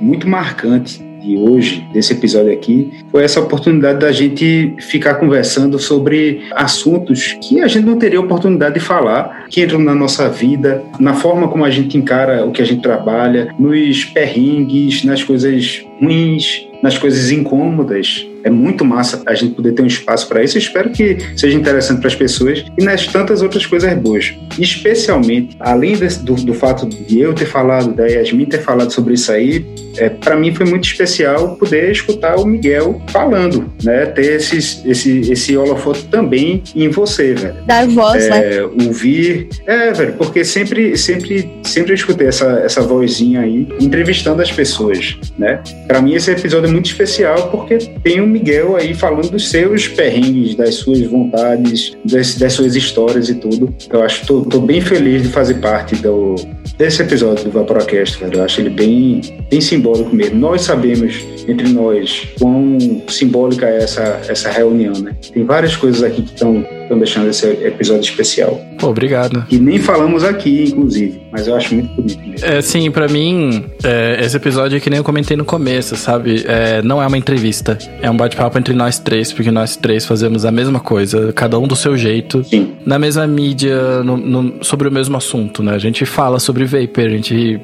[0.00, 6.42] muito marcante de hoje, desse episódio aqui, foi essa oportunidade da gente ficar conversando sobre
[6.52, 11.14] assuntos que a gente não teria oportunidade de falar, que entram na nossa vida, na
[11.14, 16.66] forma como a gente encara o que a gente trabalha, nos perrengues, nas coisas ruins,
[16.82, 18.26] nas coisas incômodas.
[18.44, 20.56] É muito massa a gente poder ter um espaço para isso.
[20.56, 24.34] Eu espero que seja interessante para as pessoas e nas tantas outras coisas boas.
[24.58, 29.14] Especialmente, além desse, do, do, fato de eu ter falado, da Yasmin ter falado sobre
[29.14, 29.64] isso aí,
[29.96, 34.06] é, para mim foi muito especial poder escutar o Miguel falando, né?
[34.06, 37.54] Ter esses, esse, esse holofote também em você, velho.
[37.66, 38.38] Dar voz, né?
[38.38, 38.70] é, né?
[38.86, 39.48] Ouvir.
[39.66, 45.16] É, velho, porque sempre, sempre, sempre eu escutei essa, essa vozinha aí entrevistando as pessoas,
[45.38, 45.62] né?
[45.86, 49.88] Para mim esse episódio é muito especial porque tem um Miguel aí falando dos seus
[49.88, 53.74] perrengues, das suas vontades, das, das suas histórias e tudo.
[53.90, 56.36] Eu acho, tô, tô bem feliz de fazer parte do,
[56.76, 58.38] desse episódio do Vaporacast, velho.
[58.38, 60.38] Eu acho ele bem, bem simbólico mesmo.
[60.38, 61.14] Nós sabemos,
[61.48, 62.78] entre nós, quão
[63.08, 65.14] simbólica é essa, essa reunião, né?
[65.32, 66.64] Tem várias coisas aqui que estão
[66.98, 68.60] deixando esse episódio especial.
[68.78, 69.44] Pô, obrigado.
[69.50, 72.46] E nem falamos aqui, inclusive, mas eu acho muito bonito mesmo.
[72.46, 76.44] É, sim, pra mim, é, esse episódio é que nem eu comentei no começo, sabe?
[76.46, 80.44] É, não é uma entrevista, é um bate-papo entre nós três, porque nós três fazemos
[80.44, 82.72] a mesma coisa, cada um do seu jeito, sim.
[82.84, 85.74] na mesma mídia, no, no, sobre o mesmo assunto, né?
[85.74, 87.60] A gente fala sobre Vapor, a gente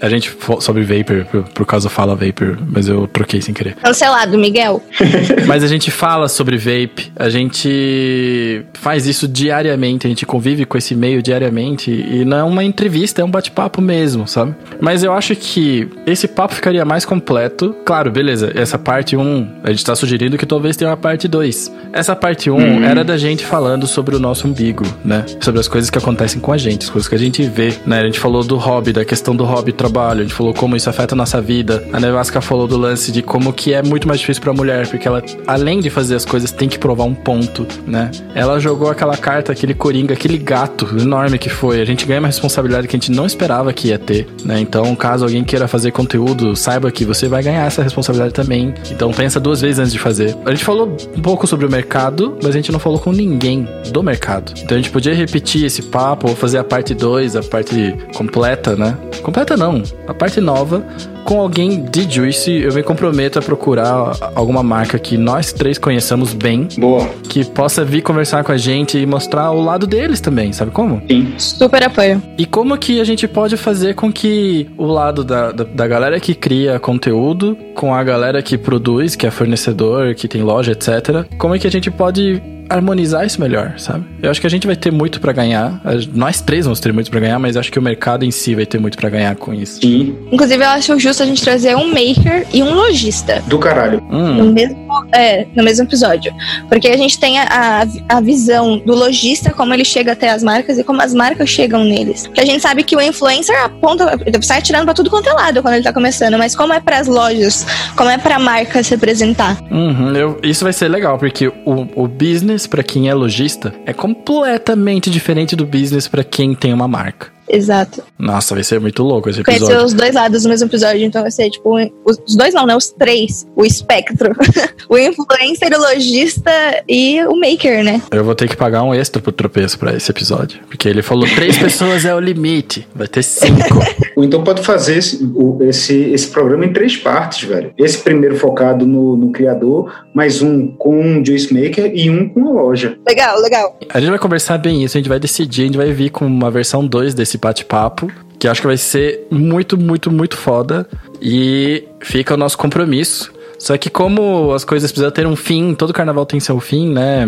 [0.00, 3.74] a gente sobre Vapor, por, por causa fala Vapor, mas eu troquei sem querer.
[3.76, 4.82] Cancelado, Miguel.
[5.46, 10.78] mas a gente fala sobre vape, a gente faz isso diariamente, a gente convive com
[10.78, 14.54] esse meio diariamente e não é uma entrevista, é um bate-papo mesmo, sabe?
[14.80, 17.74] Mas eu acho que esse papo ficaria mais completo.
[17.84, 21.72] Claro, beleza, essa parte 1, a gente tá sugerindo que talvez tenha uma parte 2.
[21.92, 22.84] Essa parte 1 hum.
[22.84, 25.24] era da gente falando sobre o nosso umbigo, né?
[25.40, 28.00] Sobre as coisas que acontecem com a gente, as coisas que a gente vê, né?
[28.00, 30.76] A gente falou do hobby, da questão do hobby hobby, trabalho, a gente falou como
[30.76, 31.84] isso afeta a nossa vida.
[31.92, 35.06] A Nevasca falou do lance de como que é muito mais difícil pra mulher, porque
[35.06, 38.10] ela, além de fazer as coisas, tem que provar um ponto, né?
[38.34, 41.80] Ela jogou aquela carta, aquele coringa, aquele gato enorme que foi.
[41.80, 44.60] A gente ganha uma responsabilidade que a gente não esperava que ia ter, né?
[44.60, 48.72] Então, caso alguém queira fazer conteúdo, saiba que você vai ganhar essa responsabilidade também.
[48.90, 50.36] Então, pensa duas vezes antes de fazer.
[50.44, 53.66] A gente falou um pouco sobre o mercado, mas a gente não falou com ninguém
[53.90, 54.52] do mercado.
[54.62, 58.76] Então, a gente podia repetir esse papo ou fazer a parte 2, a parte completa,
[58.76, 58.96] né?
[59.22, 60.84] Completa completa não, a parte nova,
[61.24, 66.34] com alguém de Juice, eu me comprometo a procurar alguma marca que nós três conheçamos
[66.34, 66.68] bem.
[66.76, 67.08] Boa.
[67.28, 71.02] Que possa vir conversar com a gente e mostrar o lado deles também, sabe como?
[71.08, 71.34] Sim.
[71.38, 72.22] Super apoio.
[72.36, 76.18] E como que a gente pode fazer com que o lado da, da, da galera
[76.20, 81.26] que cria conteúdo, com a galera que produz, que é fornecedor, que tem loja, etc.,
[81.38, 84.04] como é que a gente pode harmonizar isso melhor, sabe?
[84.22, 85.80] Eu acho que a gente vai ter muito para ganhar.
[86.14, 88.66] Nós três vamos ter muito para ganhar, mas acho que o mercado em si vai
[88.66, 89.80] ter muito para ganhar com isso.
[89.80, 90.16] Sim.
[90.30, 93.42] Inclusive, eu acho justo a gente trazer um maker e um lojista.
[93.46, 94.02] Do caralho.
[94.10, 94.34] Hum.
[94.34, 94.76] No, mesmo,
[95.12, 96.32] é, no mesmo episódio.
[96.68, 100.78] Porque a gente tem a, a visão do lojista, como ele chega até as marcas
[100.78, 102.26] e como as marcas chegam neles.
[102.26, 105.62] Porque a gente sabe que o influencer aponta, sai tirando pra tudo quanto é lado
[105.62, 107.66] quando ele tá começando, mas como é para as lojas,
[107.96, 109.58] como é pra marca se representar.
[109.70, 113.72] Uhum, eu, isso vai ser legal, porque o, o business business para quem é lojista
[113.86, 117.37] é completamente diferente do business para quem tem uma marca.
[117.48, 118.02] Exato.
[118.18, 119.66] Nossa, vai ser muito louco esse episódio.
[119.66, 122.76] Conhecer os dois lados do mesmo episódio, então vai ser tipo, os dois não, né?
[122.76, 123.46] Os três.
[123.56, 124.34] O espectro.
[124.88, 126.50] o influencer, o lojista
[126.88, 128.02] e o maker, né?
[128.10, 130.60] Eu vou ter que pagar um extra pro tropeço pra esse episódio.
[130.66, 132.86] Porque ele falou três pessoas é o limite.
[132.94, 133.78] Vai ter cinco.
[134.16, 135.20] Ou então pode fazer esse,
[135.60, 137.72] esse, esse programa em três partes, velho.
[137.78, 142.48] Esse primeiro focado no, no criador, mais um com um juice maker e um com
[142.48, 142.98] a loja.
[143.06, 143.78] Legal, legal.
[143.88, 146.26] A gente vai conversar bem isso, a gente vai decidir, a gente vai vir com
[146.26, 150.88] uma versão 2 desse bate-papo, que acho que vai ser muito, muito, muito foda.
[151.20, 153.32] E fica o nosso compromisso.
[153.58, 157.26] Só que como as coisas precisam ter um fim, todo carnaval tem seu fim, né,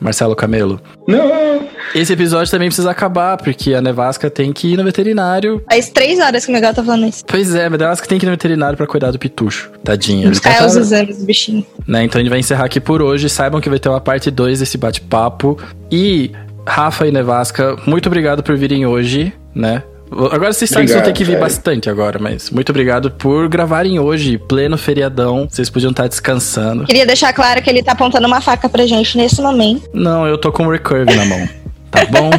[0.00, 0.80] Marcelo Camelo?
[1.08, 1.64] Não!
[1.94, 5.62] Esse episódio também precisa acabar, porque a Nevasca tem que ir no veterinário.
[5.68, 7.24] Faz três horas que o Miguel tá falando isso.
[7.26, 9.70] Pois é, a Nevasca tem que ir no veterinário pra cuidar do pitucho.
[9.82, 10.28] Tadinho.
[10.30, 11.66] Buscar tá os exames do bichinho.
[11.86, 13.28] Né, então a gente vai encerrar aqui por hoje.
[13.28, 15.58] Saibam que vai ter uma parte 2 desse bate-papo.
[15.90, 16.30] E
[16.66, 19.82] Rafa e Nevasca, muito obrigado por virem hoje, né?
[20.10, 23.98] Agora vocês sabem que vão ter que vir bastante agora, mas muito obrigado por gravarem
[23.98, 25.48] hoje, pleno feriadão.
[25.50, 26.84] Vocês podiam estar descansando.
[26.84, 29.88] Queria deixar claro que ele tá apontando uma faca pra gente nesse momento.
[29.92, 31.48] Não, eu tô com um recurve na mão.
[31.94, 32.30] Tá bom?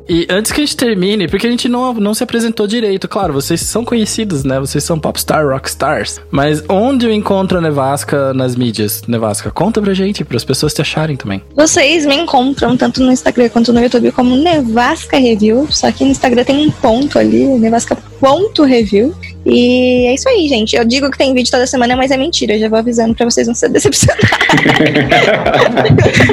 [0.08, 3.32] e antes que a gente termine, porque a gente não, não se apresentou direito, claro,
[3.32, 4.60] vocês são conhecidos, né?
[4.60, 6.20] Vocês são popstar, rockstars.
[6.30, 9.02] Mas onde eu encontro a Nevasca nas mídias?
[9.08, 11.42] Nevasca, conta pra gente, para as pessoas te acharem também.
[11.56, 16.10] Vocês me encontram tanto no Instagram quanto no YouTube como Nevasca Review, só que no
[16.10, 19.14] Instagram tem um ponto ali, nevasca.review.
[19.46, 20.74] E é isso aí, gente.
[20.74, 22.54] Eu digo que tem vídeo toda semana, mas é mentira.
[22.54, 24.24] Eu já vou avisando pra vocês não se decepcionarem.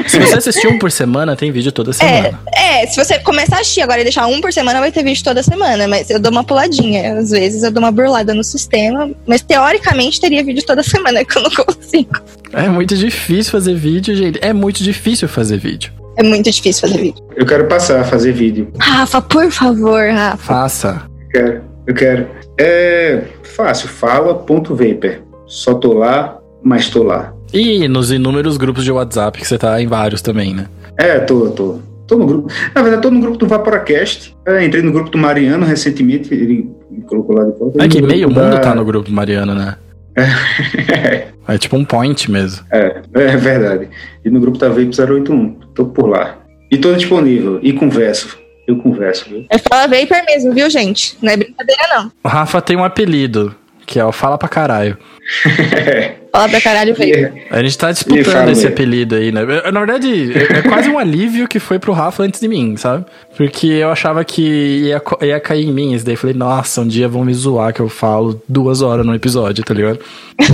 [0.08, 2.40] se você assistir um por semana, tem vídeo toda semana.
[2.56, 5.04] É, é, se você começar a assistir agora e deixar um por semana, vai ter
[5.04, 5.88] vídeo toda semana.
[5.88, 7.20] Mas eu dou uma puladinha.
[7.20, 9.12] Às vezes eu dou uma burlada no sistema.
[9.28, 12.20] Mas teoricamente teria vídeo toda semana, que eu não consigo.
[12.54, 14.40] É muito difícil fazer vídeo, gente.
[14.42, 15.92] É muito difícil fazer vídeo.
[16.18, 17.24] É muito difícil fazer vídeo.
[17.36, 18.72] Eu quero passar a fazer vídeo.
[18.80, 20.38] Rafa, por favor, Rafa.
[20.38, 21.02] Faça.
[21.34, 22.28] Eu quero, eu quero.
[22.60, 25.22] É fácil, fala.vapor.
[25.46, 27.34] Só tô lá, mas tô lá.
[27.54, 30.68] E nos inúmeros grupos de WhatsApp, que você tá em vários também, né?
[30.98, 31.80] É, tô, tô.
[32.08, 32.52] Tô no grupo.
[32.76, 34.36] Na verdade, tô no grupo do Vaporacast.
[34.46, 37.86] É, entrei no grupo do Mariano recentemente, ele me colocou lá de fora.
[37.86, 38.42] É que meio da...
[38.42, 39.76] mundo tá no grupo do Mariano, né?
[40.18, 41.28] É.
[41.48, 42.66] é tipo um point mesmo.
[42.70, 43.90] É, é verdade.
[44.26, 45.52] E no grupo da Vape 081.
[45.74, 46.38] Tô por lá.
[46.70, 47.60] E tô disponível.
[47.62, 48.41] E converso
[48.72, 49.46] eu converso, viu?
[49.50, 51.18] É Fala Vapor mesmo, viu, gente?
[51.22, 52.12] Não é brincadeira, não.
[52.24, 54.98] O Rafa tem um apelido, que é o Fala Pra Caralho.
[56.32, 57.32] Fala pra caralho, Vapor.
[57.50, 59.42] A gente tá disputando esse apelido aí, né?
[59.72, 63.06] Na verdade, é, quase um alívio que foi pro Rafa antes de mim, sabe?
[63.36, 65.94] Porque eu achava que ia, ia cair em mim.
[65.94, 69.06] Isso daí eu falei, nossa, um dia vão me zoar que eu falo duas horas
[69.06, 70.00] no episódio, tá ligado?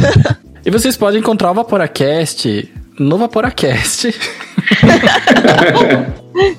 [0.66, 2.68] e vocês podem encontrar o Vaporacast
[3.00, 4.14] no Vaporacast.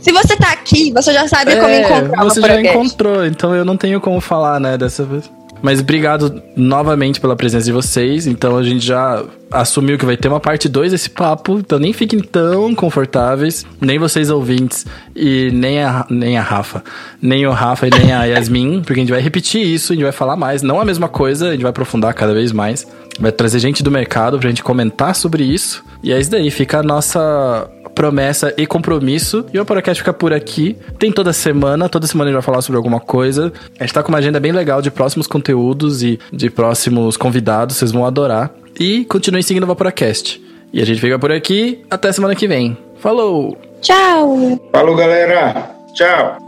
[0.00, 3.64] Se você tá aqui, você já sabe é, como encontrar Você já encontrou, então eu
[3.64, 5.30] não tenho como falar, né, dessa vez.
[5.60, 8.26] Mas obrigado novamente pela presença de vocês.
[8.26, 11.58] Então a gente já assumiu que vai ter uma parte 2 desse papo.
[11.58, 13.66] Então nem fiquem tão confortáveis.
[13.80, 14.86] Nem vocês ouvintes
[15.16, 16.82] e nem a, nem a Rafa.
[17.20, 18.82] Nem o Rafa e nem a Yasmin.
[18.82, 20.62] Porque a gente vai repetir isso, a gente vai falar mais.
[20.62, 22.86] Não a mesma coisa, a gente vai aprofundar cada vez mais.
[23.18, 25.84] Vai trazer gente do mercado pra gente comentar sobre isso.
[26.02, 29.44] E é isso daí, fica a nossa promessa e compromisso.
[29.52, 30.76] E o podcast fica por aqui.
[30.98, 33.52] Tem toda semana, toda semana a gente vai falar sobre alguma coisa.
[33.78, 37.76] A gente tá com uma agenda bem legal de próximos conteúdos e de próximos convidados,
[37.76, 38.52] vocês vão adorar.
[38.78, 40.40] E continue seguindo o Vaporacast.
[40.72, 42.78] E a gente fica por aqui, até semana que vem.
[43.00, 43.58] Falou!
[43.80, 44.60] Tchau!
[44.72, 45.70] Falou, galera!
[45.94, 46.47] Tchau!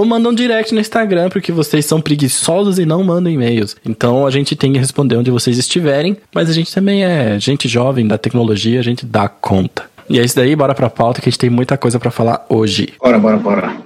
[0.00, 3.76] Ou mandam um direct no Instagram, porque vocês são preguiçosos e não mandam e-mails.
[3.84, 7.68] Então a gente tem que responder onde vocês estiverem, mas a gente também é gente
[7.68, 9.90] jovem da tecnologia, a gente dá conta.
[10.08, 12.46] E é isso daí, bora pra pauta que a gente tem muita coisa para falar
[12.48, 12.94] hoje.
[12.98, 13.76] Bora, bora, bora.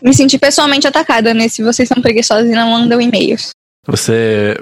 [0.00, 1.48] Me senti pessoalmente atacada, né?
[1.48, 3.50] Se vocês são preguiçosos e não mandam e-mails.
[3.88, 4.56] Você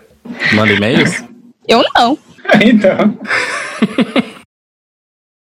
[0.54, 1.22] manda e-mails?
[1.68, 2.18] Eu não.
[2.64, 3.18] então.